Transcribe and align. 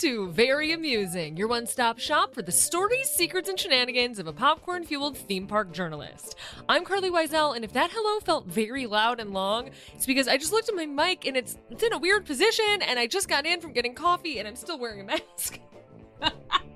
to 0.00 0.28
Very 0.30 0.72
Amusing, 0.72 1.36
your 1.36 1.46
one 1.46 1.66
stop 1.66 1.98
shop 1.98 2.32
for 2.32 2.40
the 2.40 2.50
stories, 2.50 3.10
secrets, 3.10 3.50
and 3.50 3.60
shenanigans 3.60 4.18
of 4.18 4.26
a 4.26 4.32
popcorn 4.32 4.82
fueled 4.82 5.18
theme 5.18 5.46
park 5.46 5.72
journalist. 5.72 6.36
I'm 6.70 6.86
Carlye 6.86 7.10
Wisel, 7.10 7.54
and 7.54 7.66
if 7.66 7.74
that 7.74 7.90
hello 7.92 8.18
felt 8.20 8.46
very 8.46 8.86
loud 8.86 9.20
and 9.20 9.34
long, 9.34 9.68
it's 9.94 10.06
because 10.06 10.26
I 10.26 10.38
just 10.38 10.52
looked 10.52 10.70
at 10.70 10.74
my 10.74 10.86
mic 10.86 11.26
and 11.26 11.36
it's, 11.36 11.58
it's 11.68 11.82
in 11.82 11.92
a 11.92 11.98
weird 11.98 12.24
position, 12.24 12.80
and 12.80 12.98
I 12.98 13.06
just 13.06 13.28
got 13.28 13.44
in 13.44 13.60
from 13.60 13.74
getting 13.74 13.94
coffee 13.94 14.38
and 14.38 14.48
I'm 14.48 14.56
still 14.56 14.78
wearing 14.78 15.02
a 15.02 15.04
mask. 15.04 15.60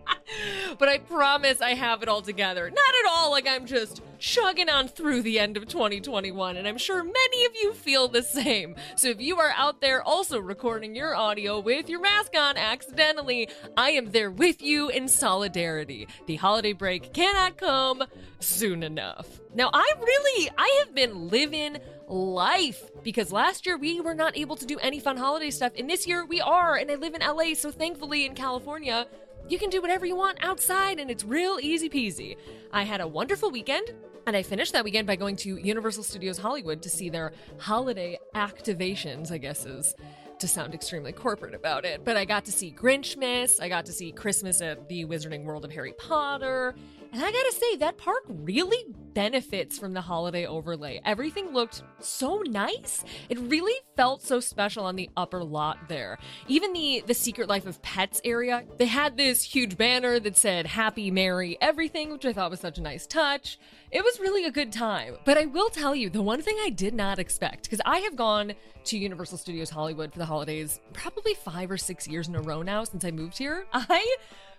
but 0.79 0.89
I 0.89 0.99
promise 0.99 1.61
I 1.61 1.75
have 1.75 2.03
it 2.03 2.09
all 2.09 2.23
together. 2.23 2.71
Not 2.71 2.77
at 2.77 3.11
all 3.11 3.31
like 3.31 3.47
I'm 3.49 3.67
just 3.67 4.03
chugging 4.19 4.69
on 4.69 4.89
through 4.89 5.23
the 5.23 5.39
end 5.39 5.57
of 5.57 5.67
2021, 5.67 6.57
and 6.57 6.67
I'm 6.67 6.79
sure 6.79 7.03
many 7.03 7.45
of 7.45 7.53
you 7.61 7.73
feel 7.73 8.09
the 8.09 8.23
same. 8.23 8.75
So 8.97 9.09
if 9.09 9.21
you 9.21 9.39
are 9.39 9.53
out 9.57 9.81
there 9.81 10.03
also 10.03 10.41
recording 10.41 10.95
your 10.95 11.15
audio 11.15 11.61
with 11.61 11.89
your 11.89 12.01
mask 12.01 12.33
on 12.37 12.57
accidentally, 12.57 13.49
I 13.77 13.91
am 13.91 14.13
there 14.13 14.31
with 14.31 14.63
you 14.63 14.89
in 14.89 15.09
solidarity. 15.09 16.09
The 16.27 16.37
holiday 16.37 16.73
break 16.73 17.13
cannot 17.13 17.57
come 17.57 18.05
soon 18.41 18.83
enough. 18.83 19.41
Now, 19.55 19.71
I 19.73 19.93
really, 19.99 20.51
I 20.57 20.83
have 20.85 20.95
been 20.95 21.29
living 21.29 21.79
life 22.09 22.91
because 23.03 23.33
last 23.33 23.67
year 23.67 23.77
we 23.77 24.01
were 24.01 24.15
not 24.15 24.37
able 24.37 24.57
to 24.57 24.67
do 24.67 24.79
any 24.79 25.01
fun 25.01 25.17
holiday 25.17 25.51
stuff, 25.51 25.73
and 25.79 25.89
this 25.89 26.07
year 26.07 26.25
we 26.25 26.41
are, 26.41 26.77
and 26.77 26.91
I 26.91 26.97
live 26.97 27.15
in 27.15 27.21
LA, 27.21 27.55
so 27.55 27.71
thankfully 27.71 28.27
in 28.27 28.35
California, 28.35 29.07
you 29.49 29.59
can 29.59 29.71
do 29.71 29.81
whatever 29.81 30.07
you 30.07 30.17
want 30.17 30.39
outside 30.43 30.99
and 30.99 31.11
it's 31.11 31.25
real 31.25 31.59
easy 31.61 31.89
peasy. 31.89 32.37
I 32.73 32.85
had 32.85 33.01
a 33.01 33.07
wonderful 33.07 33.51
weekend. 33.51 33.93
And 34.27 34.35
I 34.35 34.43
finished 34.43 34.73
that 34.73 34.85
weekend 34.85 35.07
by 35.07 35.17
going 35.17 35.37
to 35.37 35.59
Universal 35.59 36.05
Studios 36.05 36.39
Hollywood 36.39 36.81
to 36.83 36.89
see 36.89 37.11
their 37.11 37.33
holiday 37.59 38.19
activations, 38.35 39.31
I 39.31 39.37
guess 39.37 39.67
is 39.67 39.95
to 40.39 40.49
sound 40.49 40.75
extremely 40.75 41.13
corporate 41.13 41.55
about 41.55 41.85
it. 41.85 42.05
But 42.05 42.17
I 42.17 42.25
got 42.25 42.47
to 42.47 42.53
see 42.53 42.73
Grinchmas, 42.73 43.61
I 43.61 43.69
got 43.69 43.85
to 43.87 43.93
see 43.93 44.13
Christmas 44.13 44.63
at 44.63 44.89
the 44.89 45.05
Wizarding 45.05 45.45
World 45.45 45.65
of 45.65 45.71
Harry 45.73 45.93
Potter, 45.93 46.75
and 47.15 47.23
I 47.23 47.31
gotta 47.31 47.53
say, 47.53 47.77
that 47.77 47.97
park 47.97 48.25
really 48.29 48.85
benefits 49.15 49.79
from 49.79 49.93
the 49.93 50.01
holiday 50.01 50.47
overlay. 50.47 51.01
Everything 51.05 51.53
looked 51.53 51.85
so 52.01 52.43
nice. 52.45 53.05
It 53.29 53.39
really 53.39 53.75
felt 53.97 54.23
so 54.23 54.41
special 54.41 54.85
on 54.85 54.97
the 54.97 55.09
upper 55.17 55.45
lot 55.45 55.89
there. 55.89 56.19
Even 56.49 56.73
the 56.73 57.05
the 57.07 57.15
Secret 57.15 57.49
Life 57.49 57.67
of 57.67 57.81
Pets 57.83 58.21
area, 58.25 58.65
they 58.79 58.87
had 58.87 59.17
this 59.17 59.45
huge 59.45 59.77
banner 59.77 60.19
that 60.19 60.37
said 60.37 60.67
Happy 60.67 61.13
Merry 61.13 61.57
Everything, 61.61 62.11
which 62.11 62.27
I 62.27 62.33
thought 62.33 62.51
was 62.51 62.59
such 62.59 62.79
a 62.79 62.83
nice 62.83 63.07
touch. 63.07 63.61
It 63.93 64.03
was 64.03 64.19
really 64.19 64.45
a 64.45 64.51
good 64.51 64.73
time. 64.73 65.15
But 65.25 65.39
I 65.39 65.47
will 65.47 65.69
tell 65.69 65.95
you, 65.95 66.11
the 66.11 66.21
one 66.21 66.43
thing 66.43 66.57
I 66.65 66.71
did 66.71 66.95
not 66.95 67.21
expect, 67.21 67.63
because 67.63 67.81
I 67.87 67.99
have 67.99 68.17
gone 68.17 68.55
to 68.87 68.99
Universal 68.99 69.39
Studios 69.39 69.71
Hollywood 69.71 70.13
for 70.13 70.19
the 70.19 70.27
holidays 70.27 70.81
probably 70.93 71.35
five 71.35 71.71
or 71.71 71.79
six 71.79 72.09
years 72.09 72.27
in 72.27 72.35
a 72.35 72.43
row 72.43 72.63
now 72.63 72.83
since 72.83 73.05
I 73.05 73.13
moved 73.13 73.39
here. 73.39 73.67
I 73.73 74.17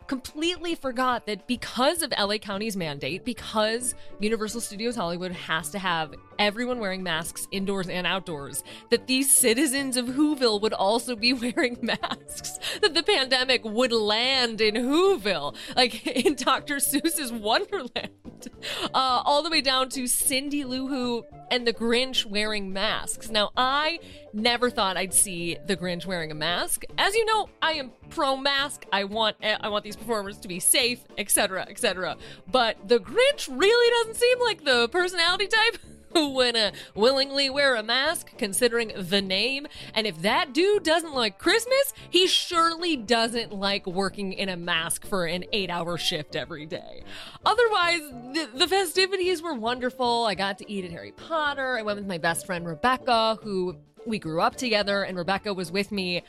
completely 0.07 0.75
forgot 0.75 1.25
that 1.25 1.47
because 1.47 2.01
of 2.01 2.13
LA 2.17 2.37
County's 2.37 2.77
mandate, 2.77 3.25
because 3.25 3.95
Universal 4.19 4.61
Studios 4.61 4.95
Hollywood 4.95 5.31
has 5.31 5.69
to 5.69 5.79
have 5.79 6.13
everyone 6.39 6.79
wearing 6.79 7.03
masks 7.03 7.47
indoors 7.51 7.89
and 7.89 8.05
outdoors, 8.05 8.63
that 8.89 9.07
these 9.07 9.35
citizens 9.35 9.97
of 9.97 10.07
Whoville 10.07 10.61
would 10.61 10.73
also 10.73 11.15
be 11.15 11.33
wearing 11.55 11.77
masks, 11.81 12.59
that 12.81 12.93
the 12.93 13.03
pandemic 13.03 13.63
would 13.63 13.91
land 13.91 14.61
in 14.61 14.75
Whoville, 14.75 15.55
like 15.75 16.05
in 16.25 16.35
Dr. 16.35 16.75
Seuss's 16.77 17.31
Wonderland, 17.31 18.49
uh, 18.93 19.21
all 19.25 19.43
the 19.43 19.49
way 19.49 19.61
down 19.61 19.89
to 19.89 20.07
Cindy 20.07 20.63
Lou 20.63 20.87
Who 20.87 21.25
and 21.51 21.65
the 21.65 21.73
Grinch 21.73 22.25
wearing 22.25 22.73
masks. 22.73 23.29
Now, 23.29 23.51
I 23.55 23.99
never 24.33 24.69
thought 24.69 24.97
I'd 24.97 25.13
see 25.13 25.57
the 25.65 25.77
Grinch 25.77 26.05
wearing 26.05 26.31
a 26.31 26.35
mask. 26.35 26.83
As 26.97 27.15
you 27.15 27.25
know, 27.25 27.49
I 27.61 27.73
am 27.73 27.91
pro 28.09 28.35
mask. 28.35 28.85
I 28.91 29.03
want 29.03 29.37
I 29.41 29.69
want 29.69 29.83
these 29.83 29.95
performers 29.95 30.37
to 30.39 30.47
be 30.47 30.59
safe, 30.59 30.99
etc., 31.17 31.65
etc. 31.69 32.17
But 32.51 32.87
the 32.87 32.99
Grinch 32.99 33.47
really 33.49 33.91
doesn't 33.91 34.15
seem 34.15 34.39
like 34.39 34.63
the 34.63 34.89
personality 34.89 35.47
type 35.47 35.77
who 36.15 36.29
would 36.35 36.55
uh, 36.55 36.71
willingly 36.95 37.49
wear 37.49 37.75
a 37.75 37.83
mask, 37.83 38.31
considering 38.37 38.91
the 38.97 39.21
name. 39.21 39.67
And 39.93 40.07
if 40.07 40.21
that 40.23 40.53
dude 40.53 40.83
doesn't 40.83 41.13
like 41.13 41.37
Christmas, 41.37 41.93
he 42.09 42.25
surely 42.25 42.95
doesn't 42.95 43.51
like 43.51 43.85
working 43.85 44.33
in 44.33 44.49
a 44.49 44.57
mask 44.57 45.05
for 45.05 45.25
an 45.25 45.45
eight 45.51 45.69
hour 45.69 45.97
shift 45.97 46.35
every 46.35 46.65
day. 46.65 47.03
Otherwise, 47.45 47.99
the, 48.33 48.49
the 48.55 48.67
festivities 48.67 49.41
were 49.41 49.53
wonderful. 49.53 50.25
I 50.25 50.33
got 50.35 50.57
to 50.59 50.71
eat 50.71 50.85
at 50.85 50.91
Harry 50.91 51.11
Potter. 51.11 51.77
I 51.77 51.83
went 51.83 51.99
with 51.99 52.07
my 52.07 52.17
best 52.17 52.45
friend 52.45 52.65
Rebecca, 52.65 53.37
who 53.43 53.75
we 54.05 54.19
grew 54.19 54.39
up 54.39 54.55
together, 54.55 55.03
and 55.03 55.17
Rebecca 55.17 55.53
was 55.53 55.71
with 55.71 55.91
me 55.91 56.23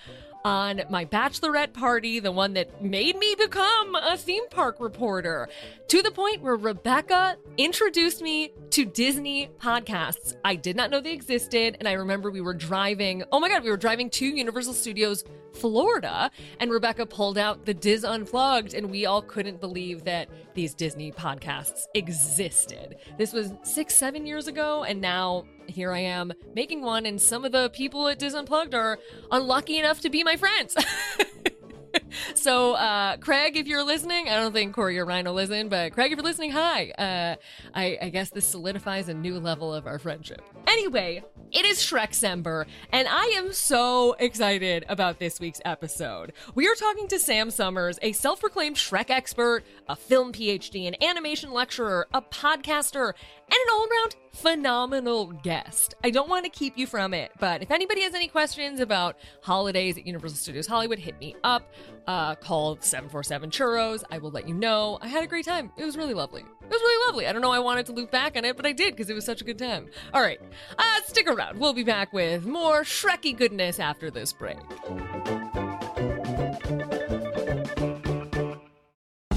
on 0.47 0.81
my 0.89 1.05
bachelorette 1.05 1.73
party, 1.73 2.21
the 2.21 2.31
one 2.31 2.53
that 2.53 2.81
made 2.81 3.19
me 3.19 3.35
become 3.37 3.97
a 3.97 4.17
theme 4.17 4.49
park 4.49 4.77
reporter, 4.79 5.49
to 5.89 6.03
the 6.03 6.11
point 6.13 6.41
where 6.41 6.55
Rebecca 6.55 7.37
introduced 7.57 8.23
me 8.23 8.53
to 8.71 8.85
Disney 8.85 9.51
podcasts. 9.61 10.37
I 10.45 10.55
did 10.55 10.77
not 10.77 10.93
know 10.93 11.01
they 11.01 11.13
existed, 11.13 11.77
and 11.81 11.89
I 11.89 11.95
remember 11.95 12.31
we 12.31 12.41
were 12.41 12.55
driving, 12.55 13.25
oh 13.33 13.41
my 13.41 13.49
God, 13.49 13.65
we 13.65 13.71
were 13.71 13.77
driving 13.77 14.09
to 14.11 14.25
Universal 14.25 14.75
Studios 14.75 15.25
Florida, 15.53 16.31
and 16.61 16.71
Rebecca 16.71 17.07
pulled 17.07 17.39
out 17.39 17.67
the 17.67 17.75
DIS 17.75 18.05
Unplugged, 18.05 18.73
and 18.73 18.89
we 18.89 19.05
all 19.05 19.23
couldn't 19.23 19.61
believe 19.61 20.05
that 20.05 20.29
these 20.55 20.75
Disney 20.75 21.11
podcasts 21.11 21.87
existed. 21.95 22.99
This 23.19 23.33
was 23.33 23.53
six, 23.65 23.97
seven 23.97 24.25
years 24.25 24.47
ago, 24.47 24.85
and 24.85 25.01
now 25.01 25.45
here 25.69 25.93
I 25.93 26.01
am 26.01 26.33
making 26.55 26.83
one, 26.83 27.07
and 27.07 27.21
some 27.21 27.45
of 27.45 27.53
the 27.53 27.71
people 27.71 28.09
at 28.09 28.19
DIS 28.19 28.35
Unplugged 28.35 28.75
are 28.75 28.99
unlucky 29.31 29.79
enough 29.79 30.01
to 30.01 30.11
be 30.11 30.25
my 30.25 30.37
friends. 30.37 30.77
so, 32.35 32.75
uh, 32.75 33.17
Craig, 33.19 33.57
if 33.57 33.67
you're 33.67 33.85
listening, 33.85 34.29
I 34.29 34.37
don't 34.37 34.53
think 34.53 34.75
Corey 34.75 34.99
or 34.99 35.05
Ryan 35.05 35.27
will 35.27 35.35
listen, 35.35 35.69
but 35.69 35.93
Craig, 35.93 36.13
if 36.13 36.19
you're 36.19 36.25
listening, 36.25 36.51
hi. 36.51 36.91
Uh, 36.91 37.37
I, 37.75 37.99
I 38.03 38.09
guess 38.11 38.31
this 38.31 38.47
solidifies 38.47 39.09
a 39.09 39.15
new 39.15 39.39
level 39.39 39.73
of 39.73 39.87
our 39.87 39.99
friendship. 39.99 40.43
Anyway, 40.67 41.23
it 41.53 41.65
is 41.65 41.79
Shreksember, 41.79 42.67
and 42.91 43.09
I 43.09 43.35
am 43.37 43.53
so 43.53 44.15
excited 44.15 44.85
about 44.89 45.19
this 45.19 45.41
week's 45.41 45.61
episode. 45.65 46.33
We 46.55 46.67
are 46.67 46.75
talking 46.75 47.09
to 47.09 47.19
Sam 47.19 47.51
Summers, 47.51 47.99
a 48.03 48.13
self 48.13 48.41
proclaimed 48.41 48.77
Shrek 48.77 49.11
expert, 49.11 49.65
a 49.89 49.97
film 49.97 50.33
PhD, 50.33 50.89
an 50.89 51.03
animation 51.03 51.53
lecturer, 51.53 52.09
a 52.13 52.21
podcaster, 52.23 53.13
and 53.49 53.55
an 53.55 53.69
all 53.73 53.87
around 53.87 54.17
phenomenal 54.37 55.27
guest. 55.27 55.95
I 56.05 56.11
don't 56.11 56.29
want 56.29 56.45
to 56.45 56.51
keep 56.51 56.77
you 56.77 56.87
from 56.87 57.15
it, 57.15 57.33
but 57.41 57.63
if 57.63 57.71
anybody 57.71 58.03
has 58.03 58.15
any 58.15 58.29
questions 58.29 58.81
about 58.81 59.17
holidays 59.43 59.97
at 59.97 60.07
Universal 60.07 60.37
Studios 60.37 60.67
Hollywood, 60.67 60.99
hit 60.99 61.19
me 61.19 61.35
up. 61.43 61.73
Uh, 62.07 62.35
call 62.37 62.79
747 62.81 63.51
Churros. 63.51 64.05
I 64.11 64.19
will 64.19 64.31
let 64.31 64.47
you 64.47 64.55
know. 64.55 64.99
I 65.01 65.09
had 65.09 65.25
a 65.25 65.27
great 65.27 65.45
time. 65.45 65.73
It 65.77 65.85
was 65.85 65.97
really 65.97 66.15
lovely. 66.15 66.43
It 66.43 66.71
was 66.71 66.81
really 66.81 67.07
lovely. 67.07 67.27
I 67.27 67.33
don't 67.33 67.43
know 67.43 67.51
I 67.51 67.59
wanted 67.59 67.87
to 67.87 67.93
loop 67.93 68.11
back 68.11 68.37
on 68.37 68.45
it, 68.45 68.57
but 68.57 68.67
I 68.67 68.73
did 68.73 68.95
because 68.95 69.11
it 69.11 69.15
was 69.15 69.25
such 69.25 69.41
a 69.41 69.45
good 69.45 69.59
time. 69.59 69.89
All 70.13 70.21
right, 70.21 70.41
uh, 70.79 71.01
stick 71.07 71.29
around. 71.29 71.59
We'll 71.59 71.73
be 71.73 71.85
back 71.85 72.13
with 72.13 72.47
more 72.47 72.83
Shreky 72.83 73.37
goodness 73.37 73.81
after 73.81 74.11
this 74.11 74.33
break. 74.33 74.59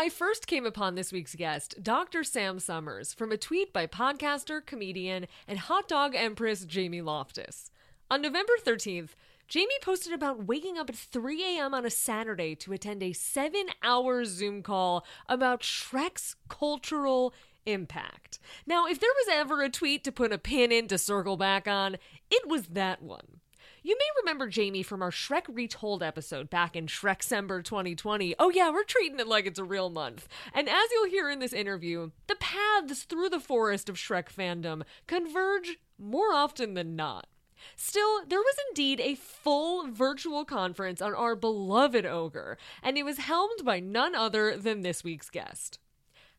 I 0.00 0.10
first 0.10 0.46
came 0.46 0.64
upon 0.64 0.94
this 0.94 1.10
week's 1.10 1.34
guest, 1.34 1.82
Dr. 1.82 2.22
Sam 2.22 2.60
Summers, 2.60 3.12
from 3.12 3.32
a 3.32 3.36
tweet 3.36 3.72
by 3.72 3.88
podcaster, 3.88 4.64
comedian, 4.64 5.26
and 5.48 5.58
hot 5.58 5.88
dog 5.88 6.14
empress 6.14 6.64
Jamie 6.64 7.00
Loftus. 7.00 7.72
On 8.08 8.22
November 8.22 8.52
13th, 8.64 9.16
Jamie 9.48 9.74
posted 9.82 10.12
about 10.12 10.46
waking 10.46 10.78
up 10.78 10.88
at 10.88 10.94
3 10.94 11.42
a.m. 11.42 11.74
on 11.74 11.84
a 11.84 11.90
Saturday 11.90 12.54
to 12.54 12.72
attend 12.72 13.02
a 13.02 13.12
seven 13.12 13.66
hour 13.82 14.24
Zoom 14.24 14.62
call 14.62 15.04
about 15.28 15.62
Shrek's 15.62 16.36
cultural 16.48 17.34
impact. 17.66 18.38
Now, 18.68 18.86
if 18.86 19.00
there 19.00 19.10
was 19.26 19.36
ever 19.36 19.62
a 19.62 19.68
tweet 19.68 20.04
to 20.04 20.12
put 20.12 20.32
a 20.32 20.38
pin 20.38 20.70
in 20.70 20.86
to 20.86 20.96
circle 20.96 21.36
back 21.36 21.66
on, 21.66 21.96
it 22.30 22.46
was 22.46 22.68
that 22.68 23.02
one. 23.02 23.40
You 23.88 23.96
may 23.96 24.20
remember 24.20 24.48
Jamie 24.48 24.82
from 24.82 25.00
our 25.00 25.10
Shrek 25.10 25.44
Retold 25.48 26.02
episode 26.02 26.50
back 26.50 26.76
in 26.76 26.88
Shrekcember 26.88 27.64
2020. 27.64 28.34
Oh, 28.38 28.50
yeah, 28.50 28.68
we're 28.68 28.84
treating 28.84 29.18
it 29.18 29.26
like 29.26 29.46
it's 29.46 29.58
a 29.58 29.64
real 29.64 29.88
month. 29.88 30.28
And 30.52 30.68
as 30.68 30.90
you'll 30.92 31.08
hear 31.08 31.30
in 31.30 31.38
this 31.38 31.54
interview, 31.54 32.10
the 32.26 32.36
paths 32.36 33.04
through 33.04 33.30
the 33.30 33.40
forest 33.40 33.88
of 33.88 33.96
Shrek 33.96 34.30
fandom 34.30 34.82
converge 35.06 35.78
more 35.98 36.34
often 36.34 36.74
than 36.74 36.96
not. 36.96 37.28
Still, 37.76 38.26
there 38.26 38.40
was 38.40 38.56
indeed 38.68 39.00
a 39.00 39.14
full 39.14 39.90
virtual 39.90 40.44
conference 40.44 41.00
on 41.00 41.14
our 41.14 41.34
beloved 41.34 42.04
ogre, 42.04 42.58
and 42.82 42.98
it 42.98 43.04
was 43.04 43.16
helmed 43.16 43.64
by 43.64 43.80
none 43.80 44.14
other 44.14 44.58
than 44.58 44.82
this 44.82 45.02
week's 45.02 45.30
guest. 45.30 45.78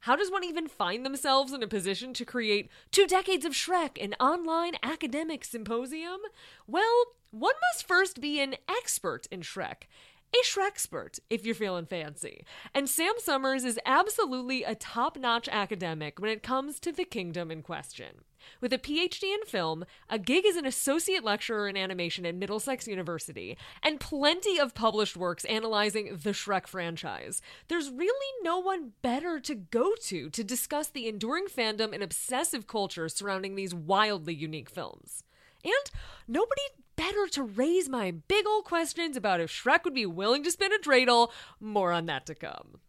How 0.03 0.15
does 0.15 0.31
one 0.31 0.45
even 0.45 0.67
find 0.67 1.05
themselves 1.05 1.51
in 1.51 1.61
a 1.61 1.67
position 1.67 2.13
to 2.13 2.25
create 2.25 2.69
two 2.91 3.05
decades 3.05 3.43
of 3.43 3.51
Shrek, 3.51 4.01
an 4.01 4.15
online 4.19 4.75
academic 4.81 5.43
symposium? 5.43 6.19
Well, 6.67 7.15
one 7.31 7.55
must 7.73 7.85
first 7.85 8.21
be 8.21 8.39
an 8.39 8.55
expert 8.69 9.27
in 9.29 9.41
Shrek. 9.41 9.83
A 10.31 10.45
Shrekspert, 10.45 11.19
if 11.29 11.43
you're 11.43 11.55
feeling 11.55 11.87
fancy. 11.87 12.45
And 12.73 12.87
Sam 12.87 13.13
Summers 13.17 13.63
is 13.63 13.79
absolutely 13.83 14.63
a 14.63 14.75
top 14.75 15.17
notch 15.17 15.49
academic 15.49 16.19
when 16.19 16.29
it 16.29 16.43
comes 16.43 16.79
to 16.81 16.91
the 16.91 17.03
kingdom 17.03 17.49
in 17.49 17.63
question. 17.63 18.23
With 18.61 18.71
a 18.71 18.77
PhD 18.77 19.23
in 19.23 19.45
film, 19.45 19.85
a 20.07 20.19
gig 20.19 20.45
as 20.45 20.55
an 20.55 20.65
associate 20.65 21.23
lecturer 21.23 21.67
in 21.67 21.75
animation 21.75 22.25
at 22.25 22.35
Middlesex 22.35 22.87
University, 22.87 23.57
and 23.81 23.99
plenty 23.99 24.59
of 24.59 24.75
published 24.75 25.17
works 25.17 25.45
analyzing 25.45 26.17
the 26.21 26.31
Shrek 26.31 26.67
franchise, 26.67 27.41
there's 27.67 27.89
really 27.89 28.43
no 28.43 28.59
one 28.59 28.93
better 29.01 29.39
to 29.39 29.55
go 29.55 29.93
to 30.03 30.29
to 30.29 30.43
discuss 30.43 30.87
the 30.89 31.07
enduring 31.07 31.45
fandom 31.45 31.91
and 31.93 32.03
obsessive 32.03 32.67
culture 32.67 33.09
surrounding 33.09 33.55
these 33.55 33.73
wildly 33.73 34.35
unique 34.35 34.69
films. 34.69 35.23
And 35.63 35.91
nobody 36.27 36.61
better 36.99 37.27
to 37.27 37.43
raise 37.43 37.87
my 37.87 38.11
big 38.11 38.45
old 38.45 38.65
questions 38.65 39.15
about 39.15 39.39
if 39.39 39.49
Shrek 39.49 39.85
would 39.85 39.93
be 39.93 40.05
willing 40.05 40.43
to 40.43 40.51
spin 40.51 40.73
a 40.73 40.77
dreidel. 40.77 41.31
More 41.57 41.93
on 41.93 42.07
that 42.07 42.25
to 42.25 42.35
come. 42.35 42.79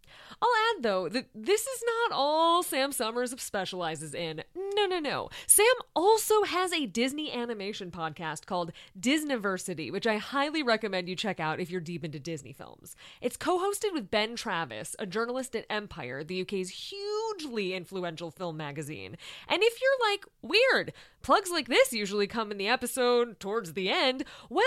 I'll 0.43 0.49
add, 0.75 0.83
though, 0.83 1.09
that 1.09 1.27
this 1.35 1.67
is 1.67 1.85
not 1.85 2.17
all 2.17 2.63
Sam 2.63 2.93
Summers 2.93 3.35
specializes 3.41 4.15
in. 4.15 4.43
No, 4.75 4.87
no, 4.87 4.99
no. 4.99 5.29
Sam 5.47 5.67
also 5.95 6.45
has 6.45 6.73
a 6.73 6.87
Disney 6.87 7.33
animation 7.33 7.91
podcast 7.91 8.47
called 8.47 8.73
Disniversity, 8.99 9.93
which 9.93 10.07
I 10.07 10.17
highly 10.17 10.63
recommend 10.63 11.09
you 11.09 11.17
check 11.17 11.41
out 11.41 11.61
if 11.61 11.71
you're 11.71 11.81
deep 11.81 12.05
into 12.05 12.19
Disney 12.19 12.53
films. 12.53 12.97
It's 13.21 13.37
co 13.37 13.59
hosted 13.59 13.93
with 13.93 14.11
Ben 14.11 14.35
Travis, 14.35 14.97
a 14.99 15.07
journalist 15.07 15.55
at 15.55 15.67
Empire, 15.69 16.25
the 16.25 16.41
UK's 16.41 16.71
hugely 16.91 17.75
influential 17.75 18.31
film 18.31 18.57
magazine. 18.57 19.17
And 19.49 19.63
if 19.63 19.79
you're 19.81 20.11
like, 20.11 20.25
weird, 20.41 20.93
plugs 21.23 21.51
like 21.51 21.69
this 21.69 21.93
usually 21.93 22.27
come 22.27 22.51
in 22.51 22.59
the 22.59 22.69
episode 22.69 23.39
towards 23.41 23.75
the 23.75 23.91
end, 23.91 24.25
well, 24.49 24.65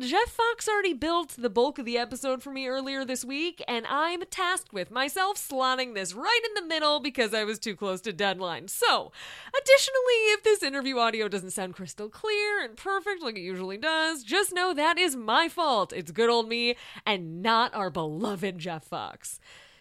Jeff 0.00 0.30
Fox 0.30 0.68
already 0.68 0.94
built 0.94 1.36
the 1.38 1.50
bulk 1.50 1.78
of 1.78 1.84
the 1.84 1.98
episode 1.98 2.42
for 2.42 2.50
me 2.50 2.66
earlier 2.66 3.04
this 3.04 3.24
week, 3.24 3.62
and 3.68 3.86
I'm 3.88 4.22
tasked 4.30 4.72
with 4.72 4.90
myself 5.04 5.36
slotting 5.36 5.94
this 5.94 6.14
right 6.14 6.40
in 6.46 6.54
the 6.54 6.66
middle 6.66 6.98
because 6.98 7.34
I 7.34 7.44
was 7.44 7.58
too 7.58 7.76
close 7.76 8.00
to 8.00 8.12
deadline. 8.12 8.68
So, 8.68 9.12
additionally, 9.48 10.20
if 10.32 10.42
this 10.42 10.62
interview 10.62 10.96
audio 10.96 11.28
doesn't 11.28 11.50
sound 11.50 11.74
crystal 11.74 12.08
clear 12.08 12.64
and 12.64 12.74
perfect 12.74 13.22
like 13.22 13.36
it 13.36 13.42
usually 13.42 13.76
does, 13.76 14.24
just 14.24 14.54
know 14.54 14.72
that 14.72 14.96
is 14.96 15.14
my 15.14 15.50
fault. 15.50 15.92
It's 15.92 16.10
good 16.10 16.30
old 16.30 16.48
me 16.48 16.76
and 17.04 17.42
not 17.42 17.74
our 17.74 17.90
beloved 17.90 18.58
Jeff 18.58 18.84
Fox 18.84 19.38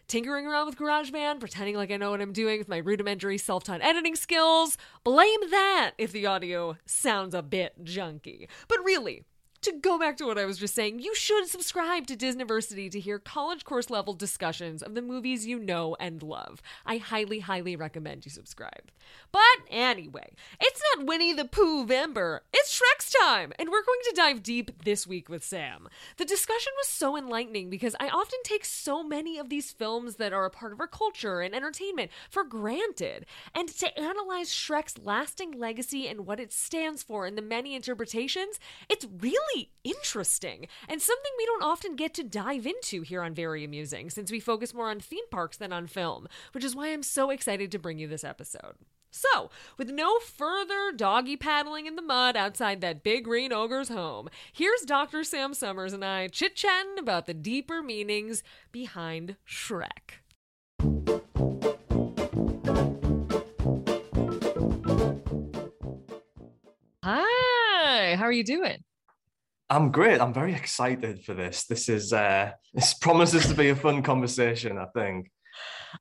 tinkering 0.09 0.45
around 0.45 0.65
with 0.65 0.77
GarageBand, 0.77 1.39
pretending 1.39 1.77
like 1.77 1.89
I 1.89 1.95
know 1.95 2.11
what 2.11 2.19
I'm 2.19 2.33
doing 2.33 2.59
with 2.59 2.67
my 2.67 2.77
rudimentary 2.77 3.37
self 3.37 3.63
taught 3.63 3.81
editing 3.81 4.17
skills. 4.17 4.77
Blame 5.05 5.49
that 5.51 5.91
if 5.97 6.11
the 6.11 6.25
audio 6.25 6.75
sounds 6.85 7.33
a 7.33 7.41
bit 7.41 7.85
junky. 7.85 8.49
But 8.67 8.83
really, 8.83 9.23
to 9.63 9.71
go 9.71 9.97
back 9.97 10.17
to 10.17 10.25
what 10.25 10.37
I 10.37 10.45
was 10.45 10.57
just 10.57 10.75
saying, 10.75 10.99
you 10.99 11.15
should 11.15 11.47
subscribe 11.47 12.07
to 12.07 12.15
Disniversity 12.15 12.89
to 12.91 12.99
hear 12.99 13.19
college 13.19 13.63
course 13.63 13.89
level 13.89 14.13
discussions 14.13 14.83
of 14.83 14.95
the 14.95 15.01
movies 15.01 15.45
you 15.45 15.59
know 15.59 15.95
and 15.99 16.21
love. 16.21 16.61
I 16.85 16.97
highly, 16.97 17.39
highly 17.39 17.75
recommend 17.75 18.25
you 18.25 18.31
subscribe. 18.31 18.91
But 19.31 19.41
anyway, 19.69 20.33
it's 20.59 20.81
not 20.95 21.05
Winnie 21.05 21.33
the 21.33 21.45
Pooh 21.45 21.85
Vember. 21.85 22.41
It's 22.53 22.79
Shrek's 22.79 23.11
time, 23.11 23.53
and 23.57 23.69
we're 23.69 23.83
going 23.83 23.99
to 24.03 24.15
dive 24.15 24.43
deep 24.43 24.83
this 24.83 25.07
week 25.07 25.29
with 25.29 25.43
Sam. 25.43 25.87
The 26.17 26.25
discussion 26.25 26.71
was 26.77 26.87
so 26.87 27.17
enlightening 27.17 27.69
because 27.69 27.95
I 27.99 28.09
often 28.09 28.39
take 28.43 28.65
so 28.65 29.03
many 29.03 29.37
of 29.37 29.49
these 29.49 29.71
films 29.71 30.17
that 30.17 30.33
are 30.33 30.45
a 30.45 30.51
part 30.51 30.73
of 30.73 30.79
our 30.79 30.87
culture 30.87 31.41
and 31.41 31.55
entertainment 31.55 32.11
for 32.29 32.43
granted. 32.43 33.25
And 33.55 33.69
to 33.69 33.99
analyze 33.99 34.49
Shrek's 34.49 34.97
lasting 34.97 35.51
legacy 35.51 36.07
and 36.07 36.25
what 36.25 36.39
it 36.39 36.51
stands 36.51 37.01
for 37.03 37.25
in 37.25 37.35
the 37.35 37.41
many 37.41 37.75
interpretations, 37.75 38.59
it's 38.89 39.07
really 39.19 39.52
really 39.53 39.69
interesting 39.83 40.67
and 40.87 41.01
something 41.01 41.31
we 41.37 41.45
don't 41.45 41.63
often 41.63 41.95
get 41.95 42.13
to 42.13 42.23
dive 42.23 42.65
into 42.65 43.01
here 43.01 43.21
on 43.21 43.33
Very 43.33 43.63
Amusing 43.63 44.09
since 44.09 44.31
we 44.31 44.39
focus 44.39 44.73
more 44.73 44.89
on 44.89 44.99
theme 44.99 45.27
parks 45.31 45.57
than 45.57 45.73
on 45.73 45.87
film, 45.87 46.27
which 46.53 46.63
is 46.63 46.75
why 46.75 46.89
I'm 46.89 47.03
so 47.03 47.29
excited 47.29 47.71
to 47.71 47.79
bring 47.79 47.99
you 47.99 48.07
this 48.07 48.23
episode. 48.23 48.75
So, 49.11 49.51
with 49.77 49.91
no 49.91 50.17
further 50.19 50.91
doggy 50.95 51.37
paddling 51.37 51.85
in 51.85 51.95
the 51.95 52.01
mud 52.01 52.35
outside 52.35 52.81
that 52.81 53.03
big 53.03 53.25
green 53.25 53.53
ogre's 53.53 53.89
home, 53.89 54.27
here's 54.51 54.81
Dr. 54.81 55.23
Sam 55.23 55.53
Summers 55.53 55.93
and 55.93 56.03
I 56.03 56.27
chit 56.29 56.55
chatting 56.55 56.97
about 56.97 57.27
the 57.27 57.35
deeper 57.35 57.83
meanings 57.83 58.41
behind 58.71 59.35
Shrek. 59.47 60.21
Hi, 67.03 68.15
how 68.15 68.23
are 68.23 68.31
you 68.31 68.43
doing? 68.43 68.83
I'm 69.69 69.91
great. 69.91 70.21
I'm 70.21 70.33
very 70.33 70.53
excited 70.53 71.23
for 71.23 71.33
this. 71.33 71.65
This 71.65 71.89
is 71.89 72.13
uh 72.13 72.51
this 72.73 72.93
promises 72.93 73.47
to 73.47 73.53
be 73.53 73.69
a 73.69 73.75
fun 73.75 74.03
conversation, 74.03 74.77
I 74.77 74.85
think. 74.93 75.29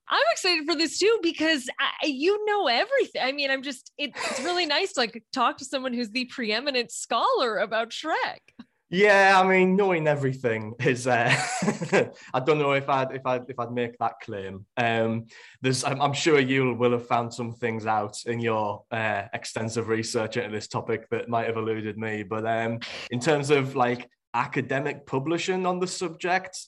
I'm 0.08 0.22
excited 0.32 0.64
for 0.66 0.74
this 0.74 0.98
too 0.98 1.18
because 1.22 1.68
I, 1.78 2.06
you 2.06 2.44
know 2.46 2.66
everything. 2.66 3.22
I 3.22 3.32
mean, 3.32 3.50
I'm 3.50 3.62
just 3.62 3.92
it, 3.98 4.12
it's 4.14 4.40
really 4.40 4.66
nice 4.66 4.94
to 4.94 5.00
like 5.00 5.22
talk 5.32 5.58
to 5.58 5.64
someone 5.64 5.92
who's 5.92 6.10
the 6.10 6.24
preeminent 6.26 6.90
scholar 6.90 7.58
about 7.58 7.90
Shrek. 7.90 8.40
Yeah, 8.94 9.40
I 9.42 9.48
mean, 9.48 9.74
knowing 9.74 10.06
everything 10.06 10.74
is. 10.78 11.06
Uh, 11.06 11.34
I 12.34 12.40
don't 12.40 12.58
know 12.58 12.72
if 12.72 12.90
I'd 12.90 13.12
if 13.12 13.24
I 13.24 13.40
if 13.48 13.58
I'd 13.58 13.72
make 13.72 13.96
that 13.96 14.20
claim. 14.22 14.66
Um, 14.76 15.28
there's, 15.62 15.82
I'm, 15.82 15.98
I'm, 16.02 16.12
sure 16.12 16.38
you 16.38 16.74
will 16.74 16.92
have 16.92 17.06
found 17.06 17.32
some 17.32 17.54
things 17.54 17.86
out 17.86 18.18
in 18.26 18.38
your 18.38 18.84
uh, 18.90 19.22
extensive 19.32 19.88
research 19.88 20.36
into 20.36 20.50
this 20.50 20.68
topic 20.68 21.08
that 21.08 21.30
might 21.30 21.46
have 21.46 21.56
eluded 21.56 21.96
me. 21.96 22.22
But 22.22 22.46
um, 22.46 22.80
in 23.10 23.18
terms 23.18 23.48
of 23.48 23.74
like 23.74 24.10
academic 24.34 25.06
publishing 25.06 25.64
on 25.64 25.80
the 25.80 25.86
subject, 25.86 26.58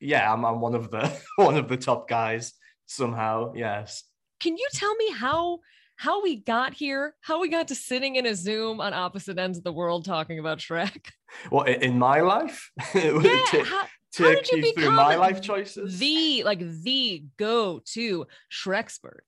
yeah, 0.00 0.30
I'm, 0.30 0.44
I'm 0.44 0.60
one 0.60 0.74
of 0.74 0.90
the 0.90 1.10
one 1.36 1.56
of 1.56 1.70
the 1.70 1.78
top 1.78 2.10
guys 2.10 2.52
somehow. 2.84 3.54
Yes. 3.56 4.04
Can 4.38 4.58
you 4.58 4.68
tell 4.74 4.94
me 4.96 5.12
how 5.12 5.60
how 5.96 6.22
we 6.22 6.36
got 6.36 6.74
here, 6.74 7.14
how 7.20 7.40
we 7.40 7.48
got 7.48 7.68
to 7.68 7.74
sitting 7.74 8.16
in 8.16 8.26
a 8.26 8.34
Zoom 8.34 8.80
on 8.80 8.92
opposite 8.92 9.38
ends 9.38 9.58
of 9.58 9.64
the 9.64 9.72
world 9.72 10.04
talking 10.04 10.38
about 10.38 10.58
Shrek. 10.58 11.10
Well, 11.50 11.64
in 11.64 11.98
my 11.98 12.20
life, 12.20 12.70
yeah, 12.94 13.42
how, 13.64 13.86
take 14.12 14.50
you, 14.52 14.58
you 14.58 14.74
through 14.74 14.90
my 14.92 15.16
life 15.16 15.40
choices. 15.40 15.98
The 15.98 16.44
like 16.44 16.60
the 16.82 17.24
go-to 17.38 18.26
Shrekspert. 18.52 19.20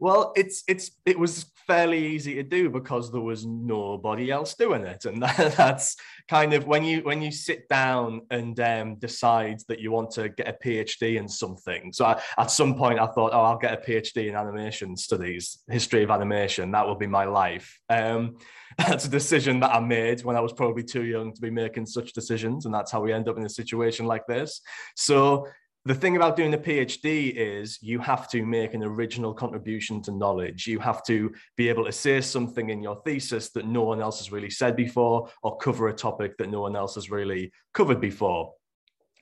Well, 0.00 0.32
it's 0.36 0.62
it's 0.68 0.92
it 1.06 1.18
was 1.18 1.46
fairly 1.66 2.06
easy 2.06 2.34
to 2.34 2.42
do 2.42 2.68
because 2.68 3.10
there 3.10 3.20
was 3.20 3.46
nobody 3.46 4.30
else 4.30 4.54
doing 4.54 4.84
it, 4.84 5.04
and 5.04 5.22
that, 5.22 5.54
that's 5.56 5.96
kind 6.28 6.54
of 6.54 6.66
when 6.66 6.84
you 6.84 7.00
when 7.02 7.22
you 7.22 7.30
sit 7.30 7.68
down 7.68 8.22
and 8.30 8.58
um, 8.60 8.96
decide 8.96 9.60
that 9.68 9.80
you 9.80 9.90
want 9.90 10.10
to 10.12 10.28
get 10.28 10.48
a 10.48 10.56
PhD 10.64 11.16
in 11.16 11.28
something. 11.28 11.92
So 11.92 12.04
I, 12.06 12.20
at 12.38 12.50
some 12.50 12.74
point, 12.74 12.98
I 12.98 13.06
thought, 13.06 13.32
oh, 13.32 13.42
I'll 13.42 13.58
get 13.58 13.72
a 13.72 13.90
PhD 13.90 14.28
in 14.28 14.36
animation 14.36 14.96
studies, 14.96 15.58
history 15.68 16.02
of 16.02 16.10
animation. 16.10 16.70
That 16.72 16.86
will 16.86 16.96
be 16.96 17.06
my 17.06 17.24
life. 17.24 17.78
Um, 17.88 18.36
that's 18.78 19.04
a 19.04 19.10
decision 19.10 19.60
that 19.60 19.72
I 19.72 19.80
made 19.80 20.24
when 20.24 20.36
I 20.36 20.40
was 20.40 20.52
probably 20.52 20.82
too 20.82 21.04
young 21.04 21.32
to 21.32 21.40
be 21.40 21.50
making 21.50 21.86
such 21.86 22.12
decisions, 22.12 22.66
and 22.66 22.74
that's 22.74 22.90
how 22.90 23.00
we 23.00 23.12
end 23.12 23.28
up 23.28 23.36
in 23.36 23.46
a 23.46 23.48
situation 23.48 24.06
like 24.06 24.26
this. 24.26 24.60
So 24.96 25.46
the 25.86 25.94
thing 25.94 26.16
about 26.16 26.36
doing 26.36 26.54
a 26.54 26.58
PhD 26.58 27.34
is 27.34 27.78
you 27.82 27.98
have 27.98 28.28
to 28.30 28.46
make 28.46 28.72
an 28.72 28.82
original 28.82 29.34
contribution 29.34 30.00
to 30.02 30.12
knowledge. 30.12 30.66
You 30.66 30.78
have 30.78 31.04
to 31.04 31.30
be 31.58 31.68
able 31.68 31.84
to 31.84 31.92
say 31.92 32.22
something 32.22 32.70
in 32.70 32.82
your 32.82 33.02
thesis 33.04 33.50
that 33.50 33.66
no 33.66 33.82
one 33.82 34.00
else 34.00 34.18
has 34.18 34.32
really 34.32 34.48
said 34.48 34.76
before, 34.76 35.28
or 35.42 35.58
cover 35.58 35.88
a 35.88 35.92
topic 35.92 36.38
that 36.38 36.50
no 36.50 36.62
one 36.62 36.74
else 36.74 36.94
has 36.94 37.10
really 37.10 37.52
covered 37.74 38.00
before. 38.00 38.54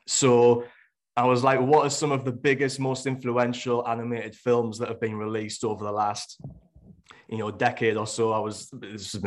So 0.06 0.64
I 1.16 1.24
was 1.24 1.42
like, 1.42 1.60
what 1.60 1.84
are 1.84 1.90
some 1.90 2.12
of 2.12 2.24
the 2.24 2.32
biggest, 2.32 2.78
most 2.78 3.06
influential 3.06 3.86
animated 3.86 4.36
films 4.36 4.78
that 4.78 4.88
have 4.88 5.00
been 5.00 5.16
released 5.16 5.64
over 5.64 5.84
the 5.84 5.92
last, 5.92 6.40
you 7.28 7.38
know, 7.38 7.50
decade 7.50 7.96
or 7.96 8.06
so? 8.06 8.32
I 8.32 8.38
was, 8.38 8.70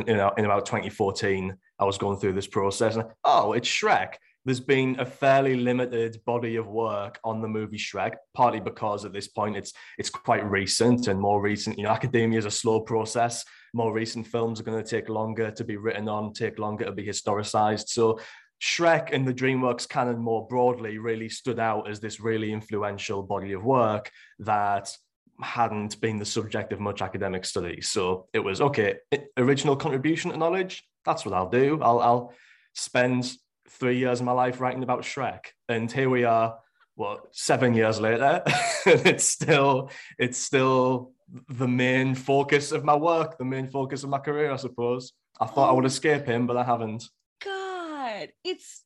you 0.07 0.15
know, 0.15 0.31
in 0.37 0.45
about 0.45 0.65
2014, 0.65 1.53
I 1.79 1.83
was 1.83 1.97
going 1.97 2.17
through 2.17 2.33
this 2.33 2.47
process, 2.47 2.95
and 2.95 3.05
oh, 3.25 3.51
it's 3.51 3.67
Shrek. 3.67 4.13
There's 4.45 4.59
been 4.59 4.99
a 4.99 5.05
fairly 5.05 5.55
limited 5.55 6.21
body 6.25 6.55
of 6.55 6.67
work 6.67 7.19
on 7.23 7.41
the 7.41 7.47
movie 7.47 7.77
Shrek, 7.77 8.13
partly 8.35 8.59
because 8.59 9.03
at 9.03 9.11
this 9.11 9.27
point 9.27 9.57
it's 9.57 9.73
it's 9.97 10.09
quite 10.09 10.45
recent 10.49 11.07
and 11.07 11.19
more 11.19 11.41
recent. 11.41 11.77
You 11.77 11.85
know, 11.85 11.89
academia 11.89 12.37
is 12.37 12.45
a 12.45 12.51
slow 12.51 12.81
process. 12.81 13.43
More 13.73 13.91
recent 13.91 14.27
films 14.27 14.59
are 14.59 14.63
going 14.63 14.81
to 14.81 14.89
take 14.89 15.09
longer 15.09 15.51
to 15.51 15.63
be 15.63 15.77
written 15.77 16.07
on, 16.07 16.31
take 16.31 16.59
longer 16.59 16.85
to 16.85 16.91
be 16.91 17.05
historicized. 17.05 17.89
So 17.89 18.19
Shrek 18.61 19.11
and 19.11 19.27
the 19.27 19.33
DreamWorks 19.33 19.89
canon 19.89 20.19
more 20.19 20.47
broadly 20.47 20.97
really 20.97 21.27
stood 21.27 21.59
out 21.59 21.89
as 21.89 21.99
this 21.99 22.19
really 22.19 22.53
influential 22.53 23.23
body 23.23 23.51
of 23.53 23.63
work 23.63 24.11
that 24.39 24.95
hadn't 25.41 25.99
been 25.99 26.17
the 26.17 26.25
subject 26.25 26.71
of 26.71 26.79
much 26.79 27.01
academic 27.01 27.45
study. 27.45 27.81
So 27.81 28.27
it 28.33 28.39
was 28.39 28.61
okay, 28.61 28.95
original 29.37 29.75
contribution 29.75 30.31
to 30.31 30.37
knowledge. 30.37 30.83
That's 31.03 31.25
what 31.25 31.33
I'll 31.33 31.49
do. 31.49 31.79
I'll, 31.81 31.99
I'll 31.99 32.33
spend 32.73 33.35
three 33.69 33.97
years 33.97 34.19
of 34.19 34.25
my 34.25 34.31
life 34.31 34.61
writing 34.61 34.83
about 34.83 35.01
Shrek, 35.01 35.39
and 35.69 35.91
here 35.91 36.09
we 36.09 36.23
are. 36.23 36.59
What 36.95 37.35
seven 37.35 37.73
years 37.73 37.99
later, 37.99 38.41
it's 38.85 39.25
still 39.25 39.91
it's 40.17 40.37
still 40.37 41.11
the 41.49 41.67
main 41.67 42.15
focus 42.15 42.71
of 42.71 42.83
my 42.83 42.95
work, 42.95 43.37
the 43.37 43.45
main 43.45 43.67
focus 43.67 44.03
of 44.03 44.09
my 44.09 44.19
career, 44.19 44.51
I 44.51 44.55
suppose. 44.57 45.13
I 45.39 45.45
thought 45.45 45.69
I 45.69 45.73
would 45.73 45.83
oh. 45.83 45.87
escape 45.87 46.25
him, 46.25 46.47
but 46.47 46.57
I 46.57 46.63
haven't 46.63 47.03
God, 47.43 48.29
It's, 48.43 48.83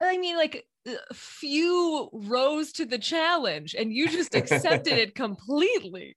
I 0.00 0.18
mean, 0.18 0.36
like 0.36 0.66
uh, 0.88 0.92
few 1.12 2.08
rose 2.12 2.72
to 2.72 2.86
the 2.86 2.98
challenge 2.98 3.74
and 3.74 3.92
you 3.92 4.08
just 4.08 4.34
accepted 4.34 4.92
it 4.98 5.14
completely. 5.14 6.16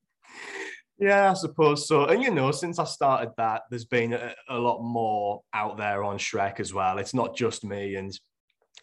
Yeah, 1.00 1.32
I 1.32 1.34
suppose 1.34 1.88
so. 1.88 2.06
And 2.06 2.22
you 2.22 2.32
know, 2.32 2.52
since 2.52 2.80
I 2.80 2.86
started 2.86 3.32
that, 3.38 3.64
there's 3.70 3.86
been 3.86 4.14
a, 4.14 4.34
a, 4.50 4.58
lot 4.58 4.82
more 4.82 5.42
out 5.54 5.78
there 5.78 6.04
on 6.04 6.18
Shrek 6.18 6.60
as 6.60 6.74
well. 6.74 6.98
It's 7.00 7.14
not 7.14 7.36
just 7.36 7.66
me. 7.66 7.96
And, 7.96 8.18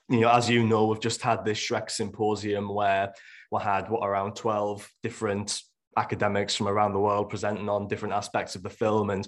you 0.08 0.20
know, 0.20 0.30
as 0.30 0.50
you 0.50 0.64
know, 0.64 0.86
we've 0.86 1.00
just 1.00 1.22
had 1.22 1.44
this 1.44 1.58
Shrek 1.58 1.90
symposium 1.90 2.68
where 2.68 3.12
we 3.52 3.62
had 3.62 3.88
what 3.88 4.04
around 4.04 4.34
12 4.34 4.88
different 5.02 5.62
academics 5.96 6.54
from 6.54 6.68
around 6.68 6.92
the 6.92 7.00
world 7.00 7.30
presenting 7.30 7.68
on 7.68 7.88
different 7.88 8.14
aspects 8.14 8.56
of 8.56 8.62
the 8.62 8.70
film. 8.70 9.10
And 9.10 9.26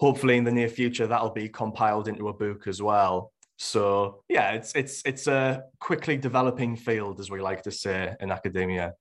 hopefully 0.00 0.36
in 0.36 0.44
the 0.44 0.52
near 0.52 0.68
future, 0.68 1.06
that'll 1.06 1.30
be 1.30 1.48
compiled 1.48 2.08
into 2.08 2.28
a 2.28 2.34
book 2.34 2.66
as 2.66 2.82
well. 2.82 3.32
So 3.58 4.22
yeah, 4.28 4.52
it's 4.52 4.74
it's 4.74 5.02
it's 5.06 5.26
a 5.26 5.64
quickly 5.80 6.18
developing 6.18 6.76
field, 6.76 7.20
as 7.20 7.30
we 7.30 7.40
like 7.40 7.62
to 7.62 7.70
say 7.70 8.14
in 8.20 8.30
academia. 8.30 8.92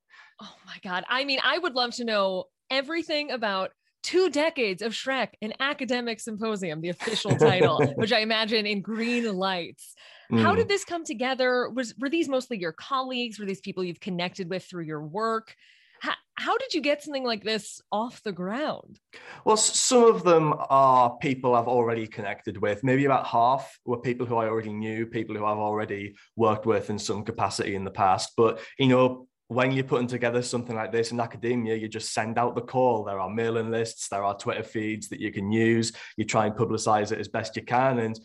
Oh 0.41 0.55
my 0.65 0.77
god! 0.81 1.03
I 1.09 1.25
mean, 1.25 1.39
I 1.43 1.57
would 1.57 1.73
love 1.73 1.91
to 1.95 2.05
know 2.05 2.45
everything 2.69 3.31
about 3.31 3.71
two 4.05 4.29
decades 4.29 4.83
of 4.83 4.93
Shrek, 4.93 5.29
an 5.41 5.53
academic 5.59 6.19
symposium, 6.19 6.81
the 6.81 6.89
official 6.89 7.35
title, 7.37 7.83
which 7.95 8.13
I 8.13 8.19
imagine 8.19 8.65
in 8.65 8.81
green 8.81 9.33
lights. 9.35 9.95
Mm. 10.31 10.41
How 10.41 10.55
did 10.55 10.67
this 10.67 10.85
come 10.85 11.03
together? 11.03 11.69
Was 11.69 11.95
were 11.97 12.09
these 12.09 12.29
mostly 12.29 12.59
your 12.59 12.71
colleagues? 12.71 13.39
Were 13.39 13.45
these 13.45 13.61
people 13.61 13.83
you've 13.83 13.99
connected 13.99 14.49
with 14.49 14.63
through 14.63 14.83
your 14.83 15.01
work? 15.01 15.55
How, 16.01 16.13
how 16.35 16.57
did 16.57 16.73
you 16.73 16.81
get 16.81 17.01
something 17.01 17.23
like 17.23 17.43
this 17.43 17.81
off 17.91 18.21
the 18.21 18.31
ground? 18.31 18.99
Well, 19.43 19.57
some 19.57 20.03
of 20.03 20.23
them 20.23 20.53
are 20.69 21.17
people 21.17 21.55
I've 21.55 21.67
already 21.67 22.05
connected 22.05 22.61
with. 22.61 22.83
Maybe 22.83 23.05
about 23.05 23.25
half 23.25 23.79
were 23.85 23.97
people 23.97 24.27
who 24.27 24.35
I 24.35 24.47
already 24.47 24.73
knew, 24.73 25.07
people 25.07 25.35
who 25.35 25.45
I've 25.45 25.57
already 25.57 26.15
worked 26.35 26.65
with 26.65 26.89
in 26.89 26.99
some 26.99 27.23
capacity 27.23 27.75
in 27.75 27.85
the 27.85 27.91
past. 27.91 28.33
But, 28.37 28.59
you 28.77 28.89
know, 28.89 29.27
when 29.47 29.71
you're 29.71 29.83
putting 29.83 30.07
together 30.07 30.41
something 30.41 30.75
like 30.75 30.91
this 30.91 31.11
in 31.11 31.19
academia, 31.19 31.75
you 31.75 31.87
just 31.87 32.13
send 32.13 32.37
out 32.37 32.55
the 32.55 32.61
call. 32.61 33.03
There 33.03 33.19
are 33.19 33.29
mailing 33.29 33.71
lists, 33.71 34.09
there 34.09 34.23
are 34.23 34.37
Twitter 34.37 34.63
feeds 34.63 35.07
that 35.09 35.19
you 35.19 35.31
can 35.31 35.51
use. 35.51 35.91
You 36.17 36.25
try 36.25 36.47
and 36.47 36.55
publicize 36.55 37.11
it 37.11 37.19
as 37.19 37.27
best 37.27 37.55
you 37.55 37.63
can. 37.63 37.99
And 37.99 38.19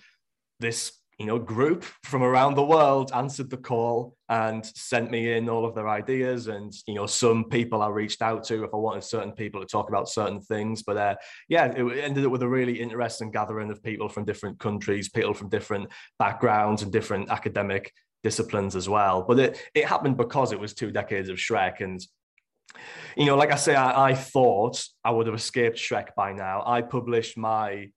this 0.61 0.93
you 1.21 1.27
know, 1.27 1.39
group 1.39 1.85
from 2.05 2.23
around 2.23 2.55
the 2.55 2.65
world 2.65 3.13
answered 3.15 3.51
the 3.51 3.59
call 3.59 4.17
and 4.31 4.65
sent 4.65 5.11
me 5.11 5.35
in 5.35 5.51
all 5.51 5.67
of 5.67 5.75
their 5.75 5.87
ideas. 5.87 6.47
And, 6.47 6.73
you 6.87 6.95
know, 6.95 7.05
some 7.05 7.45
people 7.45 7.83
I 7.83 7.89
reached 7.89 8.23
out 8.23 8.43
to 8.45 8.65
if 8.65 8.71
I 8.73 8.79
wanted 8.79 9.05
certain 9.05 9.33
people 9.33 9.61
to 9.61 9.67
talk 9.67 9.91
about 9.91 10.09
certain 10.09 10.41
things. 10.41 10.83
But 10.83 10.97
uh, 10.97 11.17
yeah, 11.47 11.67
it 11.67 11.99
ended 11.99 12.25
up 12.25 12.33
with 12.33 12.43
a 12.43 12.49
really 12.49 12.81
interesting 12.81 13.31
gathering 13.31 13.71
of 13.71 13.83
people 13.83 14.09
from 14.09 14.25
different 14.25 14.59
countries, 14.59 15.11
people 15.11 15.35
from 15.35 15.51
different 15.51 15.91
backgrounds 16.19 16.81
and 16.81 16.91
different 16.91 17.29
academic 17.29 17.93
disciplines 18.23 18.77
as 18.77 18.89
well. 18.89 19.25
But 19.27 19.39
it, 19.39 19.71
it 19.75 19.87
happened 19.87 20.17
because 20.17 20.53
it 20.53 20.61
was 20.61 20.75
two 20.75 20.91
decades 20.91 21.29
of 21.29 21.37
Shrek. 21.37 21.81
And, 21.81 22.01
you 23.17 23.27
know, 23.27 23.37
like 23.37 23.53
I 23.53 23.57
say, 23.57 23.75
I, 23.75 24.11
I 24.11 24.15
thought 24.15 24.85
I 25.05 25.11
would 25.11 25.27
have 25.27 25.37
escaped 25.37 25.77
Shrek 25.77 26.15
by 26.17 26.33
now. 26.33 26.63
I 26.67 26.83
published 26.83 27.37
my 27.37 27.91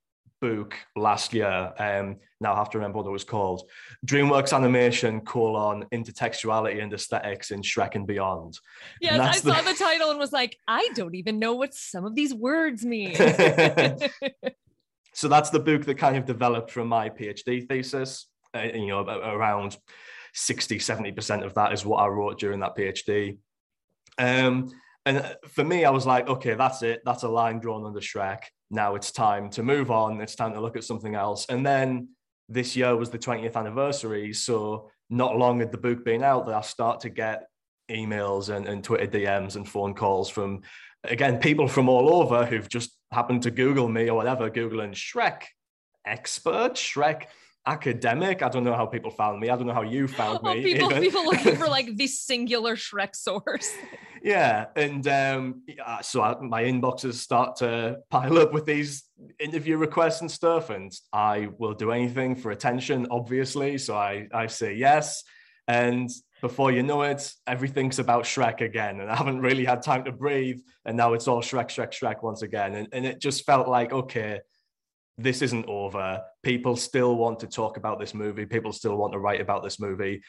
book 0.44 0.76
last 0.98 1.34
year. 1.34 1.72
Um, 1.80 2.18
now 2.42 2.54
I 2.54 2.58
have 2.58 2.70
to 2.72 2.78
remember 2.78 2.98
what 2.98 3.08
it 3.08 3.12
was 3.12 3.24
called. 3.24 3.62
DreamWorks 4.06 4.54
Animation: 4.54 5.22
colon 5.22 5.86
Intertextuality 5.94 6.84
and 6.84 6.94
Aesthetics 6.94 7.52
in 7.52 7.62
Shrek 7.62 7.96
and 7.96 8.06
Beyond. 8.06 8.60
Yes, 9.00 9.22
I 9.22 9.40
the... 9.40 9.54
saw 9.54 9.62
the 9.62 9.78
title 9.78 10.10
and 10.10 10.20
was 10.20 10.34
like, 10.34 10.58
I 10.68 10.90
don't 10.96 11.16
even 11.16 11.40
know 11.40 11.54
what 11.54 11.74
some 11.74 12.06
of 12.06 12.14
these 12.14 12.34
words 12.34 12.84
mean. 12.84 13.16
so 15.14 15.30
that's 15.30 15.50
the 15.50 15.62
book 15.62 15.86
that 15.86 15.98
kind 15.98 16.18
of 16.18 16.26
developed 16.26 16.72
from 16.72 16.90
my 16.90 17.10
PhD 17.10 17.66
thesis. 17.66 18.28
Uh, 18.54 18.68
you 18.74 18.88
know, 18.88 19.00
around 19.00 19.78
60, 20.34 20.80
70% 20.80 21.46
of 21.46 21.54
that 21.56 21.74
is 21.74 21.86
what 21.86 21.98
I 21.98 22.08
wrote 22.08 22.40
during 22.40 22.60
that 22.62 22.76
PhD. 22.76 23.38
Um, 24.18 24.72
and 25.06 25.36
for 25.50 25.64
me, 25.64 25.86
I 25.86 25.90
was 25.90 26.06
like, 26.06 26.28
okay, 26.28 26.56
that's 26.56 26.82
it. 26.82 27.02
That's 27.06 27.24
a 27.24 27.30
line 27.30 27.60
drawn 27.60 27.86
under 27.86 28.00
Shrek. 28.00 28.40
Now 28.72 28.96
it's 28.96 29.12
time 29.12 29.50
to 29.52 29.64
move 29.64 29.92
on. 29.92 30.22
It's 30.22 30.36
time 30.36 30.54
to 30.54 30.62
look 30.62 30.78
at 30.78 30.84
something 30.84 31.16
else. 31.16 31.46
And 31.50 31.66
then 31.66 32.10
this 32.50 32.76
year 32.76 32.96
was 32.96 33.10
the 33.10 33.20
20th 33.20 33.56
anniversary. 33.56 34.34
So 34.34 34.90
not 35.10 35.38
long 35.38 35.60
had 35.60 35.72
the 35.72 35.78
book 35.78 36.06
been 36.06 36.24
out 36.24 36.46
that 36.48 36.56
I 36.56 36.62
start 36.62 37.02
to 37.02 37.10
get 37.10 37.48
emails 37.92 38.50
and, 38.50 38.66
and 38.66 38.84
Twitter 38.84 39.08
DMs 39.08 39.56
and 39.56 39.68
phone 39.68 39.94
calls 39.94 40.30
from, 40.30 40.62
again, 41.04 41.38
people 41.40 41.68
from 41.68 41.90
all 41.90 42.16
over 42.22 42.46
who've 42.46 42.70
just 42.70 42.92
happened 43.12 43.44
to 43.44 43.52
Google 43.52 43.90
me 43.90 44.10
or 44.10 44.16
whatever, 44.16 44.50
Googling 44.50 44.94
Shrek 44.94 45.44
expert, 46.06 46.76
Shrek 46.76 47.26
academic. 47.66 48.42
I 48.42 48.50
don't 48.50 48.64
know 48.64 48.76
how 48.76 48.86
people 48.86 49.12
found 49.12 49.40
me. 49.40 49.50
I 49.50 49.56
don't 49.56 49.68
know 49.68 49.74
how 49.74 49.84
you 49.84 50.08
found 50.08 50.40
oh, 50.44 50.54
me. 50.54 50.64
people, 50.74 50.90
people 50.90 51.26
looking 51.26 51.56
for 51.56 51.68
like 51.68 51.96
the 51.96 52.08
singular 52.08 52.76
Shrek 52.76 53.16
source. 53.16 53.72
yeah, 54.22 54.66
and 54.76 55.08
um, 55.08 55.62
so 56.02 56.22
I, 56.22 56.36
my 56.42 56.64
inboxes 56.64 57.14
start 57.14 57.58
to 57.58 58.00
pile 58.10 58.38
up 58.38 58.54
with 58.54 58.66
these 58.66 59.04
interview 59.40 59.78
requests 59.78 60.22
and 60.22 60.30
stuff, 60.30 60.70
and 60.70 60.92
I 61.12 61.50
will 61.58 61.74
do 61.74 61.92
anything 61.92 62.36
for 62.36 62.52
attention, 62.52 63.08
obviously. 63.12 63.78
So 63.78 63.96
I 63.96 64.28
I 64.34 64.48
say 64.48 64.76
yes, 64.76 65.24
and 65.68 66.10
before 66.42 66.74
you 66.74 66.84
know 66.84 67.04
it, 67.04 67.32
everything's 67.48 68.00
about 68.00 68.26
Shrek 68.26 68.60
again, 68.60 69.00
and 69.00 69.10
I 69.10 69.16
haven't 69.16 69.40
really 69.40 69.64
had 69.64 69.82
time 69.82 70.04
to 70.04 70.12
breathe, 70.12 70.60
and 70.86 70.98
now 70.98 71.14
it's 71.14 71.28
all 71.28 71.42
Shrek, 71.42 71.70
Shrek, 71.70 71.92
Shrek 71.92 72.22
once 72.22 72.42
again, 72.42 72.76
and 72.76 72.88
and 72.92 73.06
it 73.06 73.20
just 73.22 73.46
felt 73.46 73.68
like 73.68 73.94
okay 73.94 74.42
this 75.18 75.42
isn't 75.42 75.68
over. 75.68 76.22
People 76.42 76.76
still 76.76 77.16
want 77.16 77.40
to 77.42 77.48
talk 77.48 77.78
about 77.78 78.00
this 78.00 78.14
movie. 78.14 78.46
People 78.46 78.72
still 78.72 78.96
want 78.96 79.14
to 79.14 79.20
write 79.20 79.42
about 79.42 79.64
this 79.64 79.80
movie. 79.80 80.22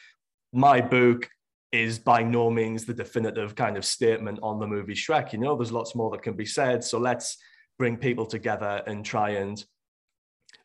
My 0.53 0.79
book 0.81 1.29
is 1.71 1.99
by 1.99 2.23
no 2.23 2.49
means 2.49 2.85
the 2.85 2.93
definitive 2.93 3.55
kind 3.55 3.77
of 3.77 3.85
statement 3.85 4.39
on 4.41 4.59
the 4.59 4.67
movie 4.67 4.93
Shrek. 4.93 5.33
You 5.33 5.39
know, 5.39 5.55
there's 5.55 5.71
lots 5.71 5.95
more 5.95 6.11
that 6.11 6.21
can 6.21 6.35
be 6.35 6.45
said. 6.45 6.83
So 6.83 6.99
let's 6.99 7.37
bring 7.77 7.97
people 7.97 8.25
together 8.25 8.81
and 8.87 9.03
try 9.03 9.31
and, 9.31 9.63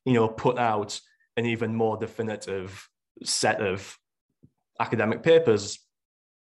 you 0.04 0.12
know, 0.12 0.28
put 0.28 0.58
out 0.58 1.00
an 1.36 1.46
even 1.46 1.74
more 1.74 1.96
definitive 1.96 2.88
set 3.24 3.60
of 3.60 3.98
academic 4.78 5.22
papers 5.22 5.80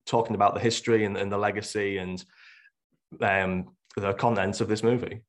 talking 0.05 0.35
about 0.35 0.53
the 0.53 0.59
history 0.59 1.05
and, 1.05 1.17
and 1.17 1.31
the 1.31 1.37
legacy 1.37 1.97
and 1.97 2.23
um, 3.21 3.69
the 3.95 4.13
contents 4.13 4.61
of 4.61 4.67
this 4.67 4.83
movie. 4.83 5.21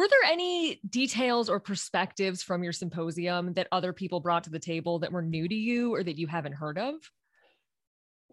Were 0.00 0.08
there 0.08 0.32
any 0.32 0.80
details 0.88 1.50
or 1.50 1.60
perspectives 1.60 2.42
from 2.42 2.64
your 2.64 2.72
symposium 2.72 3.52
that 3.52 3.68
other 3.70 3.92
people 3.92 4.18
brought 4.18 4.44
to 4.44 4.50
the 4.50 4.58
table 4.58 5.00
that 5.00 5.12
were 5.12 5.20
new 5.20 5.46
to 5.46 5.54
you 5.54 5.94
or 5.94 6.02
that 6.02 6.16
you 6.16 6.26
haven't 6.26 6.54
heard 6.54 6.78
of? 6.78 6.94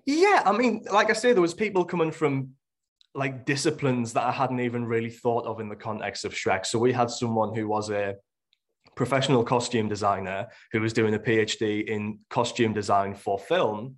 Yeah, 0.06 0.44
I 0.46 0.54
mean, 0.54 0.86
like 0.90 1.10
I 1.10 1.14
say, 1.14 1.34
there 1.34 1.42
was 1.42 1.54
people 1.54 1.84
coming 1.84 2.12
from 2.12 2.52
like 3.14 3.46
disciplines 3.46 4.14
that 4.14 4.24
I 4.24 4.32
hadn't 4.32 4.62
even 4.62 4.86
really 4.86 5.10
thought 5.10 5.46
of 5.46 5.60
in 5.60 5.68
the 5.68 5.76
context 5.76 6.24
of 6.24 6.34
Shrek. 6.34 6.66
So 6.66 6.80
we 6.80 6.94
had 6.94 7.10
someone 7.10 7.54
who 7.54 7.68
was 7.68 7.90
a 7.90 8.16
professional 8.96 9.44
costume 9.44 9.90
designer 9.90 10.48
who 10.72 10.80
was 10.80 10.94
doing 10.94 11.16
a 11.16 11.20
PhD 11.20 11.86
in 11.86 12.20
costume 12.30 12.72
design 12.72 13.14
for 13.14 13.38
film, 13.38 13.98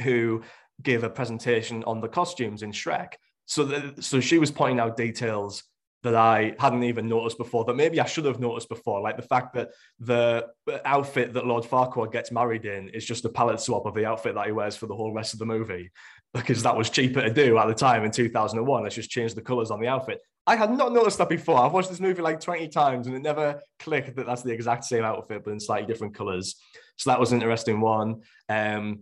who 0.00 0.40
gave 0.82 1.04
a 1.04 1.10
presentation 1.10 1.84
on 1.84 2.00
the 2.00 2.08
costumes 2.08 2.62
in 2.62 2.72
Shrek. 2.72 3.16
So, 3.44 3.64
the, 3.64 4.02
so 4.02 4.18
she 4.18 4.38
was 4.38 4.50
pointing 4.50 4.80
out 4.80 4.96
details 4.96 5.62
that 6.02 6.14
I 6.14 6.54
hadn't 6.58 6.84
even 6.84 7.08
noticed 7.08 7.38
before, 7.38 7.64
that 7.64 7.74
maybe 7.74 8.00
I 8.00 8.06
should 8.06 8.26
have 8.26 8.38
noticed 8.38 8.68
before, 8.68 9.00
like 9.00 9.16
the 9.16 9.22
fact 9.22 9.54
that 9.54 9.70
the 9.98 10.46
outfit 10.84 11.32
that 11.32 11.46
Lord 11.46 11.64
Farquaad 11.64 12.12
gets 12.12 12.30
married 12.30 12.64
in 12.64 12.88
is 12.90 13.04
just 13.04 13.24
a 13.24 13.28
palette 13.28 13.60
swap 13.60 13.86
of 13.86 13.94
the 13.94 14.06
outfit 14.06 14.34
that 14.34 14.46
he 14.46 14.52
wears 14.52 14.76
for 14.76 14.86
the 14.86 14.94
whole 14.94 15.12
rest 15.12 15.32
of 15.32 15.38
the 15.38 15.46
movie, 15.46 15.90
because 16.32 16.62
that 16.62 16.76
was 16.76 16.90
cheaper 16.90 17.22
to 17.22 17.32
do 17.32 17.58
at 17.58 17.66
the 17.66 17.74
time 17.74 18.04
in 18.04 18.10
2001. 18.10 18.82
Let's 18.82 18.94
just 18.94 19.10
change 19.10 19.34
the 19.34 19.42
colors 19.42 19.70
on 19.70 19.80
the 19.80 19.88
outfit. 19.88 20.20
I 20.46 20.54
had 20.54 20.70
not 20.70 20.92
noticed 20.92 21.18
that 21.18 21.28
before. 21.28 21.58
I've 21.58 21.72
watched 21.72 21.90
this 21.90 22.00
movie 22.00 22.22
like 22.22 22.38
20 22.38 22.68
times 22.68 23.08
and 23.08 23.16
it 23.16 23.22
never 23.22 23.60
clicked 23.80 24.14
that 24.14 24.26
that's 24.26 24.42
the 24.42 24.52
exact 24.52 24.84
same 24.84 25.02
outfit, 25.02 25.42
but 25.44 25.50
in 25.50 25.58
slightly 25.58 25.92
different 25.92 26.14
colors. 26.14 26.54
So 26.96 27.10
that 27.10 27.18
was 27.18 27.32
an 27.32 27.40
interesting 27.40 27.80
one. 27.80 28.22
Um, 28.48 29.00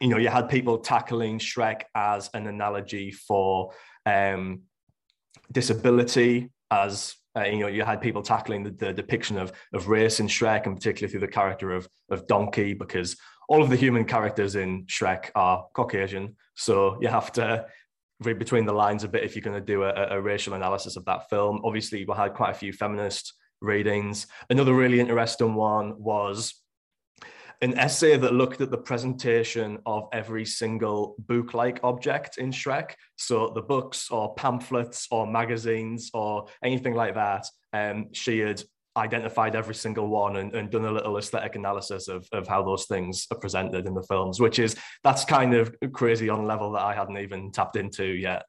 you 0.00 0.08
know, 0.08 0.18
you 0.18 0.28
had 0.28 0.48
people 0.48 0.78
tackling 0.78 1.38
Shrek 1.38 1.82
as 1.94 2.28
an 2.34 2.46
analogy 2.46 3.12
for 3.12 3.72
um, 4.04 4.62
disability 5.52 6.50
as 6.70 7.16
uh, 7.36 7.42
you 7.42 7.58
know, 7.58 7.66
you 7.66 7.82
had 7.82 8.00
people 8.00 8.22
tackling 8.22 8.62
the, 8.62 8.70
the, 8.70 8.92
depiction 8.92 9.38
of, 9.38 9.52
of 9.72 9.88
race 9.88 10.20
in 10.20 10.28
Shrek, 10.28 10.66
and 10.66 10.76
particularly 10.76 11.10
through 11.10 11.20
the 11.20 11.28
character 11.28 11.72
of, 11.72 11.88
of 12.10 12.26
Donkey, 12.28 12.74
because 12.74 13.16
all 13.48 13.62
of 13.62 13.70
the 13.70 13.76
human 13.76 14.04
characters 14.04 14.54
in 14.54 14.84
Shrek 14.86 15.30
are 15.34 15.66
Caucasian. 15.74 16.36
So 16.54 16.96
you 17.00 17.08
have 17.08 17.32
to 17.32 17.66
read 18.20 18.38
between 18.38 18.66
the 18.66 18.72
lines 18.72 19.04
a 19.04 19.08
bit 19.08 19.24
if 19.24 19.34
you're 19.34 19.42
going 19.42 19.60
to 19.60 19.72
do 19.72 19.82
a, 19.82 20.16
a 20.16 20.20
racial 20.20 20.54
analysis 20.54 20.96
of 20.96 21.04
that 21.06 21.28
film. 21.28 21.60
Obviously, 21.64 22.04
we 22.04 22.14
had 22.14 22.34
quite 22.34 22.50
a 22.50 22.58
few 22.58 22.72
feminist 22.72 23.34
readings. 23.60 24.26
Another 24.50 24.74
really 24.74 25.00
interesting 25.00 25.54
one 25.54 25.94
was 25.98 26.54
an 27.62 27.78
essay 27.78 28.16
that 28.16 28.34
looked 28.34 28.60
at 28.60 28.70
the 28.70 28.78
presentation 28.78 29.78
of 29.86 30.08
every 30.12 30.44
single 30.44 31.14
book 31.18 31.54
like 31.54 31.80
object 31.82 32.38
in 32.38 32.50
Shrek. 32.50 32.92
So 33.16 33.52
the 33.54 33.62
books 33.62 34.10
or 34.10 34.34
pamphlets 34.34 35.08
or 35.10 35.26
magazines 35.26 36.10
or 36.14 36.46
anything 36.62 36.94
like 36.94 37.14
that. 37.14 37.46
Um, 37.72 38.08
she 38.12 38.38
had 38.38 38.62
identified 38.96 39.56
every 39.56 39.74
single 39.74 40.08
one 40.08 40.36
and, 40.36 40.54
and, 40.54 40.70
done 40.70 40.84
a 40.84 40.92
little 40.92 41.18
aesthetic 41.18 41.56
analysis 41.56 42.06
of, 42.06 42.28
of 42.32 42.46
how 42.46 42.62
those 42.62 42.86
things 42.86 43.26
are 43.32 43.38
presented 43.38 43.86
in 43.86 43.94
the 43.94 44.02
films, 44.04 44.40
which 44.40 44.60
is 44.60 44.76
that's 45.02 45.24
kind 45.24 45.52
of 45.52 45.74
crazy 45.92 46.28
on 46.28 46.40
a 46.40 46.46
level 46.46 46.70
that 46.72 46.82
I 46.82 46.94
hadn't 46.94 47.18
even 47.18 47.50
tapped 47.50 47.76
into 47.76 48.04
yet. 48.04 48.44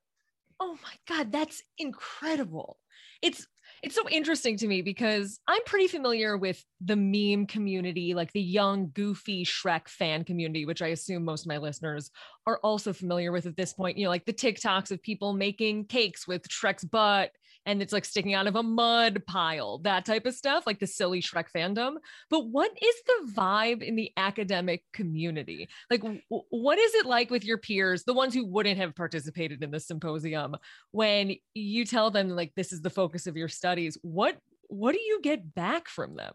Oh 0.59 0.77
my 0.83 0.93
God, 1.07 1.31
that's 1.31 1.63
incredible. 1.79 2.77
It's 3.21 3.47
it's 3.83 3.95
so 3.95 4.07
interesting 4.09 4.57
to 4.57 4.67
me 4.67 4.81
because 4.81 5.39
I'm 5.47 5.63
pretty 5.65 5.87
familiar 5.87 6.37
with 6.37 6.63
the 6.81 6.95
meme 6.95 7.45
community, 7.47 8.13
like 8.13 8.31
the 8.31 8.41
young, 8.41 8.91
goofy 8.93 9.45
Shrek 9.45 9.87
fan 9.87 10.23
community, 10.23 10.65
which 10.65 10.81
I 10.81 10.87
assume 10.87 11.23
most 11.23 11.41
of 11.41 11.47
my 11.47 11.57
listeners 11.57 12.11
are 12.47 12.59
also 12.63 12.93
familiar 12.93 13.31
with 13.31 13.45
at 13.45 13.57
this 13.57 13.73
point. 13.73 13.97
You 13.97 14.05
know, 14.05 14.09
like 14.09 14.25
the 14.25 14.33
TikToks 14.33 14.91
of 14.91 15.01
people 15.01 15.33
making 15.33 15.85
cakes 15.85 16.27
with 16.27 16.47
Shrek's 16.47 16.83
butt 16.83 17.31
and 17.65 17.81
it's 17.81 17.93
like 17.93 18.05
sticking 18.05 18.33
out 18.33 18.47
of 18.47 18.55
a 18.55 18.63
mud 18.63 19.23
pile, 19.27 19.79
that 19.79 20.05
type 20.05 20.25
of 20.25 20.33
stuff, 20.33 20.65
like 20.67 20.79
the 20.79 20.87
silly 20.87 21.21
Shrek 21.21 21.45
fandom. 21.55 21.95
But 22.29 22.47
what 22.47 22.71
is 22.81 22.95
the 23.05 23.31
vibe 23.33 23.81
in 23.81 23.95
the 23.95 24.11
academic 24.17 24.83
community? 24.93 25.67
Like, 25.89 26.01
w- 26.01 26.21
what 26.29 26.77
is 26.77 26.93
it 26.95 27.05
like 27.05 27.29
with 27.29 27.43
your 27.43 27.57
peers, 27.57 28.03
the 28.03 28.13
ones 28.13 28.33
who 28.33 28.45
wouldn't 28.45 28.77
have 28.77 28.95
participated 28.95 29.63
in 29.63 29.71
the 29.71 29.79
symposium, 29.79 30.55
when 30.91 31.35
you 31.53 31.85
tell 31.85 32.11
them 32.11 32.29
like 32.29 32.53
this 32.55 32.71
is 32.71 32.81
the 32.81 32.89
focus 32.89 33.27
of 33.27 33.37
your 33.37 33.49
studies? 33.49 33.97
What 34.01 34.37
what 34.67 34.93
do 34.93 34.99
you 34.99 35.19
get 35.21 35.53
back 35.53 35.87
from 35.87 36.15
them? 36.15 36.33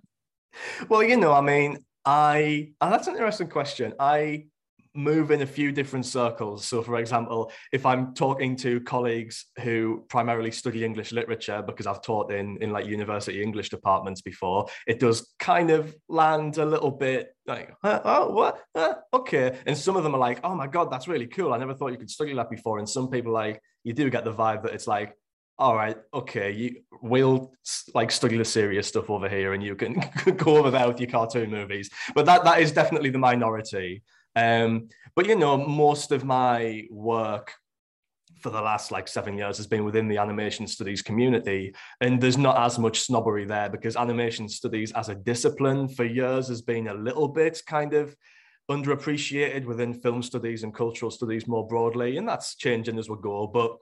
Well, 0.88 1.02
you 1.02 1.16
know, 1.16 1.32
I 1.32 1.40
mean, 1.40 1.78
I 2.04 2.72
oh, 2.80 2.90
that's 2.90 3.06
an 3.06 3.14
interesting 3.14 3.49
question. 3.49 3.94
I 3.99 4.46
move 4.94 5.30
in 5.30 5.42
a 5.42 5.47
few 5.47 5.73
different 5.73 6.04
circles. 6.04 6.64
So, 6.66 6.82
for 6.82 6.99
example, 6.99 7.52
if 7.73 7.87
I'm 7.87 8.14
talking 8.14 8.56
to 8.56 8.80
colleagues 8.80 9.47
who 9.61 10.04
primarily 10.09 10.50
study 10.50 10.85
English 10.85 11.12
literature, 11.12 11.62
because 11.62 11.87
I've 11.87 12.02
taught 12.02 12.32
in, 12.32 12.59
in 12.61 12.70
like 12.70 12.87
university 12.87 13.42
English 13.42 13.70
departments 13.70 14.20
before, 14.20 14.66
it 14.87 14.99
does 14.99 15.32
kind 15.38 15.70
of 15.70 15.94
land 16.09 16.59
a 16.59 16.64
little 16.64 16.90
bit 16.90 17.35
like, 17.47 17.75
oh, 17.85 18.30
what? 18.30 19.04
okay. 19.14 19.59
And 19.66 19.76
some 19.76 19.97
of 19.97 20.02
them 20.02 20.14
are 20.14 20.18
like, 20.18 20.40
oh 20.44 20.54
my 20.54 20.66
God, 20.66 20.90
that's 20.90 21.09
really 21.09 21.26
cool. 21.26 21.53
I 21.53 21.59
never 21.59 21.74
thought 21.74 21.92
you 21.92 21.98
could 21.98 22.11
study 22.11 22.35
that 22.35 22.50
before. 22.50 22.79
And 22.79 22.88
some 22.88 23.09
people 23.09 23.33
like, 23.33 23.61
you 23.85 23.92
do 23.92 24.11
get 24.11 24.24
the 24.24 24.35
vibe 24.35 24.62
that 24.64 24.74
it's 24.74 24.87
like, 24.87 25.16
all 25.61 25.76
right, 25.76 25.96
okay, 26.14 26.50
you 26.50 26.76
we'll 27.03 27.53
like 27.94 28.11
study 28.11 28.38
the 28.38 28.44
serious 28.44 28.88
stuff 28.88 29.11
over 29.11 29.29
here, 29.29 29.53
and 29.53 29.62
you 29.62 29.76
can 29.76 30.03
go 30.38 30.57
over 30.57 30.70
there 30.70 30.88
with 30.88 30.98
your 30.98 31.11
cartoon 31.11 31.50
movies. 31.50 31.90
But 32.14 32.24
that 32.24 32.44
that 32.44 32.61
is 32.61 32.72
definitely 32.72 33.11
the 33.11 33.18
minority. 33.18 34.03
Um, 34.37 34.88
but 35.16 35.27
you 35.27 35.37
know, 35.37 35.57
most 35.57 36.12
of 36.12 36.25
my 36.25 36.85
work 36.90 37.53
for 38.40 38.51
the 38.51 38.61
last 38.61 38.90
like 38.90 39.07
seven 39.07 39.37
years 39.37 39.59
has 39.59 39.66
been 39.66 39.85
within 39.85 40.09
the 40.09 40.16
animation 40.16 40.66
studies 40.66 41.03
community 41.03 41.75
and 42.01 42.21
there's 42.21 42.38
not 42.38 42.59
as 42.59 42.79
much 42.79 43.01
snobbery 43.01 43.45
there 43.45 43.69
because 43.69 43.97
animation 43.97 44.49
studies 44.49 44.93
as 44.93 45.11
a 45.11 45.14
discipline 45.14 45.87
for 45.88 46.05
years 46.05 46.49
has 46.49 46.62
been 46.62 46.88
a 46.88 46.95
little 46.95 47.29
bit 47.29 47.61
kind 47.66 47.93
of 47.93 48.16
underappreciated 48.71 49.66
within 49.66 49.93
film 49.93 50.23
studies 50.23 50.62
and 50.62 50.75
cultural 50.75 51.11
studies 51.11 51.47
more 51.47 51.66
broadly 51.66 52.16
and 52.16 52.27
that's 52.27 52.55
changing 52.55 52.99
as 52.99 53.11
we 53.11 53.16
go. 53.21 53.47
But 53.47 53.77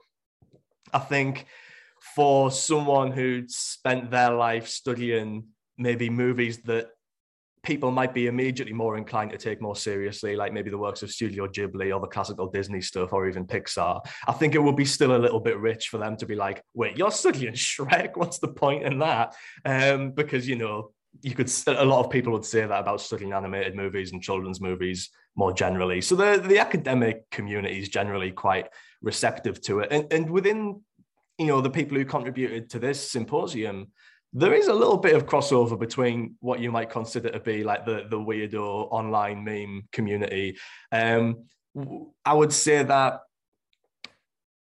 i 0.93 0.99
think 0.99 1.45
for 2.15 2.49
someone 2.49 3.11
who'd 3.11 3.51
spent 3.51 4.09
their 4.09 4.31
life 4.31 4.67
studying 4.67 5.45
maybe 5.77 6.09
movies 6.09 6.59
that 6.63 6.87
people 7.63 7.91
might 7.91 8.13
be 8.13 8.27
immediately 8.27 8.73
more 8.73 8.97
inclined 8.97 9.31
to 9.31 9.37
take 9.37 9.61
more 9.61 9.75
seriously, 9.75 10.35
like 10.35 10.53
maybe 10.53 10.69
the 10.69 10.77
works 10.77 11.03
of 11.03 11.11
Studio 11.11 11.47
Ghibli 11.47 11.93
or 11.93 11.99
the 11.99 12.07
classical 12.07 12.47
Disney 12.47 12.81
stuff 12.81 13.13
or 13.13 13.27
even 13.27 13.45
Pixar. 13.45 13.99
I 14.27 14.31
think 14.33 14.55
it 14.55 14.63
would 14.63 14.75
be 14.75 14.85
still 14.85 15.15
a 15.15 15.17
little 15.17 15.39
bit 15.39 15.57
rich 15.57 15.89
for 15.89 15.97
them 15.97 16.15
to 16.17 16.25
be 16.25 16.35
like, 16.35 16.63
wait, 16.73 16.97
you're 16.97 17.11
studying 17.11 17.53
Shrek? 17.53 18.11
What's 18.15 18.39
the 18.39 18.47
point 18.47 18.83
in 18.83 18.99
that? 18.99 19.35
Um, 19.65 20.11
because, 20.11 20.47
you 20.47 20.55
know, 20.55 20.91
you 21.21 21.33
could 21.33 21.51
a 21.67 21.85
lot 21.85 22.05
of 22.05 22.11
people 22.11 22.31
would 22.33 22.45
say 22.45 22.61
that 22.61 22.79
about 22.79 23.01
studying 23.01 23.33
animated 23.33 23.75
movies 23.75 24.11
and 24.11 24.21
children's 24.21 24.61
movies 24.61 25.09
more 25.35 25.51
generally. 25.51 26.01
So 26.01 26.15
the 26.15 26.41
the 26.45 26.59
academic 26.59 27.29
community 27.31 27.79
is 27.79 27.89
generally 27.89 28.31
quite 28.31 28.67
receptive 29.01 29.59
to 29.61 29.79
it, 29.79 29.91
and 29.91 30.11
and 30.13 30.29
within 30.29 30.81
you 31.37 31.47
know 31.47 31.61
the 31.61 31.69
people 31.69 31.97
who 31.97 32.05
contributed 32.05 32.69
to 32.71 32.79
this 32.79 33.11
symposium, 33.11 33.87
there 34.33 34.53
is 34.53 34.67
a 34.67 34.73
little 34.73 34.97
bit 34.97 35.15
of 35.15 35.25
crossover 35.25 35.79
between 35.79 36.35
what 36.39 36.59
you 36.59 36.71
might 36.71 36.89
consider 36.89 37.29
to 37.29 37.39
be 37.39 37.63
like 37.63 37.85
the 37.85 38.05
the 38.09 38.17
weirdo 38.17 38.87
online 38.91 39.43
meme 39.43 39.87
community. 39.91 40.57
Um, 40.91 41.45
I 42.25 42.33
would 42.33 42.53
say 42.53 42.83
that 42.83 43.21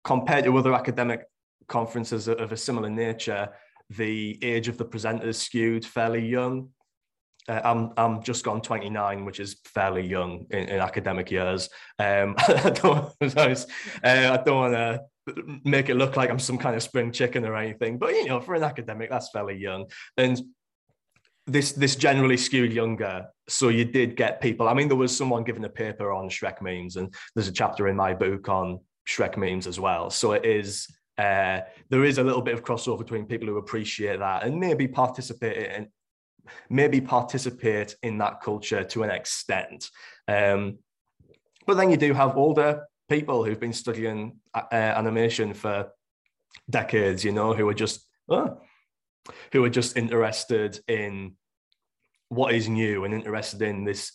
compared 0.04 0.44
to 0.44 0.56
other 0.56 0.74
academic 0.74 1.26
conferences 1.68 2.28
of 2.28 2.52
a 2.52 2.56
similar 2.56 2.88
nature, 2.88 3.50
the 3.90 4.38
age 4.42 4.68
of 4.68 4.78
the 4.78 4.84
presenters 4.84 5.36
skewed 5.36 5.84
fairly 5.84 6.26
young. 6.26 6.70
Uh, 7.46 7.60
I'm 7.64 7.92
I'm 7.96 8.22
just 8.22 8.44
gone 8.44 8.62
29, 8.62 9.24
which 9.24 9.40
is 9.40 9.60
fairly 9.64 10.06
young 10.06 10.46
in, 10.50 10.68
in 10.68 10.80
academic 10.80 11.30
years. 11.30 11.68
Um, 11.98 12.36
I 12.48 12.70
don't, 12.70 13.14
uh, 13.20 13.56
I 14.02 14.42
don't 14.44 14.56
want 14.56 14.74
to 14.74 15.00
make 15.64 15.88
it 15.88 15.94
look 15.94 16.16
like 16.16 16.30
I'm 16.30 16.38
some 16.38 16.58
kind 16.58 16.76
of 16.76 16.82
spring 16.82 17.12
chicken 17.12 17.44
or 17.44 17.56
anything. 17.56 17.98
But 17.98 18.12
you 18.12 18.26
know, 18.26 18.40
for 18.40 18.54
an 18.54 18.62
academic, 18.62 19.10
that's 19.10 19.30
fairly 19.30 19.56
young. 19.56 19.86
And 20.16 20.40
this 21.46 21.72
this 21.72 21.96
generally 21.96 22.36
skewed 22.36 22.72
younger. 22.72 23.26
So 23.48 23.68
you 23.68 23.84
did 23.84 24.16
get 24.16 24.40
people. 24.40 24.68
I 24.68 24.74
mean, 24.74 24.88
there 24.88 24.96
was 24.96 25.16
someone 25.16 25.44
giving 25.44 25.64
a 25.64 25.68
paper 25.68 26.12
on 26.12 26.28
Shrek 26.28 26.60
memes, 26.60 26.96
and 26.96 27.12
there's 27.34 27.48
a 27.48 27.52
chapter 27.52 27.88
in 27.88 27.96
my 27.96 28.14
book 28.14 28.48
on 28.48 28.80
Shrek 29.08 29.36
memes 29.36 29.66
as 29.66 29.80
well. 29.80 30.10
So 30.10 30.32
it 30.32 30.44
is 30.44 30.86
uh, 31.16 31.60
there 31.88 32.04
is 32.04 32.18
a 32.18 32.22
little 32.22 32.42
bit 32.42 32.54
of 32.54 32.62
crossover 32.62 32.98
between 32.98 33.26
people 33.26 33.48
who 33.48 33.56
appreciate 33.56 34.20
that 34.20 34.44
and 34.44 34.60
maybe 34.60 34.86
participate 34.86 35.72
in 35.72 35.88
maybe 36.70 37.00
participate 37.00 37.96
in 38.02 38.18
that 38.18 38.40
culture 38.40 38.84
to 38.84 39.02
an 39.02 39.10
extent. 39.10 39.90
Um, 40.28 40.78
but 41.66 41.76
then 41.76 41.90
you 41.90 41.96
do 41.96 42.14
have 42.14 42.36
older 42.36 42.84
people 43.08 43.44
who've 43.44 43.60
been 43.60 43.72
studying 43.72 44.38
uh, 44.54 44.66
animation 44.72 45.54
for 45.54 45.88
decades, 46.68 47.24
you 47.24 47.32
know, 47.32 47.54
who 47.54 47.68
are 47.68 47.74
just 47.74 48.06
oh, 48.28 48.60
who 49.52 49.64
are 49.64 49.70
just 49.70 49.96
interested 49.96 50.78
in 50.88 51.36
what 52.28 52.54
is 52.54 52.68
new 52.68 53.04
and 53.04 53.14
interested 53.14 53.62
in 53.62 53.84
this. 53.84 54.12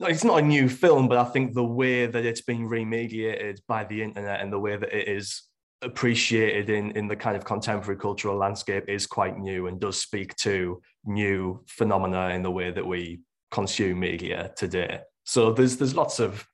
It's 0.00 0.24
not 0.24 0.38
a 0.38 0.46
new 0.46 0.68
film, 0.68 1.08
but 1.08 1.18
I 1.18 1.24
think 1.24 1.54
the 1.54 1.64
way 1.64 2.06
that 2.06 2.24
it's 2.24 2.42
been 2.42 2.68
remediated 2.68 3.58
by 3.66 3.84
the 3.84 4.02
internet 4.02 4.40
and 4.40 4.52
the 4.52 4.58
way 4.58 4.76
that 4.76 4.92
it 4.92 5.08
is 5.08 5.42
appreciated 5.82 6.70
in 6.70 6.90
in 6.92 7.06
the 7.06 7.16
kind 7.16 7.36
of 7.36 7.44
contemporary 7.44 7.98
cultural 7.98 8.36
landscape 8.36 8.88
is 8.88 9.06
quite 9.06 9.38
new 9.38 9.68
and 9.68 9.80
does 9.80 10.00
speak 10.00 10.34
to 10.34 10.80
new 11.04 11.62
phenomena 11.68 12.30
in 12.30 12.42
the 12.42 12.50
way 12.50 12.70
that 12.72 12.84
we 12.84 13.20
consume 13.50 14.00
media 14.00 14.52
today. 14.56 15.00
So 15.24 15.52
there's 15.52 15.76
there's 15.76 15.94
lots 15.94 16.18
of 16.20 16.46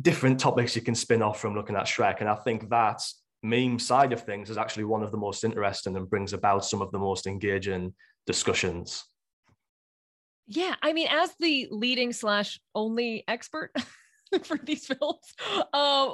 different 0.00 0.38
topics 0.38 0.76
you 0.76 0.82
can 0.82 0.94
spin 0.94 1.22
off 1.22 1.40
from 1.40 1.54
looking 1.54 1.76
at 1.76 1.86
Shrek. 1.86 2.20
And 2.20 2.28
I 2.28 2.36
think 2.36 2.68
that 2.70 3.02
meme 3.42 3.78
side 3.78 4.12
of 4.12 4.22
things 4.22 4.50
is 4.50 4.58
actually 4.58 4.84
one 4.84 5.02
of 5.02 5.10
the 5.10 5.16
most 5.16 5.44
interesting 5.44 5.96
and 5.96 6.08
brings 6.08 6.32
about 6.32 6.64
some 6.64 6.82
of 6.82 6.90
the 6.92 6.98
most 6.98 7.26
engaging 7.26 7.94
discussions. 8.26 9.04
Yeah, 10.46 10.74
I 10.82 10.92
mean, 10.92 11.08
as 11.10 11.34
the 11.38 11.68
leading 11.70 12.12
slash 12.12 12.58
only 12.74 13.24
expert 13.28 13.72
for 14.44 14.56
these 14.56 14.86
films, 14.86 15.34
uh, 15.72 16.10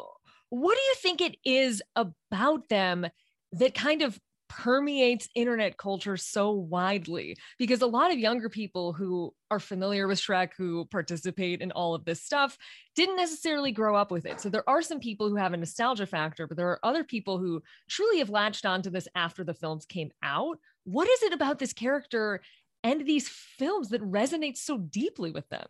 what 0.49 0.75
do 0.75 0.81
you 0.81 0.95
think 0.97 1.21
it 1.21 1.37
is 1.45 1.83
about 1.95 2.69
them 2.69 3.07
that 3.53 3.75
kind 3.75 4.03
of 4.03 4.19
permeates 4.49 5.29
internet 5.35 5.77
culture 5.77 6.17
so 6.17 6.51
widely 6.51 7.37
because 7.59 7.83
a 7.83 7.87
lot 7.87 8.13
of 8.13 8.19
younger 8.19 8.49
people 8.49 8.93
who 8.93 9.35
are 9.51 9.61
familiar 9.61 10.07
with 10.07 10.21
Shrek, 10.21 10.51
who 10.57 10.85
participate 10.87 11.61
in 11.61 11.73
all 11.73 11.95
of 11.95 12.05
this 12.05 12.23
stuff, 12.23 12.57
didn't 12.95 13.17
necessarily 13.17 13.73
grow 13.73 13.97
up 13.97 14.11
with 14.11 14.27
it. 14.27 14.41
So 14.41 14.49
there 14.49 14.69
are 14.69 14.83
some 14.83 15.01
people 15.01 15.29
who 15.29 15.37
have 15.37 15.53
a 15.53 15.57
nostalgia 15.57 16.07
factor, 16.07 16.47
but 16.47 16.57
there 16.57 16.69
are 16.71 16.81
other 16.83 17.05
people 17.05 17.39
who 17.39 17.63
truly 17.89 18.19
have 18.19 18.31
latched 18.31 18.67
onto 18.67 18.91
this 18.91 19.09
after 19.15 19.45
the 19.45 19.55
films 19.55 19.87
came 19.87 20.11
out. 20.23 20.59
What 20.85 21.09
is 21.09 21.23
it 21.23 21.33
about 21.33 21.59
this 21.59 21.73
character 21.73 22.41
and 22.83 23.07
these 23.07 23.29
films 23.29 23.89
that 23.89 24.03
resonates 24.03 24.59
so 24.59 24.79
deeply 24.79 25.31
with 25.31 25.49
them? 25.49 25.67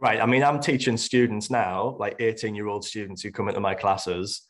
Right. 0.00 0.20
I 0.20 0.26
mean, 0.26 0.44
I'm 0.44 0.60
teaching 0.60 0.96
students 0.96 1.50
now, 1.50 1.96
like 1.98 2.16
18 2.20 2.54
year 2.54 2.68
old 2.68 2.84
students 2.84 3.20
who 3.22 3.32
come 3.32 3.48
into 3.48 3.60
my 3.60 3.74
classes, 3.74 4.47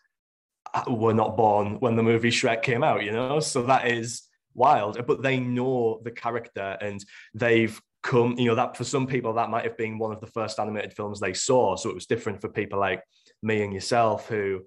were 0.87 1.15
not 1.15 1.37
born 1.37 1.77
when 1.81 1.97
the 1.97 2.03
movie 2.03 2.31
Shrek 2.31 2.63
came 2.63 2.83
out, 2.83 3.05
you 3.05 3.13
know? 3.13 3.41
So 3.41 3.63
that 3.63 3.89
is 3.89 4.23
wild. 4.55 5.05
But 5.07 5.23
they 5.23 5.39
know 5.39 6.01
the 6.03 6.11
character 6.11 6.77
and 6.81 7.05
they've 7.35 7.81
come, 8.03 8.35
you 8.39 8.47
know, 8.47 8.55
that 8.55 8.77
for 8.77 8.85
some 8.85 9.07
people, 9.07 9.35
that 9.35 9.51
might 9.51 9.65
have 9.65 9.77
been 9.77 9.99
one 9.99 10.13
of 10.13 10.21
the 10.21 10.27
first 10.27 10.59
animated 10.59 10.93
films 10.93 11.21
they 11.21 11.35
saw. 11.35 11.77
So 11.77 11.91
it 11.91 11.95
was 11.95 12.07
different 12.07 12.41
for 12.41 12.49
people 12.49 12.79
like 12.79 13.03
me 13.43 13.63
and 13.63 13.73
yourself 13.73 14.29
who, 14.29 14.63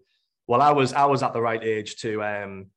well, 0.47 0.61
I 0.61 0.71
was 0.71 0.93
I 0.93 1.05
was 1.05 1.23
at 1.23 1.33
the 1.33 1.41
right 1.41 1.63
age 1.63 1.97
to 1.97 2.23
um 2.23 2.67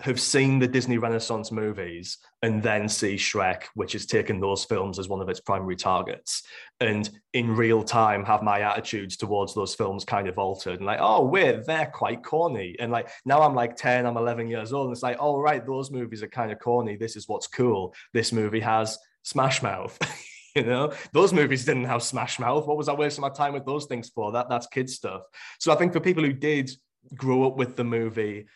have 0.00 0.20
seen 0.20 0.58
the 0.58 0.68
Disney 0.68 0.98
Renaissance 0.98 1.52
movies 1.52 2.18
and 2.42 2.62
then 2.62 2.88
see 2.88 3.16
Shrek, 3.16 3.64
which 3.74 3.92
has 3.92 4.06
taken 4.06 4.40
those 4.40 4.64
films 4.64 4.98
as 4.98 5.08
one 5.08 5.20
of 5.20 5.28
its 5.28 5.40
primary 5.40 5.76
targets, 5.76 6.42
and 6.80 7.08
in 7.34 7.54
real 7.54 7.82
time 7.82 8.24
have 8.24 8.42
my 8.42 8.60
attitudes 8.60 9.16
towards 9.16 9.54
those 9.54 9.74
films 9.74 10.04
kind 10.04 10.28
of 10.28 10.38
altered 10.38 10.78
and 10.78 10.86
like, 10.86 11.00
oh, 11.00 11.24
wait, 11.24 11.66
they're 11.66 11.90
quite 11.92 12.24
corny. 12.24 12.76
And 12.78 12.90
like 12.90 13.10
now 13.24 13.42
I'm 13.42 13.54
like 13.54 13.76
10, 13.76 14.06
I'm 14.06 14.16
11 14.16 14.48
years 14.48 14.72
old, 14.72 14.86
and 14.86 14.94
it's 14.94 15.02
like, 15.02 15.18
oh, 15.20 15.38
right, 15.38 15.64
those 15.64 15.90
movies 15.90 16.22
are 16.22 16.28
kind 16.28 16.50
of 16.50 16.58
corny. 16.58 16.96
This 16.96 17.16
is 17.16 17.28
what's 17.28 17.46
cool. 17.46 17.94
This 18.12 18.32
movie 18.32 18.60
has 18.60 18.98
Smash 19.22 19.62
Mouth. 19.62 19.98
you 20.56 20.64
know 20.64 20.92
those 21.12 21.32
movies 21.32 21.64
didn't 21.64 21.84
have 21.84 22.02
smash 22.02 22.40
mouth 22.40 22.66
what 22.66 22.76
was 22.76 22.88
i 22.88 22.92
wasting 22.92 23.22
my 23.22 23.28
time 23.28 23.52
with 23.52 23.64
those 23.64 23.86
things 23.86 24.08
for 24.08 24.32
that 24.32 24.48
that's 24.48 24.66
kid 24.66 24.90
stuff 24.90 25.22
so 25.60 25.72
i 25.72 25.76
think 25.76 25.92
for 25.92 26.00
people 26.00 26.24
who 26.24 26.32
did 26.32 26.68
grow 27.14 27.46
up 27.46 27.56
with 27.56 27.76
the 27.76 27.84
movie 27.84 28.46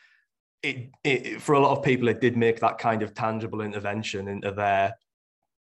it, 0.65 0.91
it, 1.05 1.43
for 1.43 1.55
a 1.55 1.61
lot 1.61 1.77
of 1.77 1.85
people, 1.85 2.09
it 2.09 2.21
did 2.21 2.37
make 2.37 2.61
that 2.61 2.79
kind 2.79 3.03
of 3.03 3.15
tangible 3.15 3.61
intervention 3.61 4.29
into 4.29 4.51
their 4.51 4.95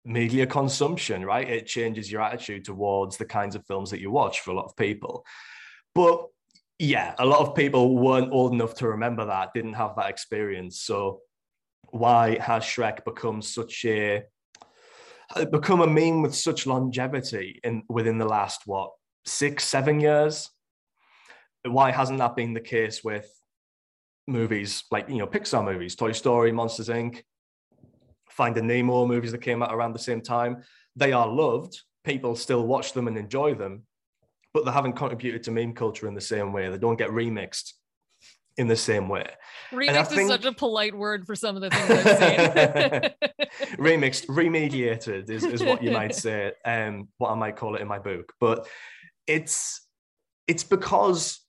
media 0.06 0.46
consumption, 0.46 1.26
right? 1.26 1.48
It 1.48 1.68
changes 1.68 2.12
your 2.12 2.22
attitude 2.22 2.66
towards 2.66 3.18
the 3.18 3.26
kinds 3.26 3.56
of 3.56 3.66
films 3.66 3.90
that 3.92 4.02
you 4.02 4.12
watch 4.12 4.42
for 4.42 4.52
a 4.52 4.56
lot 4.56 4.66
of 4.66 4.76
people. 4.76 5.26
But 5.96 6.26
yeah, 6.78 7.16
a 7.20 7.26
lot 7.26 7.40
of 7.40 7.56
people 7.56 7.98
weren't 7.98 8.32
old 8.32 8.54
enough 8.54 8.76
to 8.76 8.90
remember 8.90 9.26
that, 9.26 9.54
didn't 9.54 9.74
have 9.74 9.96
that 9.96 10.10
experience. 10.10 10.82
So 10.82 11.22
why 11.90 12.38
has 12.40 12.64
Shrek 12.64 13.04
become 13.06 13.42
such 13.42 13.86
a 13.86 14.24
become 15.52 15.82
a 15.82 15.88
meme 15.88 16.22
with 16.22 16.34
such 16.34 16.66
longevity 16.66 17.60
in 17.64 17.84
within 17.88 18.18
the 18.18 18.26
last 18.26 18.62
what 18.66 18.92
six, 19.26 19.64
seven 19.64 20.00
years? 20.00 20.50
Why 21.64 21.92
hasn't 21.92 22.20
that 22.20 22.36
been 22.36 22.54
the 22.54 22.62
case 22.62 23.04
with 23.04 23.30
movies 24.30 24.84
like 24.92 25.10
you 25.10 25.18
know 25.18 25.28
Pixar 25.28 25.64
movies, 25.64 25.96
Toy 25.96 26.12
Story, 26.12 26.52
Monsters 26.52 26.90
Inc., 26.90 27.24
Finding 28.30 28.68
Nemo 28.68 29.06
movies 29.06 29.32
that 29.32 29.42
came 29.42 29.62
out 29.62 29.74
around 29.74 29.94
the 29.94 30.00
same 30.00 30.22
time. 30.22 30.64
They 30.96 31.12
are 31.12 31.28
loved. 31.28 31.82
People 32.04 32.36
still 32.36 32.66
watch 32.66 32.94
them 32.94 33.08
and 33.08 33.18
enjoy 33.18 33.56
them, 33.56 33.84
but 34.54 34.66
they 34.66 34.72
haven't 34.72 34.94
contributed 34.94 35.44
to 35.44 35.52
meme 35.52 35.74
culture 35.74 36.08
in 36.08 36.14
the 36.14 36.22
same 36.22 36.54
way. 36.54 36.70
They 36.70 36.78
don't 36.78 36.98
get 36.98 37.10
remixed 37.10 37.74
in 38.58 38.68
the 38.68 38.76
same 38.76 39.08
way. 39.08 39.26
Remixed 39.72 40.08
think... 40.08 40.22
is 40.22 40.28
such 40.28 40.46
a 40.46 40.52
polite 40.52 40.96
word 40.96 41.26
for 41.26 41.36
some 41.36 41.56
of 41.56 41.62
the 41.62 41.70
things 41.70 41.90
I've 41.90 42.18
seen. 42.18 43.78
remixed, 43.78 44.28
remediated 44.28 45.30
is, 45.30 45.44
is 45.44 45.64
what 45.64 45.82
you 45.82 45.92
might 45.92 46.14
say, 46.14 46.52
um, 46.66 47.08
what 47.18 47.32
I 47.32 47.36
might 47.36 47.56
call 47.56 47.76
it 47.76 47.82
in 47.82 47.88
my 47.88 48.00
book. 48.00 48.34
But 48.40 48.68
it's 49.28 49.86
it's 50.48 50.64
because 50.64 51.40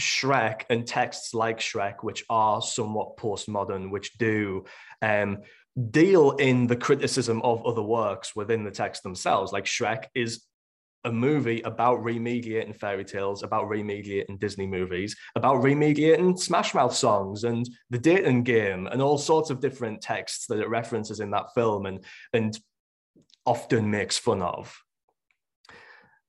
Shrek 0.00 0.62
and 0.70 0.86
texts 0.86 1.34
like 1.34 1.60
Shrek, 1.60 1.96
which 2.02 2.24
are 2.28 2.60
somewhat 2.60 3.16
postmodern, 3.16 3.90
which 3.90 4.16
do 4.18 4.64
um, 5.02 5.38
deal 5.90 6.32
in 6.32 6.66
the 6.66 6.76
criticism 6.76 7.42
of 7.42 7.64
other 7.66 7.82
works 7.82 8.34
within 8.34 8.64
the 8.64 8.70
text 8.70 9.02
themselves. 9.02 9.52
Like 9.52 9.64
Shrek 9.64 10.06
is 10.14 10.42
a 11.04 11.12
movie 11.12 11.62
about 11.62 12.02
remediating 12.02 12.74
fairy 12.74 13.04
tales, 13.04 13.42
about 13.42 13.68
remediating 13.68 14.40
Disney 14.40 14.66
movies, 14.66 15.16
about 15.36 15.62
remediating 15.62 16.38
Smash 16.38 16.74
Mouth 16.74 16.94
songs 16.94 17.44
and 17.44 17.68
the 17.90 17.98
dating 17.98 18.42
game 18.42 18.88
and 18.88 19.00
all 19.00 19.16
sorts 19.16 19.50
of 19.50 19.60
different 19.60 20.02
texts 20.02 20.46
that 20.48 20.58
it 20.58 20.68
references 20.68 21.20
in 21.20 21.30
that 21.30 21.54
film 21.54 21.86
and 21.86 22.04
and 22.32 22.58
often 23.46 23.88
makes 23.88 24.18
fun 24.18 24.42
of 24.42 24.76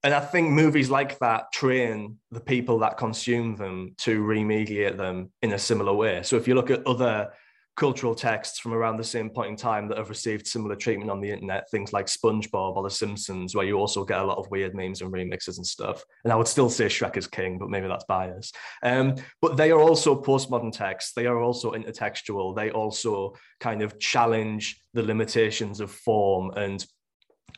and 0.04 0.14
I 0.14 0.20
think 0.20 0.52
movies 0.52 0.90
like 0.90 1.18
that 1.20 1.52
train 1.52 2.18
the 2.32 2.40
people 2.40 2.80
that 2.80 2.98
consume 2.98 3.56
them 3.56 3.96
to 4.00 4.22
remediate 4.24 4.98
them 4.98 5.32
in 5.42 5.54
a 5.54 5.60
similar 5.60 5.94
way. 5.94 6.22
So 6.24 6.36
if 6.36 6.48
you 6.48 6.56
look 6.56 6.72
at 6.72 6.86
other 6.86 7.32
cultural 7.78 8.16
texts 8.16 8.60
from 8.60 8.74
around 8.74 8.98
the 8.98 9.04
same 9.04 9.30
point 9.30 9.52
in 9.52 9.56
time 9.56 9.88
that 9.88 10.00
have 10.00 10.10
received 10.10 10.48
similar 10.48 10.76
treatment 10.76 11.12
on 11.12 11.22
the 11.22 11.30
internet, 11.30 11.70
things 11.70 11.94
like 11.94 12.08
SpongeBob 12.08 12.76
or 12.76 12.84
The 12.84 12.90
Simpsons, 12.90 13.56
where 13.56 13.66
you 13.66 13.76
also 13.78 14.04
get 14.04 14.20
a 14.20 14.26
lot 14.26 14.40
of 14.40 14.50
weird 14.50 14.74
memes 14.76 15.02
and 15.02 15.14
remixes 15.14 15.58
and 15.58 15.66
stuff. 15.66 16.04
And 16.24 16.34
I 16.34 16.36
would 16.36 16.48
still 16.48 16.72
say 16.72 16.88
Shrek 16.88 17.18
is 17.18 17.28
king, 17.28 17.60
but 17.60 17.70
maybe 17.70 17.88
that's 17.88 18.06
bias. 18.06 18.52
Um, 18.82 19.16
but 19.42 19.58
they 19.58 19.72
are 19.72 19.80
also 19.80 20.20
postmodern 20.20 20.76
texts. 20.76 21.14
They 21.14 21.28
are 21.28 21.40
also 21.40 21.74
intertextual. 21.74 22.56
They 22.56 22.72
also 22.72 23.36
kind 23.60 23.84
of 23.84 24.00
challenge 24.00 24.82
the 24.96 25.04
limitations 25.04 25.80
of 25.80 25.92
form 25.92 26.52
and 26.56 26.84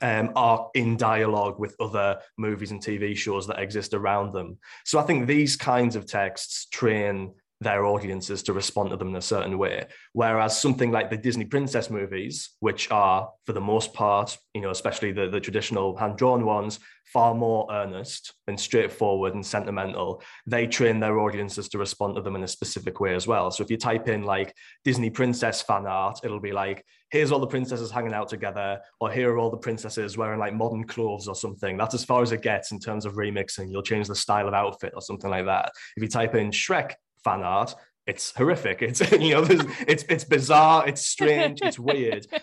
um, 0.01 0.31
are 0.35 0.69
in 0.75 0.97
dialogue 0.97 1.59
with 1.59 1.75
other 1.79 2.19
movies 2.37 2.71
and 2.71 2.81
TV 2.81 3.15
shows 3.15 3.47
that 3.47 3.59
exist 3.59 3.93
around 3.93 4.33
them. 4.33 4.57
So 4.85 4.99
I 4.99 5.03
think 5.03 5.27
these 5.27 5.55
kinds 5.55 5.95
of 5.95 6.05
texts 6.05 6.67
train 6.67 7.33
their 7.61 7.85
audiences 7.85 8.41
to 8.43 8.53
respond 8.53 8.89
to 8.89 8.97
them 8.97 9.09
in 9.09 9.15
a 9.15 9.21
certain 9.21 9.57
way. 9.57 9.85
Whereas 10.13 10.59
something 10.59 10.91
like 10.91 11.09
the 11.09 11.17
Disney 11.17 11.45
princess 11.45 11.89
movies, 11.89 12.51
which 12.61 12.89
are 12.89 13.29
for 13.45 13.53
the 13.53 13.61
most 13.61 13.93
part, 13.93 14.37
you 14.53 14.61
know, 14.61 14.69
especially 14.69 15.11
the, 15.11 15.27
the 15.27 15.41
traditional 15.41 15.97
hand-drawn 15.97 16.45
ones, 16.45 16.79
far 17.05 17.33
more 17.33 17.67
earnest 17.71 18.33
and 18.47 18.59
straightforward 18.59 19.33
and 19.33 19.45
sentimental, 19.45 20.21
they 20.45 20.67
train 20.67 20.99
their 20.99 21.19
audiences 21.19 21.67
to 21.67 21.77
respond 21.77 22.15
to 22.15 22.21
them 22.21 22.35
in 22.35 22.43
a 22.43 22.47
specific 22.47 22.99
way 22.99 23.15
as 23.15 23.27
well. 23.27 23.51
So 23.51 23.63
if 23.63 23.71
you 23.71 23.77
type 23.77 24.07
in 24.07 24.23
like 24.23 24.53
Disney 24.85 25.09
princess 25.09 25.61
fan 25.61 25.85
art, 25.85 26.19
it'll 26.23 26.39
be 26.39 26.51
like, 26.51 26.85
here's 27.09 27.31
all 27.31 27.39
the 27.39 27.47
princesses 27.47 27.89
hanging 27.89 28.13
out 28.13 28.29
together, 28.29 28.79
or 29.01 29.11
here 29.11 29.31
are 29.31 29.39
all 29.39 29.49
the 29.49 29.57
princesses 29.57 30.17
wearing 30.17 30.39
like 30.39 30.53
modern 30.53 30.85
clothes 30.85 31.27
or 31.27 31.35
something. 31.35 31.75
That's 31.77 31.95
as 31.95 32.05
far 32.05 32.21
as 32.21 32.31
it 32.31 32.43
gets 32.43 32.71
in 32.71 32.79
terms 32.79 33.05
of 33.05 33.15
remixing. 33.15 33.71
You'll 33.71 33.81
change 33.81 34.07
the 34.07 34.15
style 34.15 34.47
of 34.47 34.53
outfit 34.53 34.93
or 34.95 35.01
something 35.01 35.31
like 35.31 35.45
that. 35.45 35.71
If 35.97 36.03
you 36.03 36.09
type 36.09 36.35
in 36.35 36.51
Shrek 36.51 36.93
fan 37.23 37.41
art, 37.41 37.75
it's 38.05 38.31
horrific. 38.35 38.81
It's 38.89 39.01
you 39.11 39.35
know, 39.35 39.45
it's 39.87 40.03
it's 40.07 40.23
bizarre, 40.23 40.87
it's 40.87 41.05
strange, 41.05 41.59
it's 41.61 41.79
weird. 41.79 42.25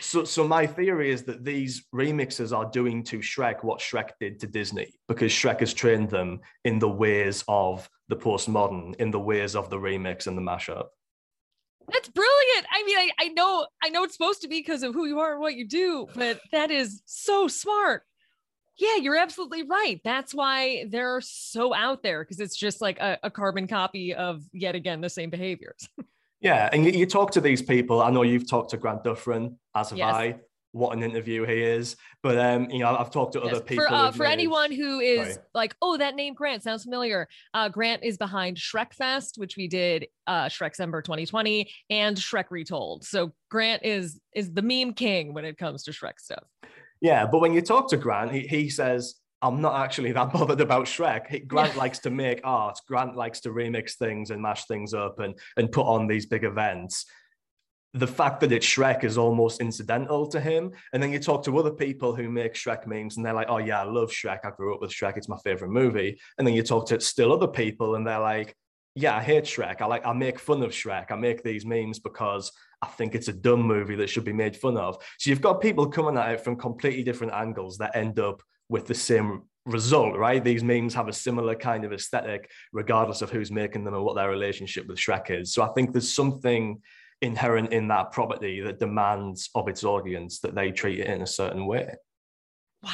So, 0.00 0.24
so 0.24 0.48
my 0.48 0.66
theory 0.66 1.10
is 1.10 1.24
that 1.24 1.44
these 1.44 1.84
remixes 1.94 2.56
are 2.56 2.70
doing 2.70 3.04
to 3.04 3.18
Shrek 3.18 3.62
what 3.62 3.78
Shrek 3.80 4.10
did 4.20 4.40
to 4.40 4.46
Disney, 4.46 4.94
because 5.06 5.32
Shrek 5.32 5.60
has 5.60 5.74
trained 5.74 6.10
them 6.10 6.40
in 6.64 6.78
the 6.78 6.88
ways 6.88 7.44
of 7.46 7.88
the 8.08 8.16
postmodern, 8.16 8.96
in 8.96 9.10
the 9.10 9.20
ways 9.20 9.54
of 9.54 9.70
the 9.70 9.76
remix 9.76 10.26
and 10.26 10.36
the 10.36 10.42
mashup. 10.42 10.86
That's 11.92 12.08
brilliant. 12.08 12.66
I 12.72 12.82
mean, 12.84 12.96
I, 12.98 13.10
I 13.18 13.28
know 13.28 13.66
I 13.82 13.88
know 13.90 14.04
it's 14.04 14.14
supposed 14.14 14.42
to 14.42 14.48
be 14.48 14.60
because 14.60 14.82
of 14.82 14.94
who 14.94 15.06
you 15.06 15.18
are 15.20 15.32
and 15.32 15.40
what 15.40 15.54
you 15.54 15.66
do, 15.66 16.06
but 16.14 16.40
that 16.52 16.70
is 16.70 17.02
so 17.04 17.48
smart. 17.48 18.04
Yeah, 18.82 18.96
you're 18.96 19.16
absolutely 19.16 19.62
right. 19.62 20.00
That's 20.02 20.34
why 20.34 20.86
they're 20.88 21.20
so 21.20 21.72
out 21.72 22.02
there 22.02 22.24
because 22.24 22.40
it's 22.40 22.56
just 22.56 22.80
like 22.80 22.98
a, 22.98 23.16
a, 23.22 23.30
carbon 23.30 23.68
copy 23.68 24.12
of 24.12 24.42
yet 24.52 24.74
again 24.74 25.00
the 25.00 25.08
same 25.08 25.30
behaviors. 25.30 25.88
yeah, 26.40 26.68
and 26.72 26.84
you, 26.84 26.90
you, 26.90 27.06
talk 27.06 27.30
to 27.32 27.40
these 27.40 27.62
people. 27.62 28.02
I 28.02 28.10
know 28.10 28.22
you've 28.22 28.50
talked 28.50 28.70
to 28.70 28.76
Grant 28.76 29.04
Duffrin, 29.04 29.54
as 29.76 29.90
have 29.90 29.98
yes. 29.98 30.12
I. 30.12 30.40
What 30.72 30.96
an 30.96 31.04
interview 31.04 31.46
he 31.46 31.62
is! 31.62 31.94
But 32.24 32.38
um, 32.38 32.70
you 32.70 32.80
know, 32.80 32.96
I've 32.96 33.10
talked 33.12 33.34
to 33.34 33.40
yes. 33.44 33.52
other 33.52 33.60
people. 33.60 33.84
For, 33.84 33.92
uh, 33.92 34.10
for 34.10 34.24
anyone 34.24 34.72
who 34.72 34.98
is 34.98 35.34
Sorry. 35.34 35.46
like, 35.54 35.76
oh, 35.80 35.98
that 35.98 36.16
name 36.16 36.34
Grant 36.34 36.64
sounds 36.64 36.82
familiar. 36.82 37.28
Uh, 37.54 37.68
Grant 37.68 38.02
is 38.02 38.16
behind 38.16 38.56
Shrek 38.56 38.94
Fest, 38.94 39.34
which 39.36 39.56
we 39.56 39.68
did 39.68 40.08
uh, 40.26 40.46
Shrekcember 40.46 41.04
2020, 41.04 41.70
and 41.90 42.16
Shrek 42.16 42.46
Retold. 42.50 43.04
So 43.04 43.32
Grant 43.48 43.84
is 43.84 44.18
is 44.34 44.52
the 44.52 44.62
meme 44.62 44.94
king 44.94 45.34
when 45.34 45.44
it 45.44 45.56
comes 45.56 45.84
to 45.84 45.92
Shrek 45.92 46.18
stuff. 46.18 46.44
Yeah, 47.02 47.26
but 47.26 47.40
when 47.40 47.52
you 47.52 47.60
talk 47.60 47.90
to 47.90 47.96
Grant, 47.96 48.30
he, 48.32 48.46
he 48.46 48.70
says, 48.70 49.16
I'm 49.42 49.60
not 49.60 49.74
actually 49.84 50.12
that 50.12 50.32
bothered 50.32 50.60
about 50.60 50.86
Shrek. 50.86 51.48
Grant 51.48 51.74
yeah. 51.74 51.78
likes 51.80 51.98
to 52.00 52.10
make 52.10 52.40
art. 52.44 52.78
Grant 52.86 53.16
likes 53.16 53.40
to 53.40 53.50
remix 53.50 53.94
things 53.94 54.30
and 54.30 54.40
mash 54.40 54.66
things 54.66 54.94
up 54.94 55.18
and, 55.18 55.34
and 55.56 55.70
put 55.70 55.84
on 55.84 56.06
these 56.06 56.26
big 56.26 56.44
events. 56.44 57.04
The 57.94 58.06
fact 58.06 58.40
that 58.40 58.52
it's 58.52 58.64
Shrek 58.66 59.04
is 59.04 59.18
almost 59.18 59.60
incidental 59.60 60.26
to 60.28 60.40
him. 60.40 60.70
And 60.92 61.02
then 61.02 61.12
you 61.12 61.18
talk 61.18 61.44
to 61.44 61.58
other 61.58 61.72
people 61.72 62.14
who 62.14 62.30
make 62.30 62.54
Shrek 62.54 62.86
memes 62.86 63.16
and 63.16 63.26
they're 63.26 63.34
like, 63.34 63.50
oh, 63.50 63.58
yeah, 63.58 63.80
I 63.82 63.84
love 63.84 64.10
Shrek. 64.10 64.38
I 64.44 64.50
grew 64.50 64.72
up 64.74 64.80
with 64.80 64.92
Shrek. 64.92 65.16
It's 65.16 65.28
my 65.28 65.36
favorite 65.44 65.72
movie. 65.72 66.18
And 66.38 66.46
then 66.46 66.54
you 66.54 66.62
talk 66.62 66.86
to 66.88 67.00
still 67.00 67.32
other 67.32 67.48
people 67.48 67.96
and 67.96 68.06
they're 68.06 68.20
like, 68.20 68.54
yeah, 68.94 69.16
I 69.16 69.22
hate 69.22 69.44
Shrek. 69.44 69.80
I 69.80 69.86
like 69.86 70.06
I 70.06 70.12
make 70.12 70.38
fun 70.38 70.62
of 70.62 70.70
Shrek. 70.70 71.10
I 71.10 71.16
make 71.16 71.42
these 71.42 71.66
memes 71.66 71.98
because 71.98 72.52
I 72.82 72.86
think 72.86 73.14
it's 73.14 73.28
a 73.28 73.32
dumb 73.32 73.62
movie 73.62 73.94
that 73.96 74.10
should 74.10 74.24
be 74.24 74.32
made 74.32 74.56
fun 74.56 74.76
of. 74.76 74.96
So 75.18 75.30
you've 75.30 75.40
got 75.40 75.60
people 75.60 75.88
coming 75.88 76.16
at 76.16 76.32
it 76.32 76.40
from 76.40 76.56
completely 76.56 77.04
different 77.04 77.32
angles 77.32 77.78
that 77.78 77.96
end 77.96 78.18
up 78.18 78.42
with 78.68 78.86
the 78.86 78.94
same 78.94 79.42
result, 79.64 80.16
right? 80.16 80.42
These 80.42 80.64
memes 80.64 80.94
have 80.94 81.08
a 81.08 81.12
similar 81.12 81.54
kind 81.54 81.84
of 81.84 81.92
aesthetic, 81.92 82.50
regardless 82.72 83.22
of 83.22 83.30
who's 83.30 83.52
making 83.52 83.84
them 83.84 83.94
and 83.94 84.04
what 84.04 84.16
their 84.16 84.28
relationship 84.28 84.88
with 84.88 84.98
Shrek 84.98 85.30
is. 85.30 85.54
So 85.54 85.62
I 85.62 85.68
think 85.68 85.92
there's 85.92 86.12
something 86.12 86.80
inherent 87.20 87.72
in 87.72 87.86
that 87.88 88.10
property 88.10 88.60
that 88.62 88.80
demands 88.80 89.48
of 89.54 89.68
its 89.68 89.84
audience 89.84 90.40
that 90.40 90.56
they 90.56 90.72
treat 90.72 90.98
it 90.98 91.06
in 91.06 91.22
a 91.22 91.26
certain 91.26 91.66
way. 91.66 91.94
Wow. 92.82 92.90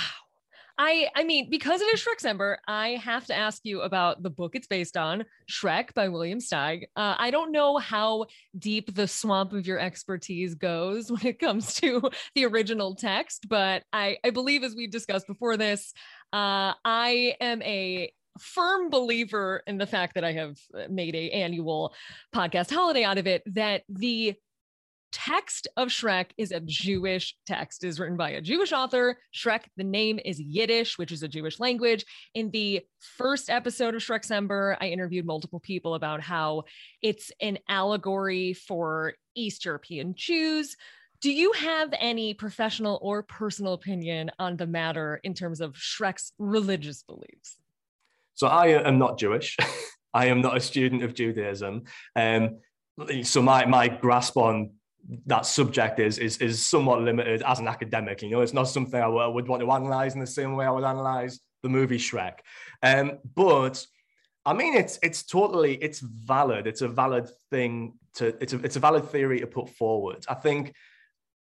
I 0.79 1.09
I 1.17 1.25
mean, 1.25 1.51
because 1.51 1.81
it 1.81 1.93
is 1.93 2.05
Shreksember, 2.05 2.57
I 2.69 2.91
have 2.91 3.27
to 3.27 3.35
ask 3.35 3.63
you 3.65 3.83
about 3.83 4.23
the 4.23 4.31
book 4.31 4.55
it's 4.55 4.69
based 4.69 4.97
on, 4.97 5.25
Shrek 5.51 5.93
by 5.93 6.09
William 6.09 6.39
Steig. 6.39 6.85
Uh, 6.95 7.17
I 7.19 7.33
don't 7.33 7.51
know 7.51 7.79
how 7.79 8.27
deep 8.57 8.95
the 8.95 9.09
swamp 9.09 9.53
of 9.53 9.67
your 9.67 9.81
expertise 9.81 10.55
goes 10.55 11.11
when 11.13 11.27
it 11.27 11.41
comes 11.41 11.75
to 11.77 12.09
the 12.35 12.47
original 12.47 12.95
text, 12.95 13.49
but 13.49 13.83
I 13.93 14.19
I 14.25 14.31
believe, 14.31 14.63
as 14.63 14.77
we've 14.77 14.91
discussed 14.91 15.27
before 15.27 15.57
this, 15.57 15.93
uh, 16.33 16.75
I 16.85 17.35
am 17.41 17.61
a 17.63 18.13
firm 18.39 18.89
believer 18.89 19.63
in 19.67 19.79
the 19.79 19.87
fact 19.87 20.15
that 20.15 20.25
I 20.25 20.33
have 20.33 20.57
made 20.89 21.17
a 21.17 21.31
annual 21.31 21.93
podcast 22.33 22.73
holiday 22.73 23.03
out 23.03 23.19
of 23.19 23.27
it 23.27 23.43
that 23.55 23.83
the 23.89 24.37
text 25.13 25.69
of 25.77 25.89
Shrek 25.89 26.27
is 26.37 26.53
a 26.53 26.61
Jewish 26.61 27.35
text, 27.47 27.85
it 27.85 27.89
is 27.89 28.01
written 28.01 28.17
by 28.17 28.31
a 28.31 28.41
Jewish 28.41 28.73
author. 28.73 29.19
Shrek, 29.35 29.63
the 29.77 29.85
name 29.85 30.19
is 30.25 30.41
Yiddish, 30.41 30.99
which 30.99 31.13
is 31.13 31.23
a 31.23 31.29
Jewish 31.29 31.61
language. 31.61 32.05
In 32.35 32.51
the 32.51 32.83
first 33.17 33.51
episode 33.51 33.95
of 33.95 34.03
Shreksember, 34.03 34.77
I 34.81 34.89
interviewed 34.89 35.27
multiple 35.27 35.61
people 35.61 35.95
about 35.95 36.21
how 36.21 36.65
it's 37.03 37.31
an 37.41 37.59
allegory 37.69 38.53
for 38.53 39.15
East 39.35 39.65
European 39.65 40.15
Jews. 40.15 40.77
Do 41.21 41.33
you 41.33 41.53
have 41.53 41.93
any 41.99 42.35
professional 42.35 42.99
or 43.03 43.23
personal 43.23 43.73
opinion 43.73 44.31
on 44.39 44.57
the 44.57 44.67
matter 44.67 45.21
in 45.25 45.35
terms 45.35 45.61
of 45.61 45.75
Shrek's 45.75 46.33
religious 46.39 47.03
beliefs? 47.03 47.59
So 48.35 48.47
I 48.47 48.69
am 48.69 48.99
not 48.99 49.19
Jewish. 49.19 49.57
I 50.15 50.27
am 50.27 50.41
not 50.41 50.57
a 50.57 50.61
student 50.61 51.03
of 51.03 51.15
Judaism. 51.15 51.85
Um, 52.15 52.59
so 53.23 53.43
my 53.43 53.67
my 53.67 53.89
grasp 53.89 54.37
on 54.37 54.71
that 55.27 55.47
subject 55.47 55.99
is 55.99 56.19
is 56.19 56.39
is 56.39 56.67
somewhat 56.67 57.01
limited 57.01 57.43
as 57.43 57.59
an 57.59 57.69
academic. 57.69 58.23
You 58.23 58.31
know, 58.31 58.41
it's 58.41 58.53
not 58.53 58.65
something 58.65 59.01
I 59.01 59.07
would 59.07 59.49
want 59.49 59.63
to 59.63 59.71
analyze 59.71 60.15
in 60.15 60.21
the 60.21 60.27
same 60.27 60.55
way 60.55 60.67
I 60.67 60.71
would 60.71 60.85
analyze 60.85 61.41
the 61.63 61.69
movie 61.69 61.99
Shrek. 61.99 62.39
Um, 62.83 63.19
but 63.35 63.85
I 64.45 64.53
mean, 64.53 64.75
it's 64.75 64.99
it's 65.03 65.25
totally 65.25 65.75
it's 65.77 66.01
valid. 66.01 66.67
It's 66.67 66.83
a 66.83 66.89
valid 66.89 67.29
thing 67.51 67.95
to 68.15 68.37
it's 68.41 68.53
a 68.53 68.59
it's 68.61 68.77
a 68.77 68.81
valid 68.81 69.09
theory 69.09 69.41
to 69.41 69.47
put 69.47 69.71
forward. 69.71 70.25
I 70.29 70.35
think 70.35 70.75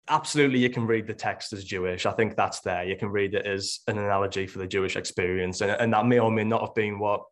absolutely 0.08 0.58
you 0.58 0.68
can 0.70 0.86
read 0.86 1.06
the 1.06 1.14
text 1.14 1.52
as 1.52 1.64
Jewish. 1.64 2.06
I 2.06 2.12
think 2.12 2.36
that's 2.36 2.60
there. 2.60 2.84
You 2.84 2.96
can 2.96 3.08
read 3.08 3.34
it 3.34 3.46
as 3.46 3.80
an 3.88 3.98
analogy 3.98 4.46
for 4.46 4.58
the 4.58 4.66
Jewish 4.66 4.96
experience, 4.96 5.60
and, 5.60 5.70
and 5.70 5.92
that 5.92 6.06
may 6.06 6.18
or 6.18 6.30
may 6.30 6.44
not 6.44 6.60
have 6.60 6.74
been 6.74 6.98
what 6.98 7.22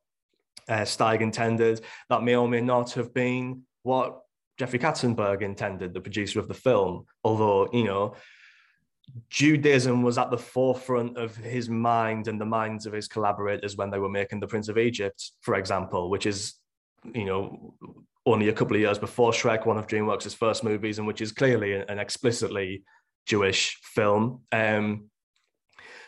uh, 0.69 0.83
Steig 0.83 1.21
intended. 1.21 1.81
That 2.09 2.23
may 2.23 2.37
or 2.37 2.49
may 2.49 2.61
not 2.61 2.93
have 2.93 3.13
been 3.13 3.63
what 3.83 4.21
Jeffrey 4.59 4.79
Katzenberg 4.79 5.43
intended, 5.43 5.95
the 5.95 6.01
producer 6.01 6.38
of 6.38 6.49
the 6.49 6.55
film. 6.55 7.07
Although, 7.25 7.69
you 7.73 7.85
know, 7.85 8.15
Judaism 9.31 10.03
was 10.03 10.19
at 10.19 10.31
the 10.31 10.38
forefront 10.38 11.17
of 11.17 11.37
his 11.37 11.69
mind 11.69 12.29
and 12.29 12.41
the 12.41 12.47
minds 12.47 12.87
of 12.87 12.93
his 12.93 13.09
collaborators 13.09 13.77
when 13.77 13.91
they 13.91 13.99
were 13.99 14.09
making 14.09 14.41
The 14.41 14.47
Prince 14.47 14.69
of 14.69 14.79
Egypt, 14.79 15.33
for 15.41 15.57
example, 15.57 16.11
which 16.11 16.27
is, 16.27 16.55
you 17.15 17.25
know, 17.25 17.75
only 18.25 18.49
a 18.49 18.53
couple 18.53 18.77
of 18.77 18.81
years 18.81 18.99
before 18.99 19.33
Shrek, 19.33 19.67
one 19.67 19.79
of 19.79 19.87
DreamWorks' 19.87 20.37
first 20.37 20.62
movies, 20.62 20.99
and 20.99 21.07
which 21.07 21.21
is 21.21 21.33
clearly 21.33 21.75
an 21.75 21.99
explicitly 21.99 22.85
Jewish 23.27 23.79
film. 23.83 24.43
Um, 24.53 25.11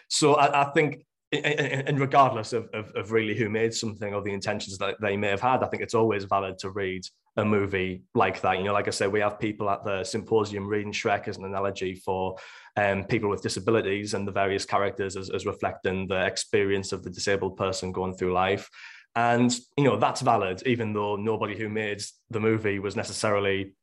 so 0.09 0.35
I, 0.35 0.63
I 0.63 0.71
think 0.73 1.05
and 1.35 1.99
regardless 1.99 2.53
of, 2.53 2.69
of, 2.73 2.91
of, 2.95 3.13
really 3.13 3.37
who 3.37 3.49
made 3.49 3.75
something 3.75 4.15
or 4.15 4.23
the 4.23 4.33
intentions 4.33 4.79
that 4.79 4.97
they 5.01 5.17
may 5.17 5.29
have 5.29 5.41
had, 5.41 5.63
I 5.63 5.67
think 5.67 5.83
it's 5.83 5.95
always 5.95 6.25
valid 6.25 6.59
to 6.59 6.71
read 6.71 7.07
a 7.37 7.45
movie 7.45 8.03
like 8.15 8.41
that. 8.43 8.59
You 8.59 8.65
know, 8.65 8.73
like 8.73 8.89
I 8.89 8.91
said, 8.91 9.13
we 9.13 9.21
have 9.21 9.39
people 9.39 9.69
at 9.71 9.85
the 9.85 10.05
symposium 10.05 10.67
reading 10.67 10.93
Shrek 10.93 11.29
as 11.29 11.37
an 11.37 11.45
analogy 11.45 11.95
for 11.95 12.37
um, 12.77 13.05
people 13.05 13.29
with 13.31 13.43
disabilities 13.43 14.15
and 14.15 14.27
the 14.27 14.33
various 14.33 14.65
characters 14.65 15.17
as, 15.17 15.31
as 15.31 15.47
reflecting 15.47 16.07
the 16.07 16.25
experience 16.25 16.93
of 16.93 17.03
the 17.03 17.11
disabled 17.11 17.57
person 17.57 17.93
going 17.93 18.15
through 18.15 18.33
life. 18.33 18.69
And, 19.17 19.57
you 19.77 19.85
know, 19.85 19.97
that's 19.97 20.21
valid, 20.21 20.63
even 20.67 20.93
though 20.93 21.17
nobody 21.17 21.57
who 21.57 21.69
made 21.69 22.03
the 22.31 22.41
movie 22.41 22.79
was 22.79 22.97
necessarily 22.97 23.75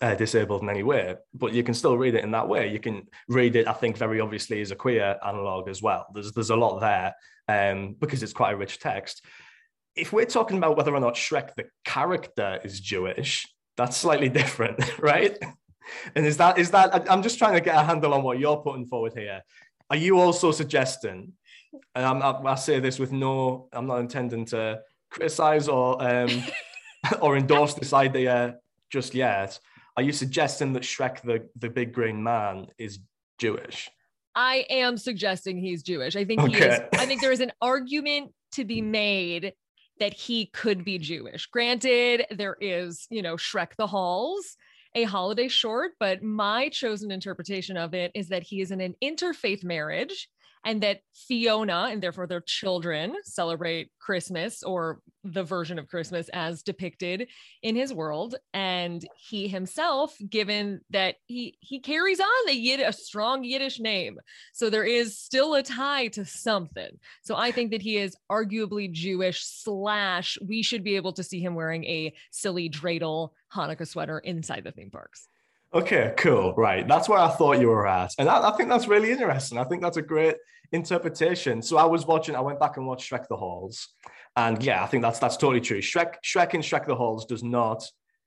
uh, 0.00 0.14
disabled 0.14 0.62
in 0.62 0.70
any 0.70 0.82
way, 0.82 1.16
but 1.34 1.52
you 1.52 1.62
can 1.62 1.74
still 1.74 1.98
read 1.98 2.14
it 2.14 2.24
in 2.24 2.30
that 2.30 2.48
way. 2.48 2.72
You 2.72 2.78
can 2.78 3.08
read 3.28 3.56
it, 3.56 3.66
I 3.66 3.72
think, 3.72 3.96
very 3.96 4.20
obviously 4.20 4.60
as 4.60 4.70
a 4.70 4.76
queer 4.76 5.16
analog 5.26 5.68
as 5.68 5.82
well. 5.82 6.06
There's 6.14 6.32
there's 6.32 6.50
a 6.50 6.56
lot 6.56 6.80
there 6.80 7.14
um, 7.48 7.96
because 7.98 8.22
it's 8.22 8.32
quite 8.32 8.52
a 8.52 8.56
rich 8.56 8.78
text 8.78 9.24
if 9.98 10.12
we're 10.12 10.24
talking 10.24 10.56
about 10.56 10.76
whether 10.76 10.94
or 10.94 11.00
not 11.00 11.14
Shrek 11.14 11.54
the 11.56 11.66
character 11.84 12.60
is 12.62 12.80
Jewish, 12.80 13.46
that's 13.76 13.96
slightly 13.96 14.28
different, 14.40 14.78
right? 15.00 15.36
And 16.14 16.24
is 16.24 16.36
that 16.36 16.58
is 16.58 16.70
that 16.70 17.10
I'm 17.10 17.22
just 17.22 17.38
trying 17.38 17.54
to 17.54 17.60
get 17.60 17.76
a 17.76 17.82
handle 17.82 18.14
on 18.14 18.22
what 18.22 18.38
you're 18.38 18.58
putting 18.58 18.86
forward 18.86 19.14
here. 19.16 19.42
Are 19.90 19.96
you 19.96 20.20
also 20.20 20.52
suggesting, 20.52 21.32
and 21.94 22.04
I'm, 22.04 22.22
I, 22.22 22.52
I 22.52 22.54
say 22.56 22.78
this 22.78 22.98
with 22.98 23.10
no, 23.10 23.68
I'm 23.72 23.86
not 23.86 24.00
intending 24.00 24.44
to 24.46 24.80
criticize 25.10 25.66
or 25.66 26.02
um, 26.02 26.42
or 27.22 27.36
endorse 27.36 27.74
this 27.74 27.92
idea 27.92 28.56
just 28.90 29.14
yet. 29.14 29.58
Are 29.98 30.02
you 30.02 30.12
suggesting 30.12 30.74
that 30.74 30.84
Shrek 30.84 31.22
the 31.22 31.48
the 31.56 31.68
big 31.68 31.92
green 31.92 32.22
man 32.22 32.68
is 32.78 33.00
Jewish? 33.40 33.90
I 34.32 34.64
am 34.70 34.96
suggesting 34.96 35.58
he's 35.58 35.82
Jewish. 35.82 36.14
I 36.14 36.24
think 36.24 36.40
okay. 36.40 36.52
he 36.52 36.64
is. 36.64 36.80
I 36.92 37.04
think 37.04 37.20
there 37.20 37.32
is 37.32 37.40
an 37.40 37.50
argument 37.60 38.30
to 38.52 38.64
be 38.64 38.80
mm. 38.80 38.90
made 38.90 39.54
that 39.98 40.14
he 40.14 40.46
could 40.46 40.84
be 40.84 40.98
Jewish. 40.98 41.46
Granted, 41.46 42.26
there 42.30 42.56
is, 42.60 43.08
you 43.10 43.22
know, 43.22 43.34
Shrek 43.34 43.70
the 43.76 43.88
Halls, 43.88 44.56
a 44.94 45.02
holiday 45.02 45.48
short, 45.48 45.94
but 45.98 46.22
my 46.22 46.68
chosen 46.68 47.10
interpretation 47.10 47.76
of 47.76 47.92
it 47.92 48.12
is 48.14 48.28
that 48.28 48.44
he 48.44 48.60
is 48.60 48.70
in 48.70 48.80
an 48.80 48.94
interfaith 49.02 49.64
marriage 49.64 50.28
and 50.68 50.82
that 50.82 51.00
Fiona 51.14 51.88
and 51.90 52.02
therefore 52.02 52.26
their 52.26 52.42
children 52.42 53.16
celebrate 53.24 53.90
Christmas 53.98 54.62
or 54.62 55.00
the 55.24 55.42
version 55.42 55.78
of 55.78 55.88
Christmas 55.88 56.28
as 56.28 56.62
depicted 56.62 57.28
in 57.62 57.74
his 57.74 57.90
world. 57.90 58.34
And 58.52 59.02
he 59.16 59.48
himself, 59.48 60.14
given 60.28 60.82
that 60.90 61.16
he 61.24 61.56
he 61.60 61.80
carries 61.80 62.20
on 62.20 62.46
the 62.46 62.52
Yid 62.52 62.80
a 62.80 62.92
strong 62.92 63.44
Yiddish 63.44 63.80
name, 63.80 64.18
so 64.52 64.68
there 64.68 64.84
is 64.84 65.18
still 65.18 65.54
a 65.54 65.62
tie 65.62 66.08
to 66.08 66.26
something. 66.26 66.98
So 67.22 67.34
I 67.34 67.50
think 67.50 67.70
that 67.70 67.80
he 67.80 67.96
is 67.96 68.14
arguably 68.30 68.92
Jewish. 68.92 69.38
Slash, 69.44 70.36
we 70.46 70.62
should 70.62 70.84
be 70.84 70.96
able 70.96 71.14
to 71.14 71.22
see 71.22 71.40
him 71.40 71.54
wearing 71.54 71.84
a 71.84 72.12
silly 72.30 72.68
dreidel 72.68 73.30
Hanukkah 73.54 73.88
sweater 73.88 74.18
inside 74.18 74.64
the 74.64 74.72
theme 74.72 74.90
parks. 74.90 75.28
Okay, 75.74 76.14
cool. 76.16 76.54
Right. 76.54 76.86
That's 76.88 77.08
where 77.08 77.18
I 77.18 77.28
thought 77.28 77.60
you 77.60 77.68
were 77.68 77.86
at. 77.86 78.14
And 78.18 78.28
I, 78.28 78.48
I, 78.48 78.56
think 78.56 78.70
that's 78.70 78.88
really 78.88 79.10
interesting. 79.10 79.58
I 79.58 79.64
think 79.64 79.82
that's 79.82 79.98
a 79.98 80.02
great 80.02 80.36
interpretation. 80.72 81.60
So 81.60 81.76
I 81.76 81.84
was 81.84 82.06
watching, 82.06 82.34
I 82.34 82.40
went 82.40 82.58
back 82.58 82.78
and 82.78 82.86
watched 82.86 83.10
Shrek 83.10 83.28
the 83.28 83.36
Halls. 83.36 83.88
And 84.36 84.62
yeah, 84.62 84.82
I 84.82 84.86
think 84.86 85.02
that's 85.02 85.18
that's 85.18 85.36
totally 85.36 85.60
true. 85.60 85.80
Shrek, 85.80 86.14
Shrek 86.24 86.54
in 86.54 86.62
Shrek 86.62 86.86
the 86.86 86.94
Halls 86.94 87.26
does 87.26 87.42
not 87.42 87.84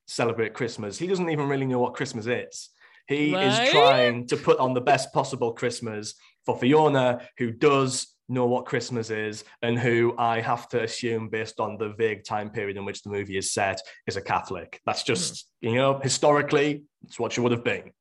celebrate 0.08 0.54
Christmas. 0.54 0.98
He 0.98 1.08
doesn't 1.08 1.30
even 1.30 1.48
really 1.48 1.66
know 1.66 1.80
what 1.80 1.94
Christmas 1.94 2.28
is. 2.28 2.70
He 3.08 3.34
right? 3.34 3.48
is 3.48 3.72
trying 3.72 4.28
to 4.28 4.38
put 4.38 4.60
on 4.60 4.74
the 4.74 4.82
best 4.82 5.14
possible 5.14 5.54
Christmas 5.54 6.16
for 6.46 6.58
Fiona, 6.58 7.22
who 7.38 7.52
does 7.52 8.08
know 8.30 8.46
what 8.46 8.66
Christmas 8.66 9.10
is 9.10 9.44
and 9.62 9.78
who 9.78 10.16
I 10.18 10.42
have 10.42 10.70
to 10.70 10.84
assume, 10.84 11.30
based 11.30 11.60
on 11.60 11.78
the 11.78 11.90
vague 11.90 12.24
time 12.24 12.50
period 12.50 12.78
in 12.78 12.86
which 12.86 13.04
the 13.04 13.10
movie 13.10 13.38
is 13.38 13.54
set, 13.54 13.82
is 14.08 14.16
a 14.16 14.22
Catholic. 14.22 14.82
That's 14.86 15.04
just, 15.04 15.34
mm. 15.64 15.72
you 15.72 15.76
know, 15.76 16.00
historically, 16.00 16.84
it's 17.04 17.20
what 17.20 17.34
she 17.34 17.42
would 17.42 17.52
have 17.52 17.64
been. 17.64 17.92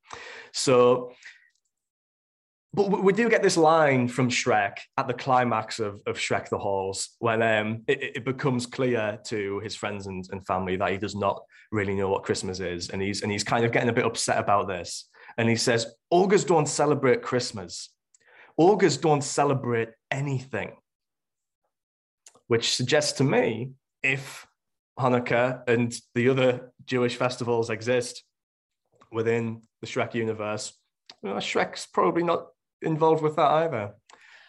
So, 0.53 1.13
but 2.73 3.03
we 3.03 3.13
do 3.13 3.29
get 3.29 3.43
this 3.43 3.57
line 3.57 4.07
from 4.07 4.29
Shrek 4.29 4.79
at 4.97 5.09
the 5.09 5.15
climax 5.15 5.81
of, 5.81 6.01
of 6.07 6.17
Shrek 6.17 6.49
the 6.51 6.59
Halls 6.59 7.11
when 7.19 7.43
um, 7.43 7.83
it, 7.89 8.17
it, 8.17 8.25
becomes 8.25 8.65
clear 8.65 9.19
to 9.25 9.59
his 9.59 9.75
friends 9.75 10.07
and, 10.07 10.25
and 10.31 10.47
family 10.47 10.77
that 10.77 10.93
he 10.93 10.99
does 10.99 11.17
not 11.17 11.43
really 11.73 11.97
know 11.97 12.09
what 12.09 12.23
Christmas 12.23 12.61
is. 12.61 12.91
And 12.91 13.03
he's, 13.03 13.23
and 13.23 13.33
he's 13.33 13.43
kind 13.43 13.65
of 13.65 13.73
getting 13.73 13.89
a 13.89 13.93
bit 13.93 14.07
upset 14.07 14.39
about 14.39 14.69
this. 14.69 15.09
And 15.37 15.49
he 15.49 15.57
says, 15.57 15.95
Ogres 16.13 16.45
don't 16.45 16.69
celebrate 16.69 17.23
Christmas 17.23 17.91
Ogres 18.61 18.99
don't 18.99 19.25
celebrate 19.25 19.89
anything, 20.11 20.73
which 22.49 22.75
suggests 22.75 23.13
to 23.13 23.25
me 23.25 23.71
if 24.03 24.47
Hanukkah 24.99 25.63
and 25.67 25.95
the 26.15 26.29
other 26.29 26.73
Jewish 26.85 27.17
festivals 27.17 27.71
exist 27.71 28.23
within 29.13 29.63
the 29.81 29.87
Shrek 29.87 30.15
universe, 30.15 30.73
well, 31.23 31.37
Shrek's 31.37 31.87
probably 31.87 32.23
not 32.23 32.47
involved 32.83 33.23
with 33.23 33.37
that 33.37 33.51
either. 33.51 33.95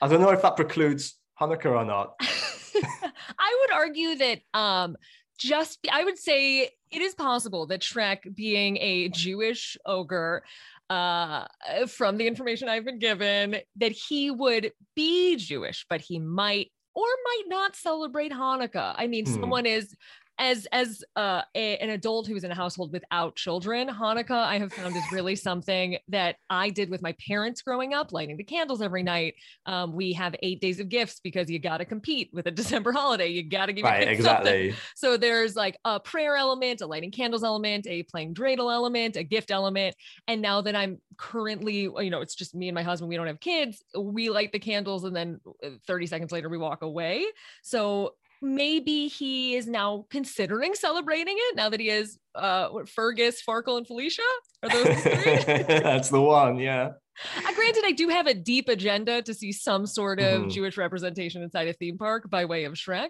I 0.02 0.08
don't 0.08 0.22
know 0.22 0.32
if 0.32 0.42
that 0.42 0.56
precludes 0.56 1.18
Hanukkah 1.40 1.78
or 1.78 1.86
not. 1.86 2.16
I 2.22 3.58
would 3.62 3.72
argue 3.74 4.16
that 4.16 4.40
um, 4.54 4.96
just 5.38 5.80
I 5.92 6.04
would 6.04 6.18
say 6.18 6.70
it 6.92 7.02
is 7.02 7.16
possible 7.16 7.68
that 7.68 7.82
Shrek, 7.82 8.36
being 8.36 8.78
a 8.78 9.10
Jewish 9.10 9.78
ogre, 9.86 10.44
uh, 10.90 11.46
from 11.88 12.18
the 12.18 12.28
information 12.28 12.68
I've 12.68 12.86
been 12.86 13.00
given, 13.00 13.58
that 13.78 13.92
he 13.92 14.30
would 14.30 14.74
be 14.96 15.38
Jewish, 15.38 15.86
but 15.90 16.02
he 16.02 16.20
might 16.20 16.72
or 16.94 17.06
might 17.24 17.44
not 17.48 17.76
celebrate 17.76 18.34
Hanukkah. 18.34 18.94
I 18.98 19.08
mean, 19.08 19.26
hmm. 19.26 19.40
someone 19.40 19.66
is 19.66 19.96
as 20.42 20.66
as 20.72 21.04
uh, 21.16 21.44
a, 21.56 21.78
an 21.78 21.92
adult 21.92 22.28
who 22.28 22.36
is 22.36 22.44
in 22.44 22.52
a 22.52 22.56
household 22.56 22.92
without 22.92 23.36
children, 23.36 23.88
Hanukkah 23.88 24.32
I 24.32 24.58
have 24.58 24.74
found 24.74 24.96
is 24.98 25.04
really 25.12 25.36
something 25.52 25.98
that 26.10 26.38
I 26.50 26.72
did 26.72 26.90
with 26.90 27.04
my 27.04 27.16
parents 27.26 27.62
growing 27.62 27.94
up, 27.94 28.12
lighting 28.12 28.38
the 28.38 28.44
candles 28.44 28.82
every 28.82 29.04
night. 29.04 29.36
Um, 29.68 29.94
we 29.94 30.14
have 30.14 30.36
eight 30.42 30.60
days 30.60 30.80
of 30.80 30.90
gifts 30.90 31.22
because 31.24 31.50
you 31.50 31.60
got 31.60 31.78
to 31.78 31.86
compete 31.86 32.32
with 32.34 32.48
a 32.48 32.52
December 32.62 32.92
holiday. 32.92 33.28
You 33.28 33.48
got 33.48 33.68
to 33.68 33.74
give 33.74 33.86
right, 33.86 34.08
exactly. 34.08 34.72
Something. 34.72 34.82
So 34.96 35.16
there's 35.16 35.56
like 35.56 35.78
a 35.86 36.00
prayer 36.00 36.36
element, 36.36 36.82
a 36.82 36.88
lighting 36.88 37.12
candles 37.12 37.44
element, 37.44 37.86
a 37.88 38.02
playing 38.04 38.34
dreidel 38.34 38.74
element, 38.74 39.18
a 39.18 39.24
gift 39.24 39.52
element. 39.52 39.96
And 40.28 40.42
now 40.42 40.62
that 40.62 40.76
I'm 40.76 41.00
currently, 41.18 41.82
you 41.82 42.10
know, 42.10 42.22
it's 42.22 42.34
just 42.34 42.56
me 42.56 42.68
and 42.68 42.74
my 42.74 42.84
husband. 42.84 43.10
We 43.10 43.16
don't 43.16 43.28
have 43.28 43.40
kids. 43.40 43.84
We 43.96 44.32
light 44.32 44.52
the 44.52 44.60
candles 44.60 45.04
and 45.04 45.16
then 45.16 45.40
uh, 45.64 45.70
30 45.86 46.08
seconds 46.08 46.32
later 46.32 46.50
we 46.50 46.58
walk 46.58 46.82
away. 46.82 47.28
So 47.62 48.16
maybe 48.42 49.08
he 49.08 49.56
is 49.56 49.68
now 49.68 50.06
considering 50.10 50.74
celebrating 50.74 51.36
it 51.38 51.56
now 51.56 51.70
that 51.70 51.80
he 51.80 51.90
is 51.90 52.18
uh 52.36 52.70
Fergus, 52.88 53.42
Farkle, 53.48 53.78
and 53.78 53.88
Felicia. 53.88 54.22
Are 54.64 54.70
those 54.70 54.86
the 54.86 54.96
three? 54.96 55.64
That's 55.80 56.10
the 56.10 56.22
one, 56.22 56.58
yeah. 56.58 56.92
Uh, 57.38 57.54
granted, 57.54 57.84
I 57.86 57.92
do 57.92 58.08
have 58.08 58.26
a 58.26 58.34
deep 58.34 58.68
agenda 58.70 59.22
to 59.22 59.34
see 59.34 59.52
some 59.52 59.86
sort 59.86 60.20
of 60.20 60.42
mm-hmm. 60.42 60.50
Jewish 60.50 60.78
representation 60.78 61.44
inside 61.44 61.68
a 61.68 61.74
theme 61.74 61.98
park 61.98 62.30
by 62.30 62.46
way 62.46 62.64
of 62.64 62.74
Shrek, 62.74 63.10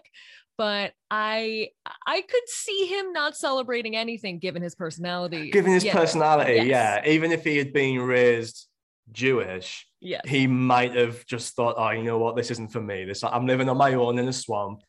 but 0.58 0.94
I 1.10 1.70
I 2.06 2.22
could 2.22 2.48
see 2.48 2.88
him 2.88 3.13
not 3.13 3.38
celebrating 3.38 3.96
anything 3.96 4.39
given 4.39 4.62
his 4.62 4.76
personality. 4.76 5.52
Given 5.52 5.72
his 5.72 5.86
personality, 5.86 6.56
yes. 6.56 6.65
yeah. 6.65 7.10
Even 7.10 7.32
if 7.32 7.44
he 7.44 7.58
had 7.58 7.72
been 7.72 8.02
raised 8.02 8.67
Jewish, 9.12 9.88
yeah, 10.02 10.22
he 10.26 10.48
might 10.48 10.96
have 10.96 11.26
just 11.26 11.56
thought, 11.56 11.76
oh, 11.78 11.91
you 11.91 12.04
know 12.04 12.17
what, 12.17 12.36
this 12.36 12.52
isn't 12.52 12.72
for 12.72 12.82
me. 12.82 13.06
This 13.06 13.24
I'm 13.24 13.46
living 13.46 13.70
on 13.70 13.78
my 13.78 13.94
own 13.94 14.17
in 14.20 14.28
a 14.28 14.34
swamp 14.34 14.82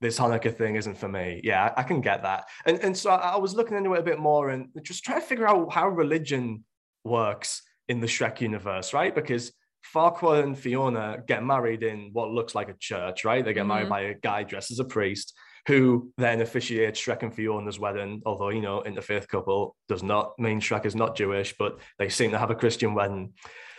this 0.00 0.18
Hanukkah 0.18 0.56
thing 0.56 0.76
isn't 0.76 0.96
for 0.96 1.08
me. 1.08 1.40
Yeah, 1.42 1.72
I, 1.76 1.82
can 1.82 2.00
get 2.00 2.22
that. 2.22 2.44
And 2.66 2.78
and 2.80 2.96
so 2.96 3.10
I, 3.10 3.36
was 3.36 3.54
looking 3.54 3.76
into 3.76 3.94
it 3.94 4.00
a 4.00 4.02
bit 4.02 4.18
more 4.18 4.50
and 4.50 4.68
just 4.82 5.04
trying 5.04 5.20
to 5.20 5.26
figure 5.26 5.48
out 5.48 5.72
how 5.72 5.88
religion 5.88 6.64
works 7.04 7.62
in 7.88 8.00
the 8.00 8.06
Shrek 8.06 8.40
universe, 8.40 8.92
right? 8.92 9.14
Because 9.14 9.52
Farquaad 9.94 10.44
and 10.44 10.58
Fiona 10.58 11.18
get 11.26 11.42
married 11.44 11.82
in 11.82 12.10
what 12.12 12.30
looks 12.30 12.54
like 12.54 12.68
a 12.68 12.74
church, 12.78 13.24
right? 13.24 13.44
They 13.44 13.52
get 13.52 13.60
mm-hmm. 13.60 13.68
married 13.68 13.88
by 13.88 14.00
a 14.02 14.14
guy 14.14 14.42
dressed 14.42 14.70
as 14.70 14.78
a 14.78 14.84
priest 14.84 15.34
who 15.66 16.10
then 16.16 16.40
officiates 16.40 17.00
Shrek 17.00 17.22
and 17.22 17.34
Fiona's 17.34 17.78
wedding. 17.78 18.22
Although, 18.24 18.50
you 18.50 18.62
know, 18.62 18.80
in 18.82 18.94
the 18.94 19.00
interfaith 19.00 19.28
couple 19.28 19.76
does 19.88 20.02
not 20.02 20.38
mean 20.38 20.60
Shrek 20.60 20.86
is 20.86 20.94
not 20.94 21.16
Jewish, 21.16 21.54
but 21.58 21.78
they 21.98 22.08
seem 22.08 22.30
to 22.30 22.38
have 22.38 22.50
a 22.50 22.54
Christian 22.54 22.94
wedding. 22.94 23.32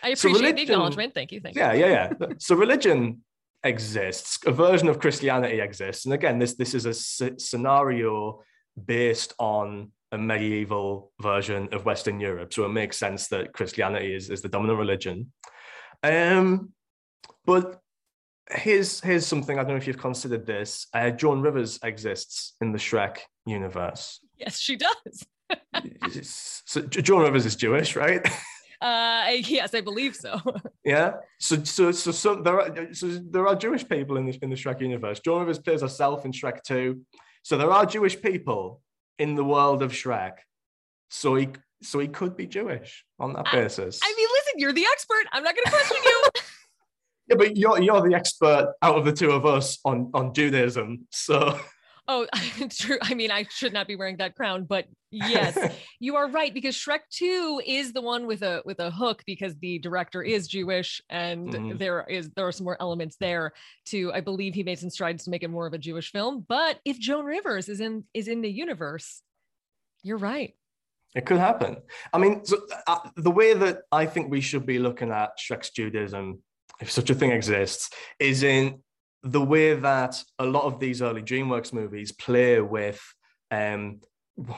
I 0.04 0.10
appreciate 0.10 0.20
so 0.20 0.40
religion, 0.40 0.56
the 0.56 0.62
acknowledgement. 0.74 1.14
Thank 1.14 1.32
you. 1.32 1.42
Thank 1.42 1.56
yeah, 1.56 1.74
you. 1.74 1.80
Yeah, 1.82 1.90
yeah, 1.90 2.14
yeah. 2.22 2.28
so 2.38 2.56
religion 2.56 3.22
exists, 3.64 4.40
a 4.46 4.52
version 4.52 4.88
of 4.88 5.00
Christianity 5.00 5.60
exists. 5.60 6.06
And 6.06 6.14
again, 6.14 6.40
this, 6.40 6.56
this 6.56 6.74
is 6.74 6.86
a 6.86 6.94
scenario 7.40 8.42
based 8.86 9.34
on 9.40 9.92
a 10.12 10.18
medieval 10.18 11.12
version 11.22 11.70
of 11.72 11.86
Western 11.86 12.20
Europe. 12.20 12.54
So 12.54 12.66
it 12.66 12.70
makes 12.70 12.98
sense 12.98 13.28
that 13.28 13.54
Christianity 13.54 14.14
is, 14.14 14.30
is 14.30 14.42
the 14.42 14.50
dominant 14.50 14.80
religion. 14.80 15.32
Um, 16.04 16.74
but 17.46 17.80
here's 18.52 19.00
here's 19.02 19.26
something 19.26 19.58
I 19.58 19.62
don't 19.62 19.72
know 19.72 19.78
if 19.78 19.88
you've 19.88 19.98
considered 19.98 20.46
this. 20.46 20.88
Uh, 20.94 21.12
Joan 21.12 21.42
Rivers 21.42 21.80
exists 21.84 22.56
in 22.62 22.72
the 22.72 22.78
Shrek 22.78 23.18
universe. 23.46 24.20
Yes, 24.38 24.60
she 24.60 24.78
does. 24.78 25.26
so 26.66 26.82
Joan 26.82 27.22
Rivers 27.22 27.46
is 27.46 27.56
Jewish, 27.56 27.96
right? 27.96 28.26
Uh, 28.82 29.28
yes, 29.40 29.74
I 29.74 29.82
believe 29.82 30.16
so. 30.16 30.40
yeah. 30.84 31.14
So, 31.40 31.64
so, 31.64 31.92
so, 31.92 32.12
so 32.12 32.36
there 32.36 32.60
are 32.62 32.94
so 32.94 33.08
there 33.08 33.48
are 33.48 33.56
Jewish 33.56 33.88
people 33.88 34.18
in 34.18 34.26
the 34.26 34.38
in 34.42 34.50
the 34.50 34.56
Shrek 34.56 34.82
universe. 34.82 35.20
Joan 35.20 35.42
Rivers 35.42 35.60
plays 35.60 35.82
herself 35.82 36.26
in 36.26 36.32
Shrek 36.32 36.64
Two, 36.64 37.02
so 37.44 37.58
there 37.58 37.72
are 37.72 37.86
Jewish 37.86 38.22
people 38.22 38.82
in 39.18 39.36
the 39.36 39.44
world 39.44 39.82
of 39.82 39.92
Shrek. 39.92 40.34
So 41.10 41.36
he 41.36 41.50
so 41.82 42.00
he 42.00 42.08
could 42.08 42.36
be 42.36 42.48
Jewish 42.48 43.06
on 43.20 43.34
that 43.34 43.46
basis. 43.52 44.00
I, 44.04 44.08
I 44.08 44.14
mean, 44.16 44.28
listen, 44.34 44.60
you're 44.60 44.74
the 44.74 44.86
expert. 44.92 45.26
I'm 45.32 45.44
not 45.44 45.56
going 45.56 45.66
to 45.66 45.72
question 45.72 45.98
you. 46.04 46.24
yeah, 47.28 47.36
but 47.36 47.58
you're 47.58 47.82
you're 47.82 48.08
the 48.08 48.16
expert 48.16 48.74
out 48.82 48.98
of 48.98 49.06
the 49.06 49.14
two 49.14 49.32
of 49.32 49.46
us 49.46 49.80
on 49.86 50.12
on 50.14 50.34
Judaism, 50.34 51.08
so. 51.12 51.60
Oh, 52.12 52.26
true. 52.72 52.98
I 53.04 53.14
mean, 53.14 53.30
I 53.30 53.46
should 53.52 53.72
not 53.72 53.88
be 53.88 53.96
wearing 53.96 54.18
that 54.18 54.36
crown, 54.36 54.64
but 54.64 54.88
yes, 55.12 55.56
you 56.00 56.16
are 56.16 56.28
right 56.28 56.52
because 56.52 56.76
Shrek 56.76 57.02
2 57.12 57.62
is 57.64 57.94
the 57.94 58.02
one 58.02 58.26
with 58.26 58.42
a 58.42 58.64
with 58.66 58.80
a 58.80 58.90
hook 58.90 59.22
because 59.28 59.56
the 59.62 59.78
director 59.78 60.24
is 60.24 60.48
Jewish 60.48 61.02
and 61.12 61.54
mm-hmm. 61.54 61.78
there 61.78 62.04
is 62.10 62.32
there 62.36 62.48
are 62.48 62.52
some 62.52 62.64
more 62.66 62.78
elements 62.80 63.16
there 63.20 63.54
to 63.90 64.12
I 64.12 64.22
believe 64.22 64.56
he 64.56 64.64
made 64.64 64.80
some 64.80 64.90
strides 64.90 65.24
to 65.26 65.30
make 65.30 65.44
it 65.44 65.50
more 65.50 65.68
of 65.68 65.74
a 65.74 65.78
Jewish 65.78 66.12
film, 66.12 66.44
but 66.50 66.80
if 66.84 67.00
Joan 67.00 67.26
Rivers 67.26 67.70
is 67.70 67.80
in 67.80 68.04
is 68.16 68.28
in 68.28 68.42
the 68.42 68.52
universe, 68.52 69.22
you're 70.02 70.18
right. 70.18 70.56
It 71.16 71.28
could 71.28 71.38
happen. 71.38 71.78
I 72.12 72.18
mean, 72.18 72.44
so, 72.44 72.58
uh, 72.88 73.00
the 73.18 73.32
way 73.32 73.54
that 73.54 73.82
I 73.92 74.08
think 74.08 74.32
we 74.32 74.42
should 74.42 74.66
be 74.66 74.80
looking 74.80 75.12
at 75.12 75.38
Shrek's 75.40 75.70
Judaism, 75.72 76.40
if 76.82 76.92
such 76.92 77.10
a 77.12 77.16
thing 77.16 77.32
exists, 77.32 77.90
is 78.20 78.44
in 78.44 78.82
the 79.24 79.42
way 79.42 79.74
that 79.74 80.24
a 80.38 80.46
lot 80.46 80.64
of 80.64 80.80
these 80.80 81.02
early 81.02 81.22
DreamWorks 81.22 81.74
movies 81.74 82.12
play 82.12 82.62
with 82.62 83.02
um, 83.52 84.00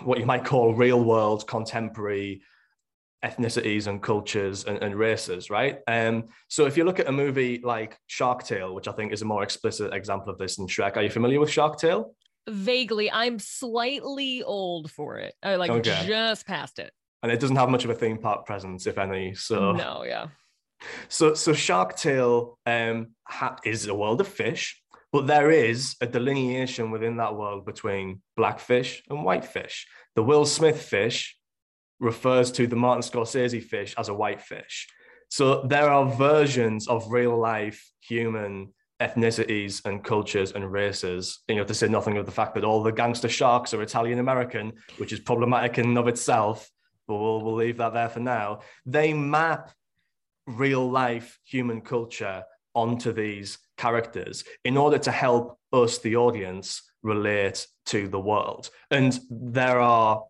what 0.04 0.20
you 0.20 0.26
might 0.26 0.46
call 0.46 0.74
real 0.74 1.04
world 1.04 1.48
contemporary 1.48 2.42
ethnicities 3.24 3.88
and 3.88 4.02
cultures 4.02 4.66
and, 4.66 4.82
and 4.82 4.96
races, 4.96 5.50
right? 5.50 5.80
Um, 5.88 6.26
so 6.48 6.66
if 6.66 6.76
you 6.76 6.84
look 6.84 7.00
at 7.00 7.08
a 7.08 7.12
movie 7.12 7.62
like 7.64 7.98
Shark 8.08 8.44
Tale, 8.44 8.74
which 8.74 8.88
I 8.88 8.92
think 8.92 9.14
is 9.14 9.22
a 9.22 9.26
more 9.26 9.44
explicit 9.44 9.94
example 9.94 10.32
of 10.32 10.38
this 10.38 10.56
than 10.56 10.68
Shrek, 10.68 10.98
are 10.98 11.04
you 11.04 11.10
familiar 11.10 11.40
with 11.40 11.52
Shark 11.52 11.78
Tale? 11.80 12.16
Vaguely, 12.50 13.12
I'm 13.12 13.38
slightly 13.38 14.42
old 14.42 14.92
for 14.92 15.18
it. 15.18 15.36
I 15.44 15.56
like 15.56 15.70
okay. 15.70 16.04
just 16.08 16.48
past 16.48 16.80
it. 16.80 16.92
And 17.22 17.32
it 17.32 17.40
doesn't 17.40 17.56
have 17.56 17.70
much 17.70 17.84
of 17.84 17.92
a 17.92 17.96
theme 17.96 18.18
park 18.18 18.48
presence, 18.48 18.88
if 18.88 18.98
any. 18.98 19.36
So 19.36 19.74
no, 19.74 20.04
yeah. 20.04 20.28
So, 21.10 21.34
so 21.34 21.54
Shark 21.54 21.96
Tale 21.96 22.58
um, 22.66 23.08
ha- 23.24 23.58
is 23.64 23.88
a 23.88 23.96
world 23.96 24.22
of 24.22 24.28
fish, 24.28 24.82
but 25.12 25.28
there 25.28 25.52
is 25.52 25.96
a 26.02 26.08
delineation 26.08 26.92
within 26.92 27.18
that 27.18 27.36
world 27.36 27.66
between 27.66 28.22
black 28.38 28.60
fish 28.60 29.04
and 29.10 29.24
white 29.24 29.46
fish. 29.46 29.88
The 30.16 30.24
Will 30.24 30.46
Smith 30.46 30.82
fish 30.82 31.38
refers 32.00 32.52
to 32.54 32.68
the 32.68 32.76
Martin 32.76 33.04
Scorsese 33.04 33.64
fish 33.64 33.94
as 33.98 34.10
a 34.10 34.14
white 34.14 34.42
fish. 34.42 34.88
So 35.30 35.64
there 35.64 35.90
are 35.90 36.06
versions 36.06 36.88
of 36.88 37.12
real 37.12 37.38
life 37.38 37.90
human 38.02 38.74
ethnicities 39.02 39.84
and 39.86 40.04
cultures 40.04 40.52
and 40.52 40.72
races. 40.72 41.40
You 41.48 41.56
know, 41.56 41.64
to 41.64 41.74
say 41.74 41.88
nothing 41.88 42.18
of 42.18 42.26
the 42.26 42.32
fact 42.32 42.56
that 42.56 42.64
all 42.64 42.84
the 42.84 42.92
gangster 42.92 43.30
sharks 43.30 43.74
are 43.74 43.82
Italian 43.82 44.20
American, 44.20 44.74
which 44.98 45.14
is 45.14 45.20
problematic 45.20 45.78
in 45.78 45.86
and 45.86 45.98
of 45.98 46.08
itself. 46.08 46.70
But 47.08 47.16
we'll, 47.16 47.42
we'll 47.42 47.56
leave 47.56 47.78
that 47.78 47.94
there 47.94 48.10
for 48.10 48.20
now. 48.20 48.60
They 48.86 49.14
map 49.14 49.72
real 50.48 50.90
life 50.90 51.40
human 51.46 51.82
culture 51.82 52.44
onto 52.74 53.12
these 53.12 53.58
characters 53.78 54.44
in 54.64 54.78
order 54.78 54.98
to 54.98 55.12
help 55.12 55.58
us, 55.74 55.98
the 56.00 56.16
audience, 56.16 56.82
relate 57.04 57.68
to 57.88 58.08
the 58.08 58.20
world. 58.20 58.70
And 58.90 59.20
there 59.30 59.80
are 59.80 60.24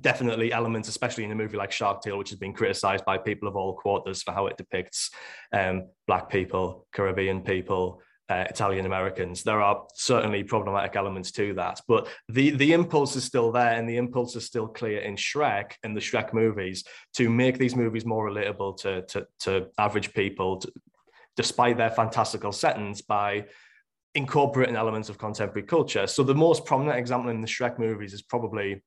definitely 0.00 0.52
elements, 0.52 0.88
especially 0.88 1.24
in 1.24 1.32
a 1.32 1.34
movie 1.34 1.56
like 1.56 1.72
Shark 1.72 2.00
Tale, 2.00 2.16
which 2.16 2.30
has 2.30 2.38
been 2.38 2.52
criticized 2.52 3.04
by 3.04 3.18
people 3.18 3.48
of 3.48 3.56
all 3.56 3.74
quarters 3.74 4.22
for 4.22 4.32
how 4.32 4.46
it 4.46 4.56
depicts 4.56 5.10
um, 5.52 5.88
Black 6.06 6.30
people, 6.30 6.86
Caribbean 6.92 7.42
people, 7.42 8.00
uh, 8.30 8.44
Italian 8.48 8.86
Americans. 8.86 9.42
There 9.42 9.60
are 9.60 9.86
certainly 9.94 10.44
problematic 10.44 10.94
elements 10.96 11.32
to 11.32 11.52
that, 11.54 11.80
but 11.88 12.08
the 12.28 12.50
the 12.50 12.72
impulse 12.72 13.16
is 13.16 13.24
still 13.24 13.50
there, 13.50 13.74
and 13.76 13.88
the 13.88 13.96
impulse 13.96 14.36
is 14.36 14.46
still 14.46 14.68
clear 14.68 15.00
in 15.00 15.16
Shrek 15.16 15.72
and 15.82 15.96
the 15.96 16.00
Shrek 16.00 16.32
movies 16.32 16.84
to 17.14 17.28
make 17.28 17.58
these 17.58 17.76
movies 17.76 18.04
more 18.06 18.30
relatable 18.30 18.78
to 18.82 19.02
to, 19.02 19.26
to 19.40 19.66
average 19.78 20.14
people, 20.14 20.58
to, 20.58 20.72
despite 21.36 21.76
their 21.76 21.90
fantastical 21.90 22.52
settings, 22.52 23.02
by 23.02 23.46
incorporating 24.14 24.76
elements 24.76 25.08
of 25.08 25.18
contemporary 25.18 25.66
culture. 25.66 26.06
So 26.06 26.22
the 26.22 26.34
most 26.34 26.64
prominent 26.64 26.98
example 26.98 27.30
in 27.30 27.40
the 27.40 27.48
Shrek 27.48 27.78
movies 27.78 28.12
is 28.12 28.22
probably 28.22 28.82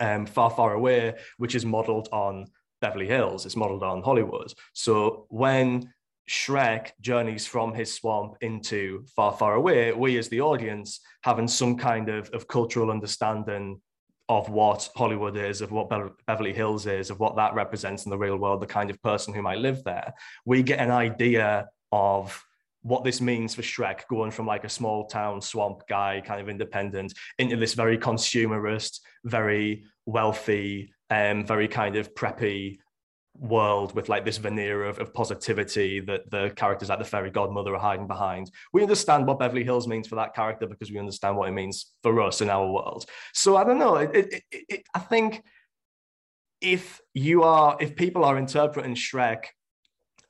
um, 0.00 0.26
Far 0.26 0.50
Far 0.50 0.74
Away, 0.74 1.14
which 1.38 1.54
is 1.54 1.64
modeled 1.64 2.08
on 2.12 2.46
Beverly 2.80 3.06
Hills. 3.06 3.46
It's 3.46 3.56
modeled 3.56 3.82
on 3.82 4.02
Hollywood. 4.02 4.52
So 4.72 5.26
when 5.30 5.92
Shrek 6.28 6.90
journeys 7.00 7.46
from 7.46 7.74
his 7.74 7.92
swamp 7.92 8.36
into 8.42 9.04
far, 9.16 9.32
far 9.32 9.54
away, 9.54 9.92
we 9.92 10.18
as 10.18 10.28
the 10.28 10.42
audience 10.42 11.00
having 11.22 11.48
some 11.48 11.76
kind 11.76 12.08
of, 12.08 12.28
of 12.30 12.46
cultural 12.46 12.90
understanding 12.90 13.80
of 14.28 14.50
what 14.50 14.90
Hollywood 14.94 15.36
is, 15.36 15.62
of 15.62 15.72
what 15.72 15.88
Be- 15.88 16.12
Beverly 16.26 16.52
Hills 16.52 16.86
is, 16.86 17.08
of 17.08 17.18
what 17.18 17.36
that 17.36 17.54
represents 17.54 18.04
in 18.04 18.10
the 18.10 18.18
real 18.18 18.36
world, 18.36 18.60
the 18.60 18.66
kind 18.66 18.90
of 18.90 19.02
person 19.02 19.32
who 19.32 19.40
might 19.40 19.58
live 19.58 19.82
there, 19.84 20.12
we 20.44 20.62
get 20.62 20.80
an 20.80 20.90
idea 20.90 21.66
of 21.92 22.44
what 22.82 23.04
this 23.04 23.20
means 23.20 23.54
for 23.54 23.62
Shrek 23.62 24.06
going 24.08 24.30
from 24.30 24.46
like 24.46 24.64
a 24.64 24.68
small 24.68 25.06
town 25.06 25.40
swamp 25.40 25.82
guy, 25.88 26.22
kind 26.24 26.40
of 26.40 26.48
independent, 26.48 27.14
into 27.38 27.56
this 27.56 27.74
very 27.74 27.96
consumerist, 27.96 29.00
very 29.24 29.84
wealthy, 30.04 30.92
um, 31.10 31.44
very 31.44 31.68
kind 31.68 31.96
of 31.96 32.14
preppy 32.14 32.78
world 33.38 33.94
with 33.94 34.08
like 34.08 34.24
this 34.24 34.38
veneer 34.38 34.84
of, 34.84 34.98
of 34.98 35.14
positivity 35.14 36.00
that 36.00 36.30
the 36.30 36.52
characters 36.56 36.88
like 36.88 36.98
the 36.98 37.04
fairy 37.04 37.30
godmother 37.30 37.74
are 37.74 37.80
hiding 37.80 38.06
behind. 38.06 38.50
We 38.72 38.82
understand 38.82 39.26
what 39.26 39.38
Beverly 39.38 39.64
Hills 39.64 39.86
means 39.86 40.08
for 40.08 40.16
that 40.16 40.34
character 40.34 40.66
because 40.66 40.90
we 40.90 40.98
understand 40.98 41.36
what 41.36 41.48
it 41.48 41.52
means 41.52 41.92
for 42.02 42.20
us 42.20 42.40
in 42.40 42.50
our 42.50 42.70
world. 42.70 43.06
So 43.32 43.56
I 43.56 43.64
don't 43.64 43.78
know. 43.78 43.96
It, 43.96 44.42
it, 44.50 44.64
it, 44.68 44.82
I 44.94 44.98
think 44.98 45.42
if 46.60 47.00
you 47.14 47.44
are, 47.44 47.76
if 47.80 47.96
people 47.96 48.24
are 48.24 48.36
interpreting 48.36 48.94
Shrek 48.94 49.44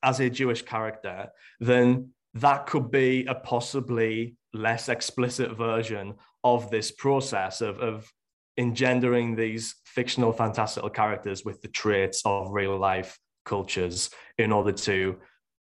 as 0.02 0.20
a 0.20 0.28
Jewish 0.28 0.62
character, 0.62 1.28
then 1.60 2.10
that 2.34 2.66
could 2.66 2.90
be 2.90 3.24
a 3.26 3.34
possibly 3.34 4.36
less 4.52 4.88
explicit 4.88 5.56
version 5.56 6.14
of 6.44 6.70
this 6.70 6.90
process 6.90 7.60
of, 7.60 7.80
of 7.80 8.12
engendering 8.58 9.36
these 9.36 9.76
fictional 9.84 10.32
fantastical 10.32 10.90
characters 10.90 11.44
with 11.44 11.62
the 11.62 11.68
traits 11.68 12.20
of 12.24 12.50
real 12.50 12.76
life 12.76 13.18
cultures 13.44 14.10
in 14.36 14.52
order 14.52 14.72
to 14.72 15.16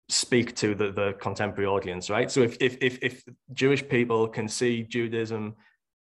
speak 0.08 0.54
to 0.54 0.74
the, 0.74 0.92
the 0.92 1.12
contemporary 1.20 1.66
audience 1.66 2.08
right? 2.08 2.30
So 2.30 2.42
if, 2.42 2.56
if 2.60 2.78
if 2.80 2.98
if 3.02 3.24
jewish 3.52 3.86
people 3.86 4.28
can 4.28 4.48
see 4.48 4.82
judaism 4.82 5.54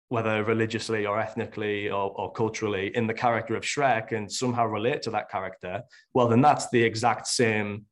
whether 0.09 0.43
religiously 0.43 1.07
or 1.07 1.19
ethnically 1.19 1.89
or, 1.89 2.11
or 2.11 2.31
culturally 2.31 2.95
in 2.95 3.07
the 3.07 3.13
character 3.13 3.55
of 3.55 3.63
shrek 3.63 4.11
and 4.11 4.31
somehow 4.31 4.65
relate 4.65 5.01
to 5.01 5.09
that 5.09 5.29
character 5.29 5.81
well 6.13 6.27
then 6.27 6.41
that's 6.41 6.69
the 6.69 6.81
exact 6.81 7.25
same 7.25 7.86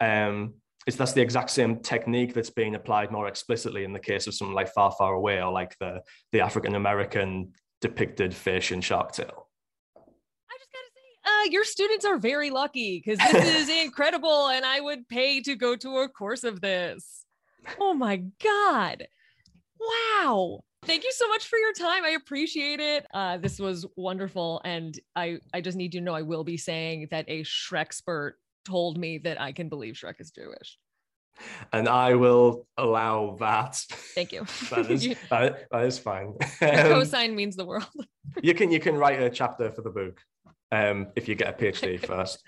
um 0.00 0.54
it's 0.86 0.96
that's 0.96 1.14
the 1.14 1.20
exact 1.20 1.50
same 1.50 1.80
technique 1.80 2.34
that's 2.34 2.50
being 2.50 2.74
applied 2.74 3.10
more 3.10 3.26
explicitly 3.26 3.82
in 3.84 3.92
the 3.92 3.98
case 3.98 4.26
of 4.26 4.34
something 4.34 4.54
like 4.54 4.68
far 4.72 4.92
far 4.92 5.14
away 5.14 5.42
or 5.42 5.50
like 5.50 5.74
the 5.80 6.00
the 6.32 6.40
african 6.40 6.74
american 6.74 7.52
depicted 7.84 8.34
fish 8.34 8.72
in 8.72 8.80
Shark 8.80 9.12
Tale. 9.12 9.46
I 9.94 10.56
just 10.58 10.72
gotta 10.72 10.90
say, 10.94 11.02
uh, 11.26 11.50
your 11.50 11.64
students 11.64 12.06
are 12.06 12.16
very 12.16 12.48
lucky 12.48 13.02
because 13.04 13.18
this 13.30 13.54
is 13.68 13.68
incredible, 13.68 14.48
and 14.48 14.64
I 14.64 14.80
would 14.80 15.06
pay 15.06 15.42
to 15.42 15.54
go 15.54 15.76
to 15.76 15.98
a 15.98 16.08
course 16.08 16.44
of 16.44 16.62
this. 16.62 17.26
Oh 17.78 17.92
my 17.92 18.22
god! 18.42 19.06
Wow. 19.78 20.60
Thank 20.84 21.04
you 21.04 21.12
so 21.12 21.28
much 21.28 21.46
for 21.46 21.58
your 21.58 21.74
time. 21.74 22.04
I 22.04 22.10
appreciate 22.10 22.80
it. 22.80 23.06
Uh, 23.12 23.36
this 23.36 23.58
was 23.58 23.84
wonderful, 23.96 24.62
and 24.64 24.98
I 25.14 25.40
I 25.52 25.60
just 25.60 25.76
need 25.76 25.92
you 25.92 26.00
to 26.00 26.04
know 26.06 26.14
I 26.14 26.22
will 26.22 26.44
be 26.44 26.56
saying 26.56 27.08
that 27.10 27.26
a 27.28 27.42
Shrek 27.42 27.90
Shrekspert 27.90 28.32
told 28.64 28.96
me 28.96 29.18
that 29.18 29.38
I 29.38 29.52
can 29.52 29.68
believe 29.68 29.92
Shrek 29.94 30.20
is 30.20 30.30
Jewish 30.30 30.78
and 31.72 31.88
I 31.88 32.14
will 32.14 32.66
allow 32.76 33.36
that. 33.40 33.76
Thank 34.14 34.32
you. 34.32 34.46
that, 34.70 34.90
is, 34.90 35.08
that, 35.30 35.66
that 35.70 35.84
is 35.84 35.98
fine. 35.98 36.34
The 36.60 36.94
um, 36.94 37.00
cosign 37.00 37.34
means 37.34 37.56
the 37.56 37.64
world. 37.64 37.86
you 38.42 38.54
can 38.54 38.70
you 38.70 38.80
can 38.80 38.96
write 38.96 39.20
a 39.20 39.30
chapter 39.30 39.70
for 39.70 39.82
the 39.82 39.90
book 39.90 40.20
um, 40.72 41.08
if 41.16 41.28
you 41.28 41.34
get 41.34 41.48
a 41.48 41.52
PhD 41.52 42.04
first. 42.04 42.42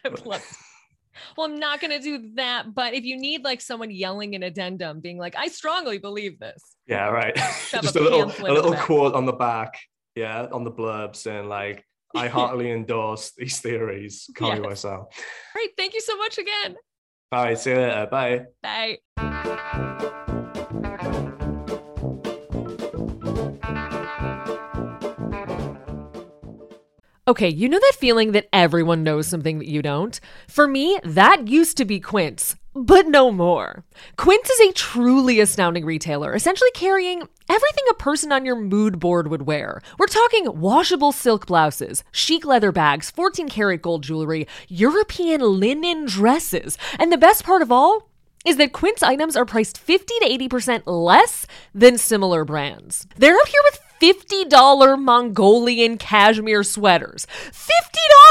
well, 1.36 1.46
I'm 1.46 1.58
not 1.58 1.80
going 1.80 1.90
to 1.90 2.00
do 2.00 2.32
that. 2.36 2.74
But 2.74 2.94
if 2.94 3.04
you 3.04 3.16
need 3.16 3.44
like 3.44 3.60
someone 3.60 3.90
yelling 3.90 4.34
an 4.34 4.42
addendum, 4.42 5.00
being 5.00 5.18
like, 5.18 5.36
"I 5.36 5.48
strongly 5.48 5.98
believe 5.98 6.38
this." 6.38 6.62
Yeah, 6.86 7.08
right. 7.08 7.34
Just 7.70 7.96
a, 7.96 8.00
a 8.00 8.02
little 8.02 8.24
a 8.24 8.52
little 8.52 8.74
quote 8.74 9.14
on 9.14 9.26
the 9.26 9.32
back. 9.32 9.78
Yeah, 10.14 10.46
on 10.50 10.64
the 10.64 10.72
blurb 10.72 11.14
saying 11.14 11.48
like, 11.48 11.84
"I 12.14 12.28
heartily 12.28 12.70
endorse 12.70 13.32
these 13.36 13.60
theories." 13.60 14.30
Carlye 14.34 14.62
yes. 14.62 14.84
Wisel. 14.84 15.06
Great. 15.52 15.70
Thank 15.76 15.94
you 15.94 16.00
so 16.00 16.16
much 16.16 16.38
again. 16.38 16.76
All 17.32 17.44
right. 17.44 17.58
See 17.58 17.70
you 17.70 17.76
later. 17.76 18.06
Bye. 18.10 18.46
Bye. 18.62 18.98
Okay, 27.28 27.48
you 27.48 27.68
know 27.68 27.80
that 27.80 27.96
feeling 27.98 28.30
that 28.32 28.46
everyone 28.52 29.02
knows 29.02 29.26
something 29.26 29.58
that 29.58 29.68
you 29.68 29.82
don't? 29.82 30.20
For 30.46 30.68
me, 30.68 31.00
that 31.02 31.48
used 31.48 31.76
to 31.78 31.84
be 31.84 31.98
Quince, 31.98 32.54
but 32.76 33.08
no 33.08 33.32
more. 33.32 33.84
Quince 34.16 34.50
is 34.50 34.68
a 34.68 34.72
truly 34.72 35.40
astounding 35.40 35.84
retailer, 35.84 36.34
essentially 36.34 36.70
carrying 36.74 37.22
everything 37.48 37.84
a 37.90 37.94
person 37.94 38.32
on 38.32 38.44
your 38.44 38.56
mood 38.56 38.98
board 38.98 39.28
would 39.28 39.42
wear. 39.42 39.80
We're 39.98 40.06
talking 40.06 40.60
washable 40.60 41.12
silk 41.12 41.46
blouses, 41.46 42.04
chic 42.12 42.44
leather 42.44 42.72
bags, 42.72 43.10
14 43.10 43.48
karat 43.48 43.80
gold 43.80 44.02
jewelry, 44.02 44.46
European 44.68 45.40
linen 45.40 46.04
dresses, 46.06 46.76
and 46.98 47.10
the 47.10 47.16
best 47.18 47.44
part 47.44 47.62
of 47.62 47.72
all, 47.72 48.10
is 48.44 48.58
that 48.58 48.72
Quince 48.72 49.02
items 49.02 49.36
are 49.36 49.44
priced 49.44 49.78
50 49.78 50.14
to 50.20 50.48
80% 50.48 50.82
less 50.86 51.46
than 51.74 51.98
similar 51.98 52.44
brands. 52.44 53.06
They're 53.16 53.34
up 53.36 53.48
here 53.48 53.60
with 53.64 53.80
$50 54.00 54.98
Mongolian 55.00 55.98
cashmere 55.98 56.62
sweaters. 56.62 57.26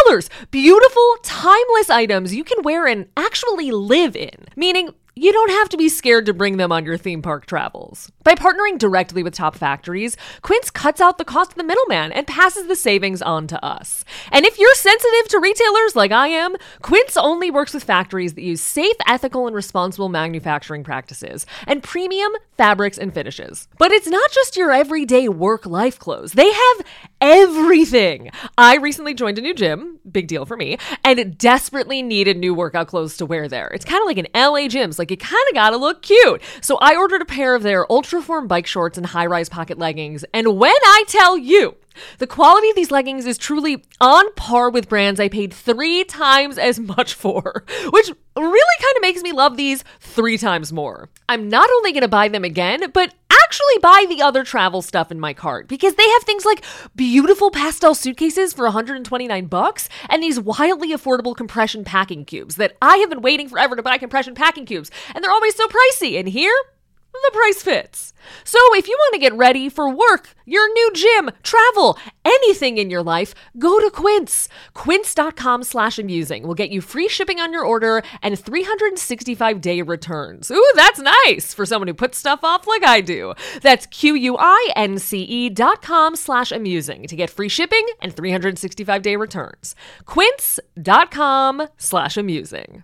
$50! 0.08 0.30
Beautiful, 0.52 1.16
timeless 1.24 1.90
items 1.90 2.36
you 2.36 2.44
can 2.44 2.64
wear 2.64 2.86
and 2.88 3.08
actually 3.18 3.72
live 3.72 4.16
in. 4.16 4.46
Meaning, 4.56 4.92
you 5.16 5.32
don't 5.32 5.52
have 5.52 5.70
to 5.70 5.78
be 5.78 5.88
scared 5.88 6.26
to 6.26 6.34
bring 6.34 6.58
them 6.58 6.74
on 6.74 6.84
your 6.84 6.98
theme 6.98 7.22
park 7.22 7.46
travels. 7.46 8.12
By 8.24 8.36
partnering 8.36 8.78
directly 8.78 9.24
with 9.24 9.34
top 9.34 9.56
factories, 9.56 10.18
Quince 10.42 10.70
cuts 10.70 11.00
out 11.00 11.18
the 11.18 11.24
cost 11.24 11.52
of 11.52 11.58
the 11.58 11.64
middleman 11.64 12.12
and 12.12 12.28
passes 12.28 12.68
the 12.68 12.76
savings 12.76 13.22
on 13.22 13.48
to 13.48 13.66
us. 13.66 14.04
And 14.32 14.46
if 14.46 14.60
you're 14.60 14.76
sensitive 14.76 15.30
to 15.30 15.40
retailers 15.40 15.96
like 15.96 16.12
I 16.12 16.28
am, 16.28 16.56
Quince 16.82 17.16
only 17.16 17.50
works 17.50 17.74
with 17.74 17.86
factories 17.86 18.34
that 18.34 18.44
use 18.44 18.60
safe, 18.60 18.96
ethical, 19.08 19.48
and 19.48 19.56
responsible 19.56 20.10
manufacturing 20.10 20.84
practices 20.84 21.46
and 21.66 21.82
premium 21.82 22.34
fabrics 22.58 22.98
and 22.98 23.14
finishes. 23.14 23.70
But 23.78 23.92
it's 23.92 24.08
not 24.08 24.32
just 24.32 24.58
your 24.58 24.72
everyday 24.72 25.30
work 25.30 25.66
life 25.66 25.98
clothes, 25.98 26.34
they 26.34 26.52
have 26.52 26.86
everything. 27.26 28.30
I 28.56 28.78
recently 28.78 29.16
joined 29.16 29.40
a 29.40 29.42
new 29.42 29.56
gym, 29.56 30.00
big 30.10 30.28
deal 30.28 30.46
for 30.46 30.56
me, 30.56 30.78
and 31.04 31.38
desperately 31.38 32.04
needed 32.04 32.38
new 32.38 32.54
workout 32.54 32.88
clothes 32.88 33.18
to 33.18 33.26
wear 33.26 33.48
there. 33.48 33.68
It's 33.70 33.84
kind 33.84 34.02
of 34.02 34.06
like 34.06 34.20
an 34.20 34.28
LA 34.36 34.68
gym. 34.68 34.92
So 34.92 35.02
like 35.02 35.12
it 35.12 35.20
kind 35.20 35.44
of 35.50 35.56
gotta 35.56 35.78
look 35.78 36.04
cute. 36.04 36.42
So 36.62 36.78
I 36.82 36.96
ordered 36.96 37.24
a 37.24 37.26
pair 37.26 37.56
of 37.56 37.64
their 37.64 37.86
Ultraform 37.88 38.48
bike 38.48 38.68
shorts 38.68 38.98
and 38.98 39.08
high 39.08 39.26
rise 39.26 39.50
pocket 39.50 39.80
leggings. 39.80 40.24
And 40.34 40.58
when 40.58 40.72
I 40.72 41.04
tell 41.08 41.36
you, 41.36 41.78
the 42.18 42.28
quality 42.28 42.70
of 42.70 42.76
these 42.76 42.92
leggings 42.92 43.26
is 43.26 43.38
truly 43.38 43.84
on 44.02 44.34
par 44.34 44.70
with 44.70 44.90
brands 44.90 45.20
I 45.20 45.30
paid 45.30 45.54
three 45.54 46.04
times 46.04 46.58
as 46.58 46.80
much 46.80 47.14
for, 47.14 47.64
which 47.90 48.12
really 48.36 48.78
kind 48.82 48.96
of 48.98 49.02
makes 49.02 49.22
me 49.22 49.32
love 49.32 49.58
these 49.58 49.84
three 50.00 50.38
times 50.38 50.74
more. 50.74 51.10
I'm 51.30 51.50
not 51.50 51.70
only 51.70 51.94
to 51.94 52.08
buy 52.08 52.28
them 52.28 52.44
again, 52.44 52.92
but 52.92 53.14
actually 53.56 53.80
buy 53.82 54.06
the 54.10 54.22
other 54.22 54.44
travel 54.44 54.82
stuff 54.82 55.12
in 55.12 55.20
my 55.20 55.34
cart 55.34 55.70
because 55.70 55.96
they 55.96 56.10
have 56.10 56.24
things 56.24 56.44
like 56.44 56.62
beautiful 56.94 57.50
pastel 57.50 57.96
suitcases 57.96 58.52
for 58.52 58.66
129 58.66 59.46
bucks 59.46 59.88
and 60.10 60.22
these 60.22 60.38
wildly 60.38 60.92
affordable 60.92 61.34
compression 61.34 61.86
packing 61.86 62.26
cubes 62.26 62.58
that 62.58 62.76
I 62.82 62.98
have 62.98 63.10
been 63.10 63.22
waiting 63.22 63.48
forever 63.48 63.78
to 63.78 63.84
buy 63.84 63.98
compression 63.98 64.36
packing 64.36 64.66
cubes 64.66 64.92
and 65.14 65.24
they're 65.24 65.32
always 65.32 65.56
so 65.56 65.68
pricey. 65.68 66.20
And 66.20 66.28
here, 66.28 66.54
the 67.24 67.32
price 67.32 67.62
fits. 67.62 68.14
So 68.44 68.58
if 68.76 68.88
you 68.88 68.96
want 69.00 69.14
to 69.14 69.20
get 69.20 69.34
ready 69.34 69.70
for 69.70 69.90
work, 69.90 70.36
your 70.46 70.72
new 70.72 70.92
gym, 70.94 71.32
travel, 71.44 71.98
anything 72.24 72.78
in 72.78 72.90
your 72.90 73.04
life, 73.04 73.34
go 73.58 73.80
to 73.80 73.90
Quince. 73.92 74.50
Quince.com 74.74 75.64
slash 75.64 76.00
amusing 76.00 76.44
will 76.44 76.56
get 76.56 76.70
you 76.70 76.82
free 76.82 77.08
shipping 77.08 77.40
on 77.40 77.52
your 77.52 77.66
order 77.66 78.04
and 78.22 78.38
365 78.40 79.62
day 79.62 79.82
returns. 79.82 80.52
Ooh, 80.52 80.72
that's 80.76 81.00
nice 81.26 81.54
for 81.54 81.66
someone 81.66 81.88
who 81.88 81.94
puts 81.94 82.18
stuff 82.18 82.44
off 82.44 82.68
like 82.68 82.84
I 82.84 83.02
do. 83.02 83.34
That's 83.62 83.86
Q-U-I-N-C-E 83.88 85.50
dot 85.50 85.82
com 85.82 86.16
slash 86.16 86.52
amusing 86.52 87.08
to 87.08 87.16
get 87.16 87.30
free 87.30 87.50
shipping 87.50 87.86
and 88.02 88.16
365 88.16 89.02
day 89.02 89.16
returns. 89.16 89.76
Quince.com 90.06 91.68
slash 91.78 92.18
amusing. 92.18 92.84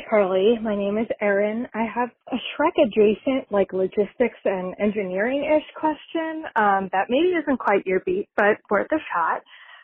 Hi, 0.00 0.06
Carlye. 0.10 0.62
My 0.62 0.74
name 0.74 0.96
is 0.96 1.08
Erin. 1.20 1.66
I 1.74 1.84
have 1.94 2.08
a 2.32 2.36
Shrek 2.36 2.72
adjacent, 2.82 3.52
like 3.52 3.72
logistics 3.74 4.38
and 4.46 4.74
engineering 4.80 5.44
ish 5.44 5.74
question 5.78 6.44
um, 6.56 6.88
that 6.92 7.06
maybe 7.10 7.34
isn't 7.36 7.58
quite 7.58 7.86
your 7.86 8.00
beat, 8.06 8.26
but 8.34 8.56
worth 8.70 8.86
a 8.92 8.98
shot. 9.12 9.42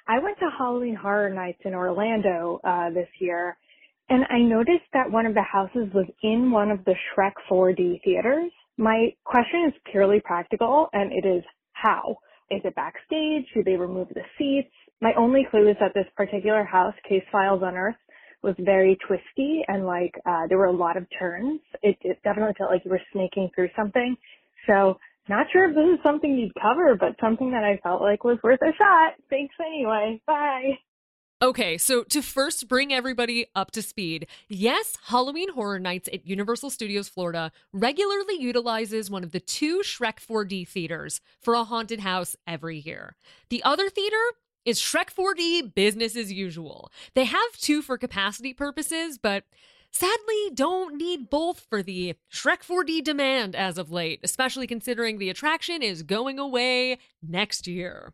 I 0.08 0.18
went 0.20 0.38
to 0.38 0.48
Halloween 0.56 0.94
Horror 0.94 1.28
Nights 1.30 1.60
in 1.66 1.74
Orlando 1.74 2.60
uh, 2.64 2.90
this 2.90 3.08
year, 3.18 3.58
and 4.08 4.24
I 4.30 4.38
noticed 4.38 4.88
that 4.94 5.10
one 5.10 5.26
of 5.26 5.34
the 5.34 5.42
houses 5.42 5.92
was 5.92 6.06
in 6.22 6.50
one 6.50 6.70
of 6.70 6.84
the 6.86 6.94
Shrek 6.94 7.32
4D 7.50 8.02
theaters. 8.02 8.50
My 8.78 9.08
question 9.24 9.66
is 9.68 9.74
purely 9.90 10.20
practical, 10.24 10.88
and 10.94 11.12
it 11.12 11.28
is 11.28 11.44
how? 11.72 12.16
Is 12.50 12.62
it 12.64 12.74
backstage? 12.74 13.44
Do 13.52 13.62
they 13.64 13.76
remove 13.76 14.08
the 14.08 14.22
seats? 14.38 14.72
My 15.02 15.12
only 15.18 15.46
clue 15.50 15.68
is 15.68 15.76
that 15.80 15.92
this 15.94 16.06
particular 16.16 16.64
house, 16.64 16.94
Case 17.06 17.24
Files 17.30 17.60
Unearthed, 17.62 17.98
was 18.42 18.54
very 18.58 18.98
twisty 19.06 19.62
and 19.68 19.86
like 19.86 20.14
uh, 20.26 20.46
there 20.48 20.58
were 20.58 20.66
a 20.66 20.72
lot 20.72 20.96
of 20.96 21.06
turns. 21.18 21.60
It, 21.82 21.96
it 22.02 22.18
definitely 22.22 22.54
felt 22.56 22.70
like 22.70 22.84
you 22.84 22.90
were 22.90 23.00
snaking 23.12 23.50
through 23.54 23.70
something. 23.76 24.16
So 24.66 24.98
not 25.28 25.46
sure 25.52 25.68
if 25.68 25.74
this 25.74 25.98
is 25.98 25.98
something 26.04 26.36
you'd 26.36 26.54
cover, 26.60 26.94
but 26.94 27.16
something 27.20 27.50
that 27.50 27.64
I 27.64 27.80
felt 27.82 28.00
like 28.00 28.24
was 28.24 28.38
worth 28.42 28.60
a 28.62 28.72
shot. 28.76 29.14
Thanks 29.28 29.54
anyway. 29.60 30.20
Bye. 30.26 30.78
Okay, 31.42 31.76
so 31.76 32.02
to 32.04 32.22
first 32.22 32.66
bring 32.66 32.94
everybody 32.94 33.46
up 33.54 33.70
to 33.72 33.82
speed, 33.82 34.26
yes, 34.48 34.96
Halloween 35.08 35.52
Horror 35.52 35.78
Nights 35.78 36.08
at 36.10 36.26
Universal 36.26 36.70
Studios 36.70 37.10
Florida 37.10 37.52
regularly 37.74 38.40
utilizes 38.40 39.10
one 39.10 39.22
of 39.22 39.32
the 39.32 39.40
two 39.40 39.80
Shrek 39.80 40.18
4D 40.18 40.66
theaters 40.66 41.20
for 41.38 41.52
a 41.52 41.64
haunted 41.64 42.00
house 42.00 42.36
every 42.46 42.78
year. 42.78 43.16
The 43.50 43.62
other 43.64 43.90
theater 43.90 44.16
is 44.66 44.80
Shrek 44.80 45.14
4D 45.14 45.74
business 45.74 46.16
as 46.16 46.32
usual. 46.32 46.90
They 47.14 47.24
have 47.24 47.52
two 47.56 47.80
for 47.80 47.96
capacity 47.96 48.52
purposes, 48.52 49.16
but 49.16 49.44
sadly 49.92 50.50
don't 50.52 50.96
need 50.96 51.30
both 51.30 51.60
for 51.60 51.82
the 51.82 52.16
Shrek 52.30 52.62
4D 52.62 53.02
demand 53.04 53.54
as 53.54 53.78
of 53.78 53.92
late, 53.92 54.20
especially 54.24 54.66
considering 54.66 55.18
the 55.18 55.30
attraction 55.30 55.82
is 55.82 56.02
going 56.02 56.38
away 56.38 56.98
next 57.22 57.66
year. 57.66 58.12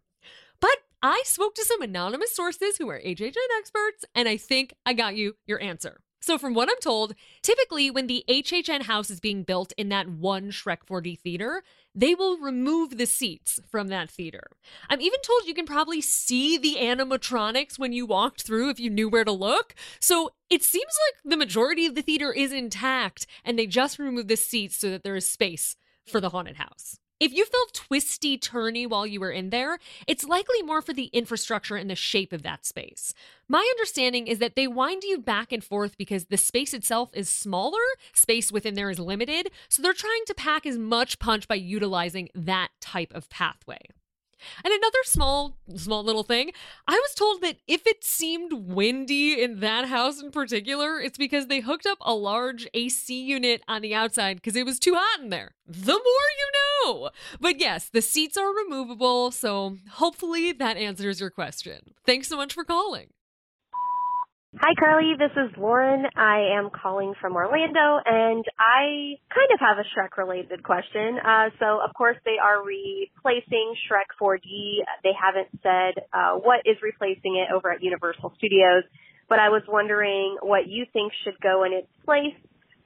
But 0.60 0.76
I 1.02 1.22
spoke 1.24 1.54
to 1.56 1.64
some 1.64 1.82
anonymous 1.82 2.36
sources 2.36 2.76
who 2.76 2.88
are 2.90 3.00
HHN 3.00 3.34
experts, 3.58 4.04
and 4.14 4.28
I 4.28 4.36
think 4.36 4.74
I 4.86 4.92
got 4.92 5.16
you 5.16 5.34
your 5.46 5.60
answer. 5.60 6.00
So, 6.20 6.38
from 6.38 6.54
what 6.54 6.68
I'm 6.68 6.78
told, 6.80 7.16
typically 7.42 7.90
when 7.90 8.06
the 8.06 8.24
HHN 8.28 8.82
house 8.82 9.10
is 9.10 9.18
being 9.18 9.42
built 9.42 9.72
in 9.76 9.88
that 9.88 10.08
one 10.08 10.52
Shrek 10.52 10.86
4D 10.88 11.18
theater, 11.18 11.64
they 11.94 12.14
will 12.14 12.38
remove 12.38 12.96
the 12.96 13.06
seats 13.06 13.60
from 13.70 13.88
that 13.88 14.10
theater. 14.10 14.44
I'm 14.88 15.00
even 15.00 15.20
told 15.22 15.46
you 15.46 15.54
can 15.54 15.66
probably 15.66 16.00
see 16.00 16.56
the 16.56 16.76
animatronics 16.80 17.78
when 17.78 17.92
you 17.92 18.06
walked 18.06 18.42
through 18.42 18.70
if 18.70 18.80
you 18.80 18.90
knew 18.90 19.08
where 19.08 19.24
to 19.24 19.32
look. 19.32 19.74
So, 20.00 20.30
it 20.48 20.62
seems 20.62 20.92
like 21.06 21.30
the 21.30 21.36
majority 21.36 21.86
of 21.86 21.94
the 21.94 22.02
theater 22.02 22.32
is 22.32 22.52
intact 22.52 23.26
and 23.44 23.58
they 23.58 23.66
just 23.66 23.98
removed 23.98 24.28
the 24.28 24.36
seats 24.36 24.76
so 24.76 24.90
that 24.90 25.02
there 25.02 25.16
is 25.16 25.26
space 25.26 25.76
for 26.06 26.20
the 26.20 26.28
haunted 26.28 26.56
house. 26.56 26.98
If 27.22 27.32
you 27.32 27.44
felt 27.44 27.72
twisty 27.72 28.36
turny 28.36 28.84
while 28.84 29.06
you 29.06 29.20
were 29.20 29.30
in 29.30 29.50
there, 29.50 29.78
it's 30.08 30.24
likely 30.24 30.60
more 30.60 30.82
for 30.82 30.92
the 30.92 31.08
infrastructure 31.12 31.76
and 31.76 31.88
the 31.88 31.94
shape 31.94 32.32
of 32.32 32.42
that 32.42 32.66
space. 32.66 33.14
My 33.46 33.64
understanding 33.76 34.26
is 34.26 34.40
that 34.40 34.56
they 34.56 34.66
wind 34.66 35.04
you 35.04 35.20
back 35.20 35.52
and 35.52 35.62
forth 35.62 35.96
because 35.96 36.24
the 36.24 36.36
space 36.36 36.74
itself 36.74 37.10
is 37.14 37.28
smaller, 37.28 37.78
space 38.12 38.50
within 38.50 38.74
there 38.74 38.90
is 38.90 38.98
limited, 38.98 39.52
so 39.68 39.84
they're 39.84 39.92
trying 39.92 40.24
to 40.26 40.34
pack 40.34 40.66
as 40.66 40.76
much 40.76 41.20
punch 41.20 41.46
by 41.46 41.54
utilizing 41.54 42.28
that 42.34 42.70
type 42.80 43.14
of 43.14 43.30
pathway. 43.30 43.82
And 44.64 44.72
another 44.72 44.98
small, 45.04 45.56
small 45.76 46.02
little 46.02 46.22
thing, 46.22 46.52
I 46.86 46.94
was 46.94 47.14
told 47.14 47.42
that 47.42 47.58
if 47.66 47.86
it 47.86 48.04
seemed 48.04 48.52
windy 48.52 49.42
in 49.42 49.60
that 49.60 49.88
house 49.88 50.20
in 50.22 50.30
particular, 50.30 51.00
it's 51.00 51.18
because 51.18 51.46
they 51.46 51.60
hooked 51.60 51.86
up 51.86 51.98
a 52.00 52.14
large 52.14 52.68
AC 52.74 53.20
unit 53.22 53.62
on 53.68 53.82
the 53.82 53.94
outside 53.94 54.36
because 54.36 54.56
it 54.56 54.66
was 54.66 54.78
too 54.78 54.94
hot 54.94 55.20
in 55.20 55.30
there. 55.30 55.54
The 55.66 55.92
more 55.92 55.98
you 56.02 56.50
know. 56.84 57.10
But 57.40 57.60
yes, 57.60 57.88
the 57.88 58.02
seats 58.02 58.36
are 58.36 58.54
removable, 58.54 59.30
so 59.30 59.78
hopefully 59.92 60.52
that 60.52 60.76
answers 60.76 61.20
your 61.20 61.30
question. 61.30 61.94
Thanks 62.04 62.28
so 62.28 62.36
much 62.36 62.52
for 62.52 62.64
calling. 62.64 63.08
Hi, 64.60 64.74
Carlye. 64.76 65.16
This 65.16 65.32
is 65.32 65.56
Lauren. 65.56 66.04
I 66.14 66.58
am 66.58 66.68
calling 66.68 67.14
from 67.18 67.36
Orlando, 67.36 68.00
and 68.04 68.44
I 68.60 69.16
kind 69.32 69.48
of 69.48 69.60
have 69.60 69.78
a 69.78 69.86
Shrek 69.96 70.18
related 70.18 70.62
question. 70.62 71.16
Uh, 71.24 71.48
so, 71.58 71.80
of 71.80 71.94
course, 71.96 72.18
they 72.26 72.36
are 72.36 72.60
replacing 72.60 73.72
Shrek 73.88 74.12
4D. 74.20 74.84
They 75.02 75.16
haven't 75.16 75.48
said 75.62 76.04
uh, 76.12 76.36
what 76.36 76.60
is 76.66 76.76
replacing 76.82 77.40
it 77.40 77.48
over 77.50 77.72
at 77.72 77.82
Universal 77.82 78.34
Studios, 78.36 78.84
but 79.26 79.38
I 79.38 79.48
was 79.48 79.62
wondering 79.66 80.36
what 80.42 80.68
you 80.68 80.84
think 80.92 81.14
should 81.24 81.40
go 81.40 81.64
in 81.64 81.72
its 81.72 81.88
place. 82.04 82.36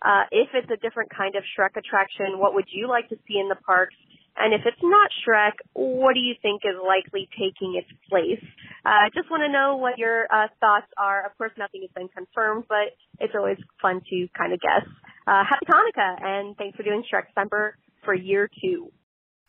Uh, 0.00 0.22
if 0.30 0.46
it's 0.54 0.70
a 0.70 0.76
different 0.76 1.10
kind 1.10 1.34
of 1.34 1.42
Shrek 1.58 1.74
attraction, 1.74 2.38
what 2.38 2.54
would 2.54 2.66
you 2.70 2.86
like 2.86 3.08
to 3.08 3.16
see 3.26 3.40
in 3.40 3.48
the 3.48 3.56
parks? 3.66 3.96
And 4.38 4.52
if 4.52 4.60
it's 4.66 4.82
not 4.82 5.10
Shrek, 5.24 5.52
what 5.72 6.14
do 6.14 6.20
you 6.20 6.34
think 6.42 6.62
is 6.64 6.76
likely 6.76 7.28
taking 7.32 7.74
its 7.74 7.88
place? 8.08 8.44
I 8.84 9.06
uh, 9.06 9.10
just 9.14 9.30
want 9.30 9.42
to 9.42 9.50
know 9.50 9.76
what 9.76 9.98
your 9.98 10.26
uh, 10.30 10.48
thoughts 10.60 10.86
are. 10.98 11.24
Of 11.24 11.36
course, 11.38 11.52
nothing 11.56 11.80
has 11.82 11.90
been 11.94 12.08
confirmed, 12.08 12.64
but 12.68 12.94
it's 13.18 13.34
always 13.34 13.56
fun 13.80 14.02
to 14.10 14.28
kind 14.36 14.52
of 14.52 14.60
guess. 14.60 14.86
Uh, 15.26 15.42
happy 15.42 15.66
Hanukkah, 15.66 16.22
and 16.22 16.56
thanks 16.56 16.76
for 16.76 16.82
doing 16.82 17.02
Shrek 17.12 17.28
December 17.28 17.76
for 18.04 18.14
year 18.14 18.48
two. 18.60 18.92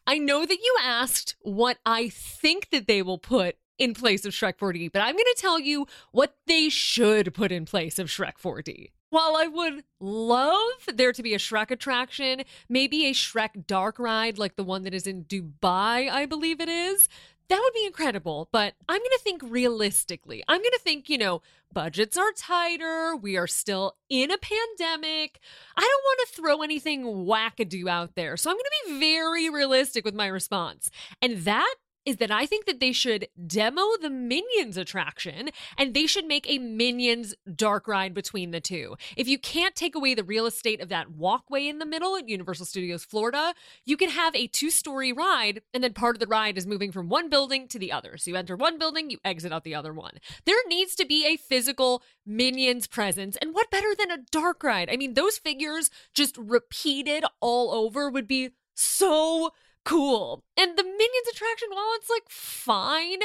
I 0.07 0.17
know 0.19 0.45
that 0.45 0.57
you 0.57 0.77
asked 0.81 1.35
what 1.41 1.77
I 1.85 2.09
think 2.09 2.69
that 2.71 2.87
they 2.87 3.01
will 3.01 3.17
put 3.17 3.57
in 3.77 3.93
place 3.93 4.25
of 4.25 4.33
Shrek 4.33 4.57
4D, 4.57 4.91
but 4.91 5.01
I'm 5.01 5.13
going 5.13 5.25
to 5.35 5.37
tell 5.37 5.59
you 5.59 5.85
what 6.11 6.35
they 6.47 6.69
should 6.69 7.33
put 7.33 7.51
in 7.51 7.65
place 7.65 7.99
of 7.99 8.07
Shrek 8.07 8.37
4D. 8.41 8.91
While 9.09 9.35
I 9.37 9.47
would 9.47 9.83
love 9.99 10.89
there 10.93 11.13
to 11.13 11.23
be 11.23 11.33
a 11.33 11.37
Shrek 11.37 11.71
attraction, 11.71 12.43
maybe 12.67 13.05
a 13.05 13.13
Shrek 13.13 13.65
dark 13.65 13.99
ride 13.99 14.37
like 14.37 14.57
the 14.57 14.63
one 14.63 14.83
that 14.83 14.93
is 14.93 15.07
in 15.07 15.23
Dubai, 15.23 16.09
I 16.09 16.25
believe 16.25 16.59
it 16.59 16.67
is, 16.67 17.07
that 17.49 17.61
would 17.61 17.73
be 17.73 17.85
incredible. 17.85 18.49
But 18.51 18.73
I'm 18.89 18.99
going 18.99 19.09
to 19.11 19.21
think 19.23 19.41
realistically. 19.43 20.43
I'm 20.49 20.59
going 20.59 20.71
to 20.71 20.79
think, 20.79 21.09
you 21.09 21.17
know, 21.17 21.41
budgets 21.71 22.17
are 22.17 22.33
tighter. 22.33 23.15
We 23.15 23.37
are 23.37 23.47
still 23.47 23.95
in 24.09 24.29
a 24.29 24.37
pandemic. 24.37 25.39
I 25.77 25.81
don't 25.81 26.03
want 26.03 26.27
to 26.27 26.35
throw 26.35 26.61
anything 26.61 27.05
wackadoo 27.05 27.87
out 27.87 28.15
there. 28.15 28.35
So 28.35 28.49
I'm 28.49 28.57
going 28.57 28.63
to 28.63 28.93
be 28.93 28.99
very 28.99 29.49
realistic 29.49 30.03
with 30.03 30.15
my 30.15 30.27
response. 30.27 30.91
And 31.21 31.37
that 31.45 31.75
is 32.07 32.17
that 32.17 32.31
I 32.31 32.45
think 32.45 32.65
that 32.65 32.79
they 32.79 32.93
should 32.93 33.27
demo 33.45 33.83
the 34.01 34.09
Minions 34.09 34.77
attraction 34.77 35.49
and 35.77 35.93
they 35.93 36.07
should 36.07 36.25
make 36.25 36.49
a 36.49 36.57
Minions 36.57 37.35
dark 37.53 37.85
ride 37.85 38.13
between 38.13 38.51
the 38.51 38.61
two. 38.61 38.95
If 39.17 39.27
you 39.27 39.37
can't 39.37 39.75
take 39.75 39.93
away 39.93 40.13
the 40.13 40.23
real 40.23 40.45
estate 40.45 40.79
of 40.79 40.87
that 40.87 41.11
walkway 41.11 41.67
in 41.67 41.79
the 41.79 41.85
middle 41.85 42.15
at 42.15 42.29
Universal 42.29 42.67
Studios 42.67 43.03
Florida, 43.03 43.53
you 43.83 43.97
can 43.97 44.09
have 44.09 44.33
a 44.35 44.47
two 44.47 44.69
story 44.69 45.11
ride 45.11 45.61
and 45.73 45.83
then 45.83 45.91
part 45.91 46.15
of 46.15 46.21
the 46.21 46.27
ride 46.27 46.57
is 46.57 46.65
moving 46.65 46.93
from 46.93 47.09
one 47.09 47.29
building 47.29 47.67
to 47.67 47.77
the 47.77 47.91
other. 47.91 48.15
So 48.15 48.31
you 48.31 48.37
enter 48.37 48.55
one 48.55 48.79
building, 48.79 49.09
you 49.09 49.17
exit 49.25 49.51
out 49.51 49.65
the 49.65 49.75
other 49.75 49.93
one. 49.93 50.13
There 50.45 50.55
needs 50.69 50.95
to 50.95 51.05
be 51.05 51.25
a 51.25 51.35
physical 51.35 52.01
Minions 52.25 52.87
presence. 52.87 53.35
And 53.35 53.53
what 53.53 53.69
better 53.69 53.93
than 53.93 54.11
a 54.11 54.23
dark 54.31 54.63
ride? 54.63 54.89
I 54.89 54.95
mean, 54.95 55.15
those 55.15 55.37
figures 55.37 55.91
just 56.13 56.37
repeated 56.37 57.25
all 57.41 57.73
over 57.73 58.09
would 58.09 58.29
be 58.29 58.51
so 58.75 59.51
cool. 59.87 60.43
And 60.57 60.77
the 60.77 60.83
Minions 60.83 61.27
attraction, 61.31 61.69
while 61.71 61.91
it's 61.95 62.09
like 62.09 62.29
fine, 62.29 63.19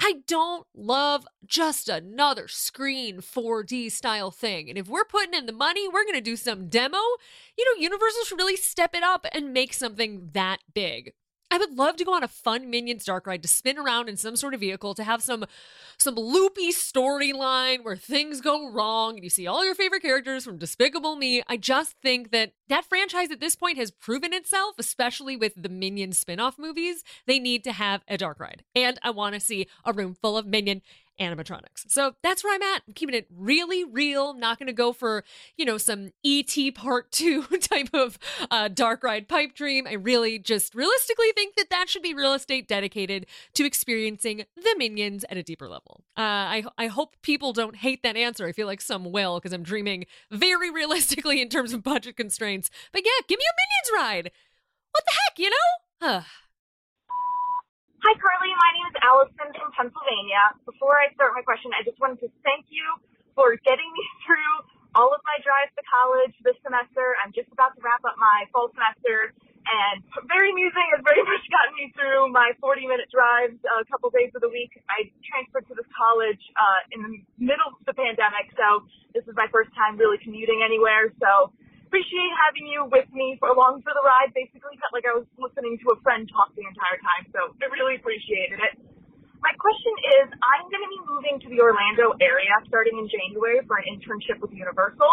I 0.00 0.16
don't 0.26 0.66
love 0.74 1.26
just 1.46 1.88
another 1.88 2.48
screen 2.48 3.18
4D 3.18 3.92
style 3.92 4.32
thing. 4.32 4.68
And 4.68 4.76
if 4.76 4.88
we're 4.88 5.04
putting 5.04 5.34
in 5.34 5.46
the 5.46 5.52
money, 5.52 5.86
we're 5.86 6.04
going 6.04 6.14
to 6.14 6.20
do 6.20 6.34
some 6.34 6.68
demo. 6.68 6.98
You 7.56 7.64
know, 7.64 7.80
Universal 7.80 8.24
should 8.24 8.38
really 8.38 8.56
step 8.56 8.96
it 8.96 9.04
up 9.04 9.26
and 9.32 9.52
make 9.52 9.72
something 9.72 10.30
that 10.32 10.58
big. 10.74 11.12
I 11.50 11.58
would 11.58 11.76
love 11.76 11.96
to 11.96 12.04
go 12.04 12.14
on 12.14 12.22
a 12.22 12.28
fun 12.28 12.70
Minions 12.70 13.04
dark 13.04 13.26
ride 13.26 13.42
to 13.42 13.48
spin 13.48 13.78
around 13.78 14.08
in 14.08 14.16
some 14.16 14.36
sort 14.36 14.54
of 14.54 14.60
vehicle 14.60 14.94
to 14.94 15.04
have 15.04 15.22
some 15.22 15.46
some 15.96 16.14
loopy 16.14 16.70
storyline 16.72 17.82
where 17.82 17.96
things 17.96 18.40
go 18.40 18.70
wrong 18.70 19.14
and 19.14 19.24
you 19.24 19.30
see 19.30 19.46
all 19.46 19.64
your 19.64 19.74
favorite 19.74 20.02
characters 20.02 20.44
from 20.44 20.58
Despicable 20.58 21.16
Me. 21.16 21.42
I 21.48 21.56
just 21.56 21.96
think 22.02 22.30
that 22.30 22.52
that 22.68 22.84
franchise 22.84 23.30
at 23.30 23.40
this 23.40 23.56
point 23.56 23.78
has 23.78 23.90
proven 23.90 24.32
itself, 24.32 24.74
especially 24.78 25.36
with 25.36 25.54
the 25.60 25.68
Minion 25.68 26.12
spin-off 26.12 26.58
movies. 26.58 27.02
They 27.26 27.38
need 27.38 27.64
to 27.64 27.72
have 27.72 28.02
a 28.06 28.16
dark 28.16 28.38
ride. 28.38 28.62
And 28.74 28.98
I 29.02 29.10
want 29.10 29.34
to 29.34 29.40
see 29.40 29.66
a 29.84 29.92
room 29.92 30.14
full 30.14 30.36
of 30.36 30.46
Minion 30.46 30.82
animatronics. 31.20 31.88
So 31.88 32.14
that's 32.22 32.44
where 32.44 32.54
I'm 32.54 32.62
at. 32.62 32.82
I'm 32.86 32.94
keeping 32.94 33.14
it 33.14 33.26
really 33.34 33.84
real. 33.84 34.30
I'm 34.30 34.40
not 34.40 34.58
going 34.58 34.68
to 34.68 34.72
go 34.72 34.92
for, 34.92 35.24
you 35.56 35.64
know, 35.64 35.78
some 35.78 36.12
ET 36.24 36.56
part 36.74 37.10
two 37.18 37.42
type 37.42 37.90
of 37.92 38.18
uh, 38.50 38.68
dark 38.68 39.02
ride 39.02 39.28
pipe 39.28 39.54
dream. 39.54 39.86
I 39.86 39.94
really 39.94 40.38
just 40.38 40.74
realistically 40.74 41.32
think 41.34 41.56
that 41.56 41.70
that 41.70 41.88
should 41.88 42.02
be 42.02 42.14
real 42.14 42.34
estate 42.34 42.68
dedicated 42.68 43.26
to 43.54 43.64
experiencing 43.64 44.44
the 44.56 44.74
minions 44.78 45.24
at 45.28 45.36
a 45.36 45.42
deeper 45.42 45.68
level. 45.68 46.04
Uh, 46.16 46.20
I, 46.20 46.64
I 46.76 46.86
hope 46.86 47.16
people 47.22 47.52
don't 47.52 47.76
hate 47.76 48.02
that 48.02 48.16
answer. 48.16 48.46
I 48.46 48.52
feel 48.52 48.66
like 48.66 48.80
some 48.80 49.10
will 49.10 49.38
because 49.38 49.52
I'm 49.52 49.62
dreaming 49.62 50.06
very 50.30 50.70
realistically 50.78 51.42
in 51.42 51.48
terms 51.48 51.72
of 51.72 51.82
budget 51.82 52.16
constraints. 52.16 52.70
But 52.92 53.02
yeah, 53.04 53.26
give 53.26 53.38
me 53.38 53.44
a 53.44 53.56
minions 53.56 54.02
ride. 54.02 54.32
What 54.92 55.04
the 55.04 55.12
heck, 55.12 55.38
you 55.38 55.50
know? 55.50 56.22
Hi, 58.08 58.16
Carlye. 58.16 58.56
My 58.56 58.72
name 58.72 58.88
is 58.88 58.96
Allison 59.04 59.48
from 59.52 59.68
Pennsylvania. 59.76 60.40
Before 60.64 60.96
I 60.96 61.12
start 61.12 61.36
my 61.36 61.44
question, 61.44 61.76
I 61.76 61.84
just 61.84 62.00
wanted 62.00 62.24
to 62.24 62.32
thank 62.40 62.64
you 62.72 62.80
for 63.36 63.52
getting 63.68 63.84
me 63.84 64.04
through 64.24 64.64
all 64.96 65.12
of 65.12 65.20
my 65.28 65.36
drives 65.44 65.76
to 65.76 65.84
college 65.84 66.32
this 66.40 66.56
semester. 66.64 67.20
I'm 67.20 67.36
just 67.36 67.52
about 67.52 67.76
to 67.76 67.84
wrap 67.84 68.00
up 68.08 68.16
my 68.16 68.48
fall 68.48 68.72
semester, 68.72 69.36
and 69.60 70.00
very 70.24 70.56
amusing 70.56 70.88
has 70.96 71.04
very 71.04 71.20
much 71.36 71.44
gotten 71.52 71.76
me 71.76 71.92
through 71.92 72.32
my 72.32 72.56
40 72.64 72.88
minute 72.88 73.12
drives 73.12 73.60
a 73.68 73.84
couple 73.92 74.08
days 74.08 74.32
of 74.32 74.40
the 74.40 74.48
week. 74.48 74.72
I 74.88 75.12
transferred 75.28 75.68
to 75.68 75.76
this 75.76 75.84
college 75.92 76.40
uh, 76.56 76.88
in 76.96 77.04
the 77.04 77.12
middle 77.36 77.76
of 77.76 77.84
the 77.84 77.92
pandemic, 77.92 78.48
so 78.56 78.88
this 79.12 79.28
is 79.28 79.36
my 79.36 79.52
first 79.52 79.68
time 79.76 80.00
really 80.00 80.16
commuting 80.24 80.64
anywhere. 80.64 81.12
So 81.20 81.52
appreciate 81.88 82.32
having 82.44 82.68
you 82.68 82.84
with 82.84 83.08
me 83.16 83.40
for 83.40 83.48
along 83.48 83.80
for 83.80 83.96
the 83.96 84.04
ride. 84.04 84.36
Basically, 84.36 84.76
felt 84.76 84.92
like 84.92 85.08
I 85.08 85.16
was 85.16 85.24
listening 85.40 85.80
to 85.80 85.96
a 85.96 85.98
friend 86.04 86.28
talk 86.28 86.52
the 86.52 86.68
entire 86.68 87.00
time, 87.00 87.24
so 87.32 87.56
I 87.56 87.66
really 87.72 87.96
appreciated 87.96 88.60
it. 88.60 88.76
My 89.40 89.54
question 89.56 89.94
is, 90.20 90.26
I'm 90.34 90.66
going 90.68 90.82
to 90.82 90.92
be 90.92 91.02
moving 91.06 91.36
to 91.46 91.48
the 91.48 91.62
Orlando 91.62 92.12
area 92.18 92.52
starting 92.66 92.98
in 92.98 93.06
January 93.06 93.62
for 93.64 93.78
an 93.78 93.86
internship 93.86 94.42
with 94.42 94.50
Universal. 94.50 95.08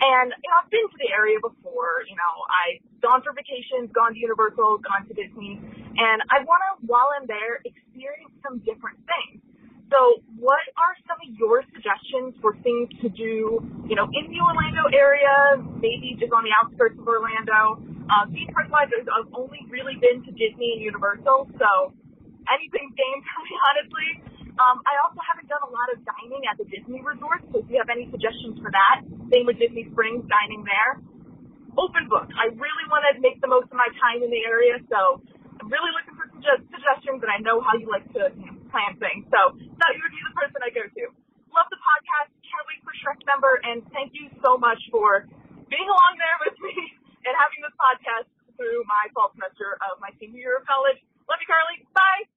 And, 0.00 0.32
you 0.32 0.48
know, 0.48 0.56
I've 0.64 0.72
been 0.72 0.88
to 0.88 0.98
the 1.00 1.12
area 1.12 1.36
before. 1.40 2.04
You 2.08 2.16
know, 2.16 2.34
I've 2.48 2.80
gone 3.04 3.20
for 3.20 3.36
vacations, 3.36 3.92
gone 3.92 4.16
to 4.16 4.20
Universal, 4.20 4.80
gone 4.80 5.04
to 5.08 5.12
Disney. 5.12 5.60
And 5.60 6.24
I 6.32 6.40
want 6.48 6.60
to, 6.72 6.88
while 6.88 7.12
I'm 7.20 7.28
there, 7.28 7.60
experience 7.68 8.32
some 8.40 8.64
different 8.64 8.96
things. 9.04 9.44
So 9.86 10.18
what 10.34 10.62
are 10.74 10.94
some 11.06 11.18
of 11.22 11.30
your 11.38 11.62
suggestions 11.70 12.34
for 12.42 12.58
things 12.66 12.90
to 13.02 13.08
do, 13.08 13.62
you 13.86 13.94
know, 13.94 14.10
in 14.10 14.24
the 14.26 14.38
Orlando 14.42 14.90
area, 14.90 15.62
maybe 15.78 16.18
just 16.18 16.34
on 16.34 16.42
the 16.42 16.50
outskirts 16.58 16.98
of 16.98 17.06
Orlando? 17.06 17.78
Uh, 18.10 18.26
personally, 18.50 18.86
I've 18.90 19.30
only 19.34 19.62
really 19.70 19.94
been 19.98 20.26
to 20.26 20.30
Disney 20.34 20.78
and 20.78 20.82
Universal, 20.82 21.50
so 21.58 21.94
anything 22.50 22.90
game 22.98 23.20
for 23.30 23.40
me, 23.46 23.54
honestly. 23.62 24.10
Um, 24.56 24.80
I 24.88 24.96
also 25.04 25.20
haven't 25.20 25.52
done 25.52 25.60
a 25.68 25.70
lot 25.70 25.92
of 25.92 26.00
dining 26.02 26.42
at 26.48 26.56
the 26.56 26.64
Disney 26.66 27.04
resort, 27.04 27.44
so 27.52 27.60
if 27.60 27.68
you 27.68 27.76
have 27.76 27.92
any 27.92 28.08
suggestions 28.08 28.56
for 28.64 28.72
that, 28.72 29.04
same 29.28 29.44
with 29.44 29.60
Disney 29.60 29.84
Springs, 29.92 30.24
dining 30.26 30.64
there. 30.64 31.04
Open 31.76 32.08
book. 32.08 32.32
I 32.32 32.48
really 32.56 32.86
want 32.88 33.04
to 33.12 33.20
make 33.20 33.36
the 33.44 33.52
most 33.52 33.68
of 33.68 33.76
my 33.76 33.90
time 34.00 34.24
in 34.24 34.32
the 34.32 34.42
area, 34.48 34.80
so 34.88 35.20
I'm 35.60 35.68
really 35.68 35.92
looking 35.92 36.16
for 36.16 36.24
suggestions, 36.32 37.20
and 37.20 37.28
I 37.28 37.36
know 37.44 37.60
how 37.60 37.76
you 37.76 37.84
like 37.92 38.08
to 38.16 38.32
you 38.32 38.48
know, 38.48 38.55
plan 38.70 38.98
things. 38.98 39.24
So 39.30 39.54
thought 39.54 39.92
you 39.94 40.02
would 40.02 40.14
be 40.14 40.22
the 40.26 40.36
person 40.36 40.58
I 40.62 40.70
go 40.70 40.84
to. 40.84 41.04
Love 41.54 41.68
the 41.72 41.80
podcast. 41.80 42.30
Can't 42.44 42.66
wait 42.68 42.80
for 42.84 42.92
Shreksember. 43.00 43.62
And 43.64 43.80
thank 43.92 44.12
you 44.12 44.28
so 44.44 44.56
much 44.60 44.80
for 44.92 45.24
being 45.68 45.88
along 45.88 46.12
there 46.18 46.38
with 46.46 46.56
me 46.60 46.74
and 47.26 47.32
having 47.34 47.60
this 47.64 47.74
podcast 47.78 48.28
through 48.56 48.84
my 48.88 49.08
fall 49.12 49.32
semester 49.36 49.76
of 49.84 50.00
my 50.00 50.10
senior 50.20 50.40
year 50.40 50.56
of 50.60 50.64
college. 50.64 51.00
Love 51.28 51.40
you, 51.42 51.48
Carlye. 51.48 51.84
Bye. 51.92 52.28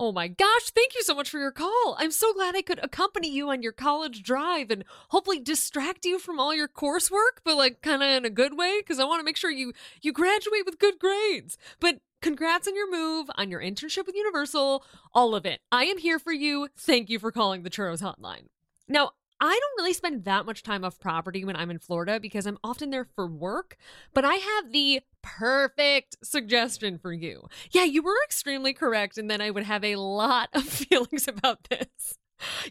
Oh 0.00 0.12
my 0.12 0.28
gosh, 0.28 0.70
thank 0.70 0.94
you 0.94 1.02
so 1.02 1.12
much 1.12 1.28
for 1.28 1.40
your 1.40 1.50
call. 1.50 1.96
I'm 1.98 2.12
so 2.12 2.32
glad 2.32 2.54
I 2.54 2.62
could 2.62 2.78
accompany 2.84 3.28
you 3.28 3.50
on 3.50 3.62
your 3.64 3.72
college 3.72 4.22
drive 4.22 4.70
and 4.70 4.84
hopefully 5.08 5.40
distract 5.40 6.04
you 6.04 6.20
from 6.20 6.38
all 6.38 6.54
your 6.54 6.68
coursework, 6.68 7.42
but 7.42 7.56
like 7.56 7.82
kind 7.82 8.00
of 8.00 8.08
in 8.08 8.24
a 8.24 8.30
good 8.30 8.56
way 8.56 8.78
because 8.78 9.00
I 9.00 9.04
want 9.04 9.18
to 9.18 9.24
make 9.24 9.36
sure 9.36 9.50
you 9.50 9.72
you 10.00 10.12
graduate 10.12 10.64
with 10.64 10.78
good 10.78 11.00
grades. 11.00 11.58
But 11.80 11.98
Congrats 12.20 12.66
on 12.66 12.74
your 12.74 12.90
move, 12.90 13.30
on 13.36 13.50
your 13.50 13.60
internship 13.60 14.06
with 14.06 14.16
Universal, 14.16 14.84
all 15.14 15.34
of 15.34 15.46
it. 15.46 15.60
I 15.70 15.84
am 15.84 15.98
here 15.98 16.18
for 16.18 16.32
you. 16.32 16.68
Thank 16.76 17.08
you 17.08 17.18
for 17.18 17.30
calling 17.30 17.62
the 17.62 17.70
Churros 17.70 18.02
Hotline. 18.02 18.46
Now, 18.88 19.12
I 19.40 19.50
don't 19.50 19.78
really 19.78 19.92
spend 19.92 20.24
that 20.24 20.44
much 20.44 20.64
time 20.64 20.84
off 20.84 20.98
property 20.98 21.44
when 21.44 21.54
I'm 21.54 21.70
in 21.70 21.78
Florida 21.78 22.18
because 22.18 22.44
I'm 22.44 22.58
often 22.64 22.90
there 22.90 23.04
for 23.04 23.28
work, 23.28 23.76
but 24.12 24.24
I 24.24 24.34
have 24.34 24.72
the 24.72 25.02
perfect 25.22 26.16
suggestion 26.24 26.98
for 26.98 27.12
you. 27.12 27.46
Yeah, 27.70 27.84
you 27.84 28.02
were 28.02 28.16
extremely 28.24 28.72
correct, 28.72 29.16
and 29.16 29.30
then 29.30 29.40
I 29.40 29.50
would 29.50 29.62
have 29.62 29.84
a 29.84 29.94
lot 29.94 30.48
of 30.54 30.64
feelings 30.64 31.28
about 31.28 31.68
this. 31.70 32.18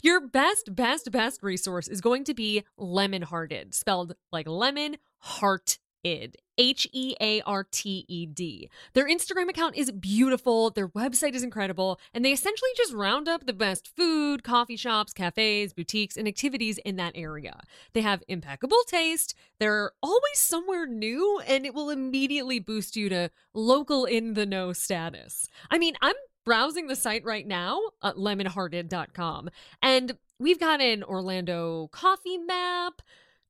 Your 0.01 0.19
best, 0.19 0.75
best, 0.75 1.09
best 1.11 1.41
resource 1.41 1.87
is 1.87 2.01
going 2.01 2.25
to 2.25 2.33
be 2.33 2.63
Lemon 2.77 3.21
Hearted, 3.21 3.73
spelled 3.73 4.15
like 4.31 4.47
lemon, 4.47 4.97
heart, 5.19 5.77
id. 6.13 6.37
H 6.57 6.87
E 6.91 7.15
A 7.21 7.41
R 7.41 7.65
T 7.69 8.05
E 8.07 8.25
D. 8.25 8.69
Their 8.93 9.07
Instagram 9.07 9.49
account 9.49 9.75
is 9.75 9.91
beautiful, 9.91 10.71
their 10.71 10.87
website 10.87 11.33
is 11.33 11.43
incredible, 11.43 11.99
and 12.13 12.25
they 12.25 12.31
essentially 12.31 12.71
just 12.75 12.93
round 12.93 13.27
up 13.27 13.45
the 13.45 13.53
best 13.53 13.87
food, 13.95 14.43
coffee 14.43 14.75
shops, 14.75 15.13
cafes, 15.13 15.73
boutiques, 15.73 16.17
and 16.17 16.27
activities 16.27 16.79
in 16.79 16.95
that 16.95 17.13
area. 17.15 17.61
They 17.93 18.01
have 18.01 18.23
impeccable 18.27 18.81
taste, 18.87 19.35
they're 19.59 19.91
always 20.01 20.39
somewhere 20.39 20.87
new, 20.87 21.39
and 21.47 21.65
it 21.65 21.73
will 21.73 21.89
immediately 21.89 22.59
boost 22.59 22.95
you 22.95 23.09
to 23.09 23.29
local 23.53 24.05
in 24.05 24.33
the 24.33 24.45
know 24.45 24.73
status. 24.73 25.47
I 25.69 25.77
mean, 25.77 25.95
I'm 26.01 26.15
browsing 26.43 26.87
the 26.87 26.95
site 26.95 27.23
right 27.23 27.45
now 27.45 27.79
at 28.01 28.15
lemonhearted.com, 28.15 29.49
and 29.81 30.17
we've 30.39 30.59
got 30.59 30.81
an 30.81 31.03
Orlando 31.03 31.89
coffee 31.91 32.37
map 32.37 33.01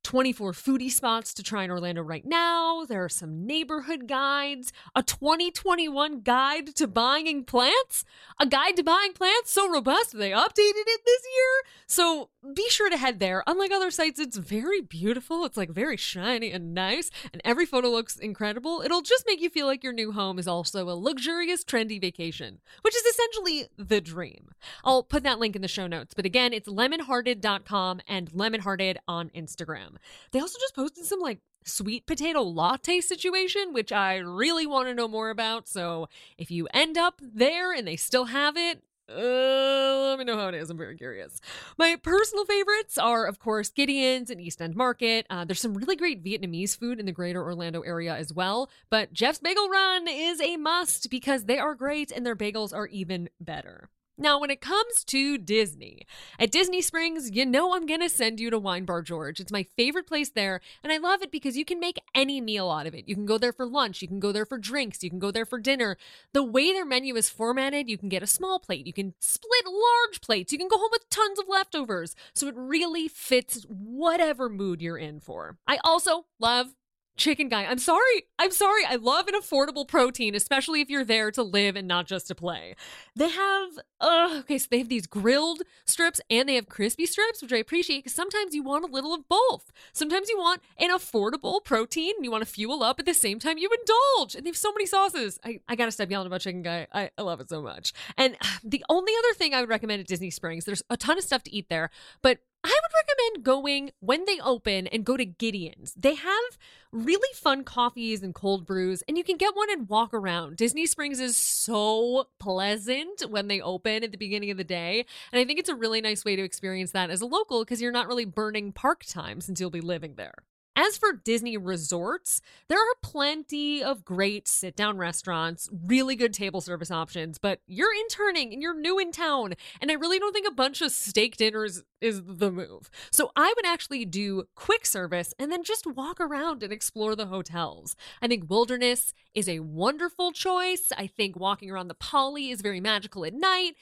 24 0.04 0.52
foodie 0.52 0.90
spots 0.90 1.34
to 1.34 1.42
try 1.42 1.64
in 1.64 1.70
Orlando 1.70 2.02
right 2.02 2.24
now. 2.24 2.84
There 2.84 3.04
are 3.04 3.08
some 3.08 3.46
neighborhood 3.46 4.08
guides, 4.08 4.72
a 4.94 5.02
2021 5.02 6.20
guide 6.20 6.74
to 6.76 6.86
buying 6.86 7.44
plants, 7.44 8.04
a 8.40 8.46
guide 8.46 8.76
to 8.76 8.82
buying 8.82 9.12
plants 9.12 9.52
so 9.52 9.68
robust 9.68 10.16
they 10.16 10.30
updated 10.30 10.86
it 10.86 11.00
this 11.04 11.22
year. 11.34 11.72
So 11.86 12.30
be 12.54 12.68
sure 12.70 12.90
to 12.90 12.96
head 12.96 13.20
there. 13.20 13.42
Unlike 13.46 13.72
other 13.72 13.90
sites, 13.90 14.18
it's 14.18 14.36
very 14.36 14.80
beautiful. 14.80 15.44
It's 15.44 15.56
like 15.56 15.70
very 15.70 15.96
shiny 15.96 16.52
and 16.52 16.72
nice, 16.74 17.10
and 17.32 17.42
every 17.44 17.66
photo 17.66 17.88
looks 17.88 18.16
incredible. 18.16 18.82
It'll 18.84 19.02
just 19.02 19.24
make 19.26 19.40
you 19.40 19.50
feel 19.50 19.66
like 19.66 19.82
your 19.82 19.92
new 19.92 20.12
home 20.12 20.38
is 20.38 20.48
also 20.48 20.88
a 20.88 20.94
luxurious, 20.94 21.64
trendy 21.64 22.00
vacation, 22.00 22.60
which 22.82 22.94
is 22.96 23.02
essentially 23.02 23.66
the 23.76 24.00
dream. 24.00 24.50
I'll 24.84 25.02
put 25.02 25.22
that 25.24 25.38
link 25.38 25.56
in 25.56 25.62
the 25.62 25.68
show 25.68 25.86
notes, 25.86 26.14
but 26.14 26.26
again, 26.26 26.52
it's 26.52 26.68
lemonhearted.com 26.68 28.00
and 28.06 28.30
lemonhearted 28.32 28.98
on 29.06 29.30
Instagram. 29.30 29.87
They 30.32 30.40
also 30.40 30.58
just 30.58 30.74
posted 30.74 31.04
some 31.04 31.20
like 31.20 31.40
sweet 31.64 32.06
potato 32.06 32.42
latte 32.42 33.00
situation, 33.00 33.72
which 33.72 33.92
I 33.92 34.16
really 34.16 34.66
want 34.66 34.88
to 34.88 34.94
know 34.94 35.08
more 35.08 35.30
about. 35.30 35.68
So 35.68 36.08
if 36.36 36.50
you 36.50 36.68
end 36.72 36.98
up 36.98 37.20
there 37.22 37.72
and 37.72 37.86
they 37.86 37.96
still 37.96 38.26
have 38.26 38.56
it, 38.56 38.82
uh, 39.10 40.08
let 40.10 40.18
me 40.18 40.24
know 40.24 40.36
how 40.36 40.48
it 40.48 40.54
is. 40.54 40.68
I'm 40.68 40.76
very 40.76 40.96
curious. 40.96 41.40
My 41.78 41.96
personal 41.96 42.44
favorites 42.44 42.98
are, 42.98 43.24
of 43.24 43.38
course, 43.38 43.70
Gideon's 43.70 44.28
and 44.28 44.40
East 44.40 44.60
End 44.60 44.76
Market. 44.76 45.26
Uh, 45.30 45.44
there's 45.46 45.60
some 45.60 45.74
really 45.74 45.96
great 45.96 46.22
Vietnamese 46.22 46.78
food 46.78 47.00
in 47.00 47.06
the 47.06 47.12
greater 47.12 47.42
Orlando 47.42 47.80
area 47.80 48.14
as 48.14 48.34
well. 48.34 48.70
But 48.90 49.14
Jeff's 49.14 49.38
Bagel 49.38 49.70
Run 49.70 50.08
is 50.08 50.40
a 50.42 50.58
must 50.58 51.08
because 51.10 51.44
they 51.44 51.58
are 51.58 51.74
great 51.74 52.10
and 52.10 52.26
their 52.26 52.36
bagels 52.36 52.74
are 52.74 52.86
even 52.88 53.30
better. 53.40 53.88
Now, 54.20 54.40
when 54.40 54.50
it 54.50 54.60
comes 54.60 55.04
to 55.04 55.38
Disney, 55.38 56.04
at 56.40 56.50
Disney 56.50 56.82
Springs, 56.82 57.30
you 57.30 57.46
know 57.46 57.72
I'm 57.72 57.86
going 57.86 58.00
to 58.00 58.08
send 58.08 58.40
you 58.40 58.50
to 58.50 58.58
Wine 58.58 58.84
Bar 58.84 59.02
George. 59.02 59.38
It's 59.38 59.52
my 59.52 59.62
favorite 59.62 60.08
place 60.08 60.30
there, 60.30 60.60
and 60.82 60.92
I 60.92 60.96
love 60.96 61.22
it 61.22 61.30
because 61.30 61.56
you 61.56 61.64
can 61.64 61.78
make 61.78 62.00
any 62.16 62.40
meal 62.40 62.68
out 62.68 62.88
of 62.88 62.94
it. 62.96 63.08
You 63.08 63.14
can 63.14 63.26
go 63.26 63.38
there 63.38 63.52
for 63.52 63.64
lunch, 63.64 64.02
you 64.02 64.08
can 64.08 64.18
go 64.18 64.32
there 64.32 64.44
for 64.44 64.58
drinks, 64.58 65.04
you 65.04 65.10
can 65.10 65.20
go 65.20 65.30
there 65.30 65.46
for 65.46 65.60
dinner. 65.60 65.96
The 66.32 66.42
way 66.42 66.72
their 66.72 66.84
menu 66.84 67.14
is 67.14 67.30
formatted, 67.30 67.88
you 67.88 67.96
can 67.96 68.08
get 68.08 68.24
a 68.24 68.26
small 68.26 68.58
plate, 68.58 68.88
you 68.88 68.92
can 68.92 69.14
split 69.20 69.64
large 69.66 70.20
plates, 70.20 70.52
you 70.52 70.58
can 70.58 70.68
go 70.68 70.78
home 70.78 70.90
with 70.90 71.08
tons 71.10 71.38
of 71.38 71.44
leftovers. 71.48 72.16
So 72.34 72.48
it 72.48 72.56
really 72.56 73.06
fits 73.06 73.64
whatever 73.68 74.48
mood 74.48 74.82
you're 74.82 74.98
in 74.98 75.20
for. 75.20 75.58
I 75.68 75.78
also 75.84 76.26
love 76.40 76.74
chicken 77.18 77.48
guy. 77.48 77.64
I'm 77.64 77.78
sorry. 77.78 78.24
I'm 78.38 78.50
sorry. 78.50 78.84
I 78.86 78.96
love 78.96 79.28
an 79.28 79.34
affordable 79.34 79.86
protein, 79.86 80.34
especially 80.34 80.80
if 80.80 80.88
you're 80.88 81.04
there 81.04 81.30
to 81.32 81.42
live 81.42 81.76
and 81.76 81.86
not 81.86 82.06
just 82.06 82.28
to 82.28 82.34
play. 82.34 82.74
They 83.14 83.28
have, 83.28 83.70
uh, 84.00 84.36
okay, 84.40 84.58
so 84.58 84.68
they 84.70 84.78
have 84.78 84.88
these 84.88 85.06
grilled 85.06 85.62
strips 85.84 86.20
and 86.30 86.48
they 86.48 86.54
have 86.54 86.68
crispy 86.68 87.06
strips, 87.06 87.42
which 87.42 87.52
I 87.52 87.56
appreciate 87.56 87.98
because 87.98 88.14
sometimes 88.14 88.54
you 88.54 88.62
want 88.62 88.84
a 88.84 88.92
little 88.92 89.12
of 89.12 89.28
both. 89.28 89.72
Sometimes 89.92 90.28
you 90.28 90.38
want 90.38 90.62
an 90.78 90.90
affordable 90.90 91.62
protein 91.62 92.14
and 92.16 92.24
you 92.24 92.30
want 92.30 92.44
to 92.44 92.50
fuel 92.50 92.82
up 92.82 93.00
at 93.00 93.06
the 93.06 93.14
same 93.14 93.38
time 93.38 93.58
you 93.58 93.68
indulge. 93.68 94.34
And 94.34 94.44
they 94.44 94.50
have 94.50 94.56
so 94.56 94.72
many 94.72 94.86
sauces. 94.86 95.38
I, 95.44 95.60
I 95.68 95.76
gotta 95.76 95.90
stop 95.92 96.10
yelling 96.10 96.26
about 96.28 96.40
chicken 96.40 96.62
guy. 96.62 96.86
I, 96.92 97.10
I 97.18 97.22
love 97.22 97.40
it 97.40 97.48
so 97.48 97.60
much. 97.60 97.92
And 98.16 98.36
the 98.62 98.84
only 98.88 99.12
other 99.18 99.34
thing 99.34 99.54
I 99.54 99.60
would 99.60 99.68
recommend 99.68 100.00
at 100.00 100.06
Disney 100.06 100.30
Springs, 100.30 100.64
there's 100.64 100.82
a 100.88 100.96
ton 100.96 101.18
of 101.18 101.24
stuff 101.24 101.42
to 101.44 101.54
eat 101.54 101.68
there, 101.68 101.90
but 102.22 102.38
I 102.64 102.68
would 102.68 102.92
recommend 103.06 103.44
going 103.44 103.90
when 104.00 104.24
they 104.24 104.40
open 104.40 104.86
and 104.88 105.04
go 105.04 105.16
to 105.16 105.24
Gideon's. 105.24 105.94
They 105.94 106.14
have 106.14 106.58
really 106.92 107.28
fun 107.34 107.64
coffees 107.64 108.22
and 108.22 108.34
cold 108.34 108.66
brews, 108.66 109.02
and 109.06 109.16
you 109.16 109.24
can 109.24 109.36
get 109.36 109.54
one 109.54 109.70
and 109.70 109.88
walk 109.88 110.12
around. 110.12 110.56
Disney 110.56 110.86
Springs 110.86 111.20
is 111.20 111.36
so 111.36 112.28
pleasant 112.38 113.22
when 113.28 113.48
they 113.48 113.60
open 113.60 114.02
at 114.02 114.12
the 114.12 114.18
beginning 114.18 114.50
of 114.50 114.56
the 114.56 114.64
day. 114.64 115.06
And 115.32 115.40
I 115.40 115.44
think 115.44 115.58
it's 115.58 115.68
a 115.68 115.74
really 115.74 116.00
nice 116.00 116.24
way 116.24 116.36
to 116.36 116.42
experience 116.42 116.92
that 116.92 117.10
as 117.10 117.20
a 117.20 117.26
local 117.26 117.64
because 117.64 117.80
you're 117.80 117.92
not 117.92 118.08
really 118.08 118.24
burning 118.24 118.72
park 118.72 119.04
time 119.04 119.40
since 119.40 119.60
you'll 119.60 119.70
be 119.70 119.80
living 119.80 120.14
there. 120.16 120.34
As 120.80 120.96
for 120.96 121.12
Disney 121.12 121.56
resorts, 121.56 122.40
there 122.68 122.78
are 122.78 122.94
plenty 123.02 123.82
of 123.82 124.04
great 124.04 124.46
sit 124.46 124.76
down 124.76 124.96
restaurants, 124.96 125.68
really 125.84 126.14
good 126.14 126.32
table 126.32 126.60
service 126.60 126.92
options, 126.92 127.36
but 127.36 127.58
you're 127.66 127.92
interning 127.92 128.52
and 128.52 128.62
you're 128.62 128.78
new 128.78 128.96
in 128.96 129.10
town, 129.10 129.54
and 129.80 129.90
I 129.90 129.94
really 129.94 130.20
don't 130.20 130.32
think 130.32 130.46
a 130.46 130.54
bunch 130.54 130.80
of 130.80 130.92
steak 130.92 131.36
dinners 131.36 131.82
is 132.00 132.22
the 132.24 132.52
move. 132.52 132.90
So 133.10 133.32
I 133.34 133.52
would 133.56 133.66
actually 133.66 134.04
do 134.04 134.44
quick 134.54 134.86
service 134.86 135.34
and 135.36 135.50
then 135.50 135.64
just 135.64 135.84
walk 135.84 136.20
around 136.20 136.62
and 136.62 136.72
explore 136.72 137.16
the 137.16 137.26
hotels. 137.26 137.96
I 138.22 138.28
think 138.28 138.48
Wilderness 138.48 139.12
is 139.34 139.48
a 139.48 139.58
wonderful 139.58 140.30
choice. 140.30 140.92
I 140.96 141.08
think 141.08 141.36
walking 141.36 141.72
around 141.72 141.88
the 141.88 141.94
Poly 141.94 142.50
is 142.50 142.62
very 142.62 142.80
magical 142.80 143.24
at 143.24 143.34
night. 143.34 143.74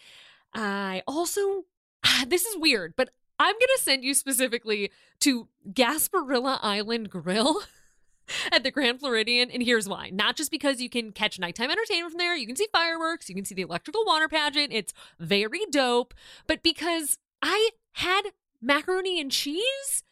I 0.55 1.03
also, 1.07 1.65
this 2.27 2.47
is 2.47 2.57
weird, 2.57 2.95
but 2.97 3.11
I'm 3.39 3.55
going 3.55 3.77
to 3.77 3.83
send 3.83 4.05
you 4.05 4.15
specifically 4.15 4.91
to 5.21 5.49
Gasparilla 5.71 6.59
Island 6.63 7.11
Grill 7.11 7.63
at 8.53 8.63
the 8.63 8.71
Grand 8.71 9.01
Floridian. 9.01 9.51
And 9.51 9.63
here's 9.63 9.89
why. 9.89 10.11
Not 10.11 10.37
just 10.37 10.51
because 10.51 10.81
you 10.81 10.89
can 10.89 11.13
catch 11.13 11.39
nighttime 11.39 11.71
entertainment 11.71 12.13
from 12.13 12.19
there, 12.19 12.37
you 12.37 12.47
can 12.47 12.57
see 12.57 12.69
fireworks, 12.73 13.29
you 13.29 13.35
can 13.35 13.45
see 13.45 13.55
the 13.55 13.63
electrical 13.63 14.05
water 14.07 14.29
pageant. 14.29 14.73
It's 14.73 14.93
very 15.19 15.61
dope. 15.71 16.15
But 16.47 16.63
because 16.63 17.19
I 17.43 17.71
had 17.93 18.23
macaroni 18.61 19.21
and 19.21 19.31
cheese 19.31 20.03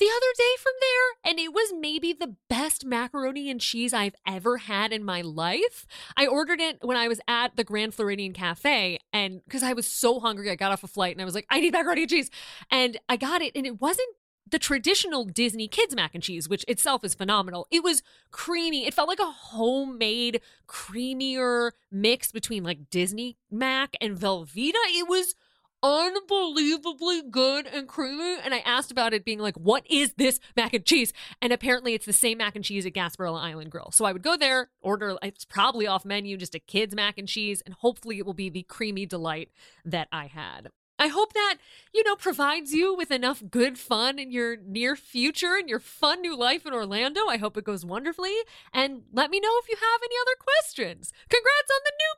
the 0.00 0.08
other 0.08 0.32
day 0.36 0.54
from 0.58 0.72
there, 0.80 1.30
and 1.30 1.38
it 1.38 1.52
was 1.52 1.72
maybe 1.78 2.12
the 2.14 2.34
best 2.48 2.86
macaroni 2.86 3.50
and 3.50 3.60
cheese 3.60 3.92
I've 3.92 4.16
ever 4.26 4.56
had 4.56 4.92
in 4.92 5.04
my 5.04 5.20
life. 5.20 5.86
I 6.16 6.26
ordered 6.26 6.58
it 6.58 6.78
when 6.80 6.96
I 6.96 7.06
was 7.06 7.20
at 7.28 7.56
the 7.56 7.64
Grand 7.64 7.94
Floridian 7.94 8.32
Cafe, 8.32 8.98
and 9.12 9.42
because 9.44 9.62
I 9.62 9.74
was 9.74 9.86
so 9.86 10.18
hungry, 10.18 10.50
I 10.50 10.56
got 10.56 10.72
off 10.72 10.82
a 10.82 10.88
flight 10.88 11.14
and 11.14 11.20
I 11.20 11.26
was 11.26 11.34
like, 11.34 11.46
I 11.50 11.60
need 11.60 11.74
macaroni 11.74 12.02
and 12.02 12.10
cheese. 12.10 12.30
And 12.70 12.98
I 13.08 13.16
got 13.16 13.42
it, 13.42 13.52
and 13.54 13.66
it 13.66 13.80
wasn't 13.80 14.08
the 14.50 14.58
traditional 14.58 15.24
Disney 15.24 15.68
kids 15.68 15.94
mac 15.94 16.14
and 16.14 16.24
cheese, 16.24 16.48
which 16.48 16.64
itself 16.66 17.04
is 17.04 17.14
phenomenal. 17.14 17.68
It 17.70 17.84
was 17.84 18.02
creamy. 18.30 18.86
It 18.86 18.94
felt 18.94 19.08
like 19.08 19.20
a 19.20 19.30
homemade, 19.30 20.40
creamier 20.66 21.72
mix 21.92 22.32
between 22.32 22.64
like 22.64 22.90
Disney 22.90 23.36
mac 23.50 23.96
and 24.00 24.16
Velveeta. 24.16 24.80
It 24.88 25.08
was 25.08 25.34
unbelievably 25.82 27.22
good 27.30 27.66
and 27.66 27.88
creamy. 27.88 28.38
And 28.42 28.54
I 28.54 28.58
asked 28.58 28.90
about 28.90 29.14
it 29.14 29.24
being 29.24 29.38
like, 29.38 29.56
what 29.56 29.84
is 29.90 30.14
this 30.14 30.40
mac 30.56 30.74
and 30.74 30.84
cheese? 30.84 31.12
And 31.40 31.52
apparently 31.52 31.94
it's 31.94 32.06
the 32.06 32.12
same 32.12 32.38
mac 32.38 32.56
and 32.56 32.64
cheese 32.64 32.86
at 32.86 32.92
Gasparilla 32.92 33.40
Island 33.40 33.70
Grill. 33.70 33.90
So 33.92 34.04
I 34.04 34.12
would 34.12 34.22
go 34.22 34.36
there, 34.36 34.70
order, 34.82 35.16
it's 35.22 35.44
probably 35.44 35.86
off 35.86 36.04
menu, 36.04 36.36
just 36.36 36.54
a 36.54 36.60
kid's 36.60 36.94
mac 36.94 37.18
and 37.18 37.28
cheese, 37.28 37.62
and 37.64 37.74
hopefully 37.74 38.18
it 38.18 38.26
will 38.26 38.34
be 38.34 38.50
the 38.50 38.62
creamy 38.64 39.06
delight 39.06 39.50
that 39.84 40.08
I 40.12 40.26
had. 40.26 40.70
I 40.98 41.06
hope 41.06 41.32
that, 41.32 41.56
you 41.94 42.04
know, 42.04 42.14
provides 42.14 42.74
you 42.74 42.94
with 42.94 43.10
enough 43.10 43.42
good 43.50 43.78
fun 43.78 44.18
in 44.18 44.30
your 44.30 44.58
near 44.58 44.94
future 44.94 45.56
and 45.56 45.66
your 45.66 45.80
fun 45.80 46.20
new 46.20 46.36
life 46.36 46.66
in 46.66 46.74
Orlando. 46.74 47.26
I 47.26 47.38
hope 47.38 47.56
it 47.56 47.64
goes 47.64 47.86
wonderfully. 47.86 48.34
And 48.74 49.04
let 49.10 49.30
me 49.30 49.40
know 49.40 49.52
if 49.62 49.68
you 49.70 49.76
have 49.76 50.00
any 50.04 50.16
other 50.20 50.36
questions. 50.38 51.10
Congrats 51.30 51.70
on 51.72 51.80
the 51.86 51.92
new 52.02 52.14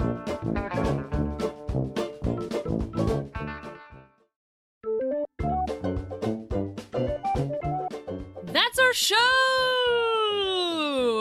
gig! 0.00 0.11
Show! 8.92 9.16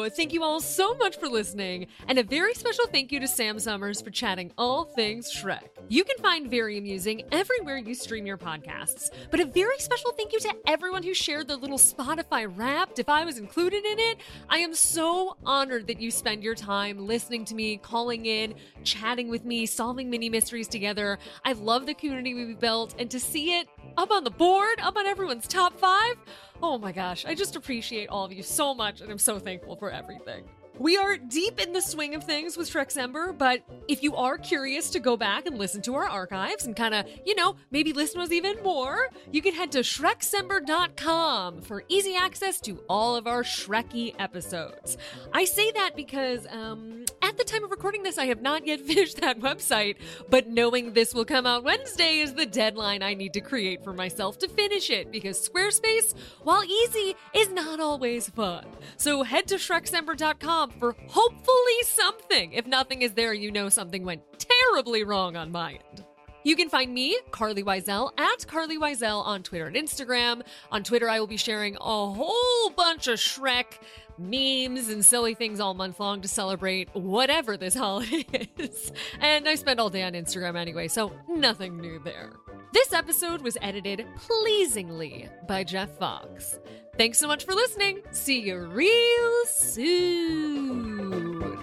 Thank 0.09 0.33
you 0.33 0.43
all 0.43 0.59
so 0.59 0.93
much 0.95 1.17
for 1.17 1.27
listening, 1.27 1.87
and 2.07 2.19
a 2.19 2.23
very 2.23 2.53
special 2.53 2.85
thank 2.87 3.11
you 3.11 3.19
to 3.19 3.27
Sam 3.27 3.59
Summers 3.59 4.01
for 4.01 4.09
chatting 4.09 4.51
all 4.57 4.83
things 4.83 5.31
Shrek. 5.33 5.69
You 5.87 6.03
can 6.03 6.17
find 6.17 6.49
Very 6.49 6.77
Amusing 6.77 7.23
everywhere 7.31 7.77
you 7.77 7.95
stream 7.95 8.25
your 8.25 8.37
podcasts, 8.37 9.09
but 9.29 9.39
a 9.39 9.45
very 9.45 9.77
special 9.79 10.11
thank 10.11 10.33
you 10.33 10.39
to 10.41 10.53
everyone 10.67 11.03
who 11.03 11.13
shared 11.13 11.47
their 11.47 11.57
little 11.57 11.77
Spotify 11.77 12.51
wrapped 12.53 12.99
if 12.99 13.07
I 13.07 13.23
was 13.23 13.37
included 13.37 13.85
in 13.85 13.99
it. 13.99 14.17
I 14.49 14.57
am 14.57 14.73
so 14.73 15.37
honored 15.45 15.87
that 15.87 16.01
you 16.01 16.11
spend 16.11 16.43
your 16.43 16.55
time 16.55 17.07
listening 17.07 17.45
to 17.45 17.55
me, 17.55 17.77
calling 17.77 18.25
in, 18.25 18.55
chatting 18.83 19.29
with 19.29 19.45
me, 19.45 19.65
solving 19.65 20.09
mini 20.09 20.29
mysteries 20.29 20.67
together. 20.67 21.19
I 21.45 21.53
love 21.53 21.85
the 21.85 21.93
community 21.93 22.33
we've 22.33 22.59
built, 22.59 22.95
and 22.99 23.09
to 23.11 23.19
see 23.19 23.57
it 23.57 23.67
up 23.97 24.11
on 24.11 24.23
the 24.23 24.31
board, 24.31 24.79
up 24.81 24.97
on 24.97 25.05
everyone's 25.05 25.47
top 25.47 25.79
five. 25.79 26.17
Oh 26.63 26.77
my 26.77 26.91
gosh, 26.91 27.25
I 27.25 27.33
just 27.33 27.55
appreciate 27.55 28.09
all 28.09 28.23
of 28.23 28.31
you 28.31 28.43
so 28.43 28.73
much, 28.73 29.01
and 29.01 29.11
I'm 29.11 29.17
so 29.17 29.39
thankful 29.39 29.75
for 29.75 29.89
everything. 29.89 30.43
We 30.81 30.97
are 30.97 31.15
deep 31.15 31.59
in 31.59 31.73
the 31.73 31.79
swing 31.79 32.15
of 32.15 32.23
things 32.23 32.57
with 32.57 32.67
Shreksember, 32.67 33.37
but 33.37 33.61
if 33.87 34.01
you 34.01 34.15
are 34.15 34.39
curious 34.39 34.89
to 34.89 34.99
go 34.99 35.15
back 35.15 35.45
and 35.45 35.59
listen 35.59 35.83
to 35.83 35.93
our 35.93 36.09
archives 36.09 36.65
and 36.65 36.75
kind 36.75 36.95
of, 36.95 37.05
you 37.23 37.35
know, 37.35 37.55
maybe 37.69 37.93
listen 37.93 38.17
to 38.17 38.23
us 38.23 38.31
even 38.31 38.63
more, 38.63 39.09
you 39.31 39.43
can 39.43 39.53
head 39.53 39.71
to 39.73 39.81
shreksember.com 39.81 41.61
for 41.61 41.83
easy 41.87 42.15
access 42.15 42.59
to 42.61 42.83
all 42.89 43.15
of 43.15 43.27
our 43.27 43.43
Shreky 43.43 44.15
episodes. 44.17 44.97
I 45.31 45.45
say 45.45 45.69
that 45.69 45.91
because 45.95 46.47
um, 46.49 47.05
at 47.21 47.37
the 47.37 47.43
time 47.43 47.63
of 47.63 47.69
recording 47.69 48.01
this, 48.01 48.17
I 48.17 48.25
have 48.25 48.41
not 48.41 48.65
yet 48.65 48.81
finished 48.87 49.21
that 49.21 49.39
website, 49.39 49.97
but 50.31 50.47
knowing 50.47 50.93
this 50.93 51.13
will 51.13 51.25
come 51.25 51.45
out 51.45 51.63
Wednesday 51.63 52.21
is 52.21 52.33
the 52.33 52.47
deadline 52.47 53.03
I 53.03 53.13
need 53.13 53.33
to 53.33 53.41
create 53.41 53.83
for 53.83 53.93
myself 53.93 54.39
to 54.39 54.47
finish 54.47 54.89
it 54.89 55.11
because 55.11 55.47
Squarespace, 55.47 56.15
while 56.41 56.63
easy, 56.63 57.15
is 57.35 57.51
not 57.51 57.79
always 57.79 58.29
fun. 58.31 58.65
So 58.97 59.21
head 59.21 59.47
to 59.49 59.55
shreksember.com 59.57 60.70
for 60.79 60.95
hopefully 61.07 61.81
something. 61.83 62.53
If 62.53 62.67
nothing 62.67 63.01
is 63.01 63.13
there, 63.13 63.33
you 63.33 63.51
know 63.51 63.69
something 63.69 64.03
went 64.03 64.21
terribly 64.37 65.03
wrong 65.03 65.35
on 65.35 65.51
my 65.51 65.73
end. 65.73 66.05
You 66.43 66.55
can 66.55 66.69
find 66.69 66.91
me, 66.91 67.19
Carlye 67.29 67.63
Wisel, 67.63 68.11
at 68.17 68.39
Carlye 68.47 68.79
Wisel 68.79 69.23
on 69.23 69.43
Twitter 69.43 69.67
and 69.67 69.75
Instagram. 69.75 70.41
On 70.71 70.83
Twitter, 70.83 71.07
I 71.07 71.19
will 71.19 71.27
be 71.27 71.37
sharing 71.37 71.75
a 71.75 71.79
whole 71.79 72.69
bunch 72.71 73.07
of 73.07 73.19
Shrek 73.19 73.77
memes 74.17 74.89
and 74.89 75.05
silly 75.05 75.35
things 75.35 75.59
all 75.59 75.73
month 75.73 75.99
long 75.99 76.21
to 76.21 76.27
celebrate 76.27 76.89
whatever 76.93 77.57
this 77.57 77.75
holiday 77.75 78.49
is. 78.57 78.91
And 79.19 79.47
I 79.47 79.55
spend 79.55 79.79
all 79.79 79.89
day 79.89 80.03
on 80.03 80.13
Instagram 80.13 80.57
anyway, 80.57 80.87
so 80.87 81.13
nothing 81.29 81.77
new 81.79 81.99
there. 81.99 82.33
This 82.73 82.93
episode 82.93 83.41
was 83.41 83.57
edited 83.61 84.05
pleasingly 84.17 85.29
by 85.47 85.63
Jeff 85.63 85.97
Fox. 85.97 86.57
Thanks 87.01 87.17
so 87.17 87.25
much 87.25 87.45
for 87.45 87.55
listening. 87.55 88.01
See 88.11 88.41
you 88.41 88.59
real 88.59 89.45
soon. 89.47 91.57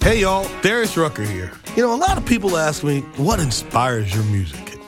Hey 0.00 0.22
y'all, 0.22 0.44
Darius 0.62 0.96
Rucker 0.96 1.22
here. 1.22 1.52
You 1.76 1.84
know, 1.84 1.94
a 1.94 1.96
lot 1.96 2.18
of 2.18 2.26
people 2.26 2.56
ask 2.56 2.82
me, 2.82 3.02
what 3.16 3.38
inspires 3.38 4.12
your 4.12 4.24
music? 4.24 4.71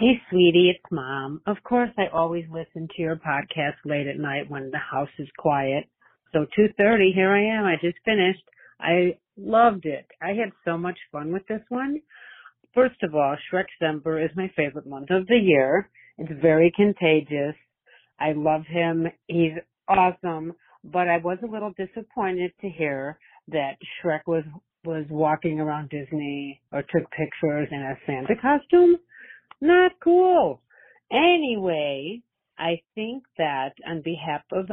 Hey, 0.00 0.22
sweetie, 0.30 0.70
it's 0.70 0.92
mom. 0.92 1.40
Of 1.44 1.56
course, 1.64 1.90
I 1.98 2.04
always 2.14 2.44
listen 2.52 2.86
to 2.86 3.02
your 3.02 3.16
podcast 3.16 3.74
late 3.84 4.06
at 4.06 4.16
night 4.16 4.48
when 4.48 4.70
the 4.70 4.78
house 4.78 5.08
is 5.18 5.26
quiet. 5.36 5.86
So 6.32 6.46
2.30, 6.56 7.12
here 7.12 7.32
I 7.32 7.58
am. 7.58 7.64
I 7.64 7.74
just 7.82 7.98
finished. 8.04 8.44
I 8.78 9.18
loved 9.36 9.86
it. 9.86 10.06
I 10.22 10.28
had 10.28 10.52
so 10.64 10.78
much 10.78 10.96
fun 11.10 11.32
with 11.32 11.44
this 11.48 11.62
one. 11.68 12.00
First 12.76 13.02
of 13.02 13.16
all, 13.16 13.36
Shreksember 13.52 14.24
is 14.24 14.30
my 14.36 14.48
favorite 14.54 14.86
month 14.86 15.10
of 15.10 15.26
the 15.26 15.34
year. 15.34 15.90
It's 16.16 16.30
very 16.40 16.72
contagious. 16.76 17.56
I 18.20 18.34
love 18.36 18.66
him. 18.68 19.08
He's 19.26 19.54
awesome. 19.88 20.52
But 20.84 21.08
I 21.08 21.16
was 21.16 21.38
a 21.42 21.50
little 21.50 21.72
disappointed 21.76 22.52
to 22.60 22.68
hear 22.68 23.18
that 23.48 23.78
Shrek 24.00 24.20
was 24.28 24.44
was 24.84 25.06
walking 25.10 25.58
around 25.58 25.90
Disney 25.90 26.60
or 26.70 26.82
took 26.82 27.10
pictures 27.10 27.66
in 27.72 27.80
a 27.82 27.98
Santa 28.06 28.36
costume. 28.40 28.96
Not 29.60 29.92
cool. 30.02 30.60
Anyway, 31.10 32.22
I 32.58 32.80
think 32.94 33.24
that 33.38 33.74
on 33.86 34.02
behalf 34.02 34.42
of 34.52 34.66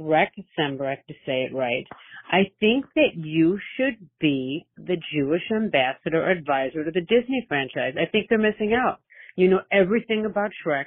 Shreksember, 0.00 0.86
I 0.86 0.90
have 0.90 1.06
to 1.06 1.14
say 1.24 1.44
it 1.44 1.54
right, 1.54 1.86
I 2.30 2.50
think 2.60 2.86
that 2.96 3.14
you 3.14 3.58
should 3.76 4.08
be 4.20 4.66
the 4.76 4.96
Jewish 5.12 5.42
ambassador 5.54 6.28
advisor 6.28 6.84
to 6.84 6.90
the 6.90 7.00
Disney 7.00 7.44
franchise. 7.48 7.94
I 8.00 8.10
think 8.10 8.28
they're 8.28 8.38
missing 8.38 8.74
out. 8.74 9.00
You 9.36 9.48
know 9.48 9.60
everything 9.72 10.26
about 10.26 10.52
Shrek. 10.64 10.86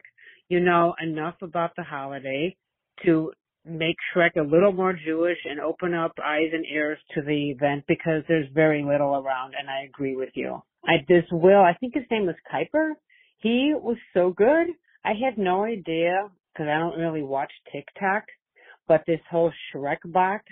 You 0.50 0.60
know 0.60 0.96
enough 1.02 1.36
about 1.42 1.72
the 1.76 1.84
holiday 1.84 2.56
to 3.06 3.32
make 3.66 3.98
Shrek 4.16 4.36
a 4.38 4.42
little 4.42 4.72
more 4.72 4.94
Jewish 4.94 5.38
and 5.46 5.60
open 5.60 5.94
up 5.94 6.14
eyes 6.26 6.52
and 6.54 6.66
ears 6.66 6.98
to 7.16 7.22
the 7.22 7.52
event 7.52 7.84
because 7.88 8.24
there's 8.28 8.48
very 8.54 8.84
little 8.84 9.16
around 9.16 9.54
and 9.60 9.70
I 9.70 9.84
agree 9.84 10.16
with 10.16 10.30
you. 10.36 10.62
I 10.86 11.06
this 11.08 11.26
Will, 11.32 11.60
I 11.60 11.74
think 11.80 11.94
his 11.96 12.06
name 12.10 12.26
was 12.26 12.36
Kuiper. 12.52 12.94
He 13.40 13.74
was 13.76 13.98
so 14.14 14.32
good. 14.32 14.68
I 15.06 15.14
had 15.14 15.38
no 15.38 15.64
idea 15.64 16.30
because 16.52 16.68
I 16.68 16.80
don't 16.80 17.00
really 17.00 17.24
watch 17.24 17.52
TikTok, 17.72 18.24
but 18.88 19.04
this 19.06 19.20
whole 19.30 19.52
Shrek 19.72 20.00
box 20.06 20.44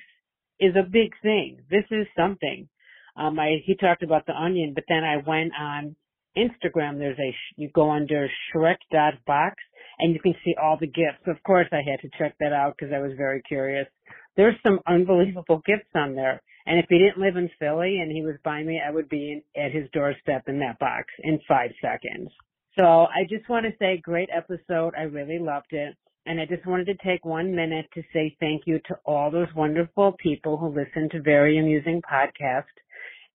is 0.59 0.75
a 0.75 0.83
big 0.83 1.11
thing. 1.21 1.59
This 1.69 1.85
is 1.91 2.07
something. 2.15 2.69
Um, 3.17 3.39
I, 3.39 3.57
he 3.65 3.75
talked 3.75 4.03
about 4.03 4.25
the 4.25 4.33
onion, 4.33 4.73
but 4.75 4.83
then 4.87 5.03
I 5.03 5.17
went 5.17 5.51
on 5.59 5.95
Instagram. 6.37 6.99
There's 6.99 7.17
a, 7.17 7.35
you 7.55 7.69
go 7.73 7.91
under 7.91 8.29
Shrek 8.53 8.77
dot 8.91 9.13
box 9.25 9.55
and 9.99 10.13
you 10.13 10.19
can 10.19 10.35
see 10.43 10.53
all 10.61 10.77
the 10.79 10.87
gifts. 10.87 11.25
Of 11.27 11.41
course, 11.43 11.67
I 11.71 11.81
had 11.89 12.01
to 12.01 12.17
check 12.17 12.35
that 12.39 12.53
out 12.53 12.75
because 12.77 12.93
I 12.93 12.99
was 12.99 13.13
very 13.17 13.41
curious. 13.41 13.87
There's 14.35 14.55
some 14.63 14.79
unbelievable 14.85 15.61
gifts 15.65 15.89
on 15.95 16.15
there. 16.15 16.41
And 16.65 16.79
if 16.79 16.85
he 16.89 16.97
didn't 16.97 17.23
live 17.23 17.37
in 17.37 17.49
Philly 17.59 17.99
and 17.99 18.11
he 18.11 18.23
was 18.23 18.35
by 18.43 18.63
me, 18.63 18.81
I 18.85 18.91
would 18.91 19.07
be 19.07 19.31
in, 19.31 19.61
at 19.61 19.71
his 19.71 19.89
doorstep 19.93 20.43
in 20.47 20.59
that 20.59 20.79
box 20.79 21.05
in 21.23 21.39
five 21.47 21.71
seconds. 21.81 22.29
So 22.75 22.83
I 22.83 23.23
just 23.29 23.47
want 23.49 23.65
to 23.65 23.71
say 23.79 24.01
great 24.03 24.29
episode. 24.35 24.93
I 24.97 25.03
really 25.03 25.39
loved 25.39 25.71
it. 25.71 25.95
And 26.25 26.41
I 26.41 26.45
just 26.45 26.65
wanted 26.65 26.85
to 26.85 27.05
take 27.05 27.23
one 27.23 27.55
minute 27.55 27.85
to 27.93 28.01
say 28.11 28.35
thank 28.39 28.63
you 28.65 28.79
to 28.87 28.95
all 29.05 29.31
those 29.31 29.47
wonderful 29.55 30.15
people 30.21 30.57
who 30.57 30.67
listen 30.67 31.07
to 31.11 31.21
Very 31.21 31.57
Amusing 31.57 32.01
Podcast 32.01 32.63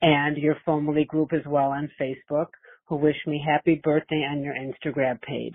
and 0.03 0.37
your 0.37 0.57
family 0.67 1.05
group 1.05 1.33
as 1.33 1.47
well 1.47 1.71
on 1.71 1.91
Facebook 2.01 2.49
who 2.87 2.97
wish 2.97 3.17
me 3.27 3.43
happy 3.45 3.81
birthday 3.83 4.27
on 4.31 4.43
your 4.43 4.55
Instagram 4.55 5.23
page. 5.23 5.55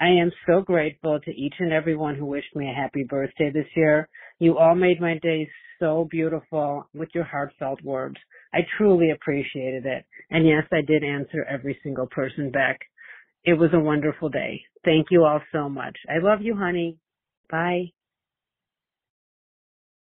I 0.00 0.08
am 0.08 0.30
so 0.46 0.60
grateful 0.60 1.18
to 1.20 1.30
each 1.30 1.54
and 1.58 1.72
every 1.72 1.96
one 1.96 2.14
who 2.14 2.26
wished 2.26 2.54
me 2.54 2.70
a 2.70 2.74
happy 2.74 3.02
birthday 3.02 3.50
this 3.50 3.66
year. 3.74 4.08
You 4.38 4.56
all 4.56 4.74
made 4.74 5.00
my 5.00 5.18
day 5.20 5.48
so 5.80 6.06
beautiful 6.10 6.88
with 6.94 7.08
your 7.14 7.24
heartfelt 7.24 7.82
words. 7.82 8.16
I 8.54 8.60
truly 8.78 9.10
appreciated 9.10 9.84
it. 9.84 10.04
And 10.30 10.46
yes, 10.46 10.64
I 10.72 10.82
did 10.82 11.02
answer 11.02 11.44
every 11.44 11.78
single 11.82 12.06
person 12.06 12.50
back. 12.50 12.78
It 13.46 13.54
was 13.54 13.70
a 13.74 13.80
wonderful 13.80 14.30
day. 14.30 14.62
Thank 14.84 15.08
you 15.10 15.24
all 15.24 15.40
so 15.52 15.70
much. 15.70 15.96
I 16.10 16.18
love 16.22 16.42
you, 16.42 16.56
honey. 16.56 16.98
Bye. 17.50 17.86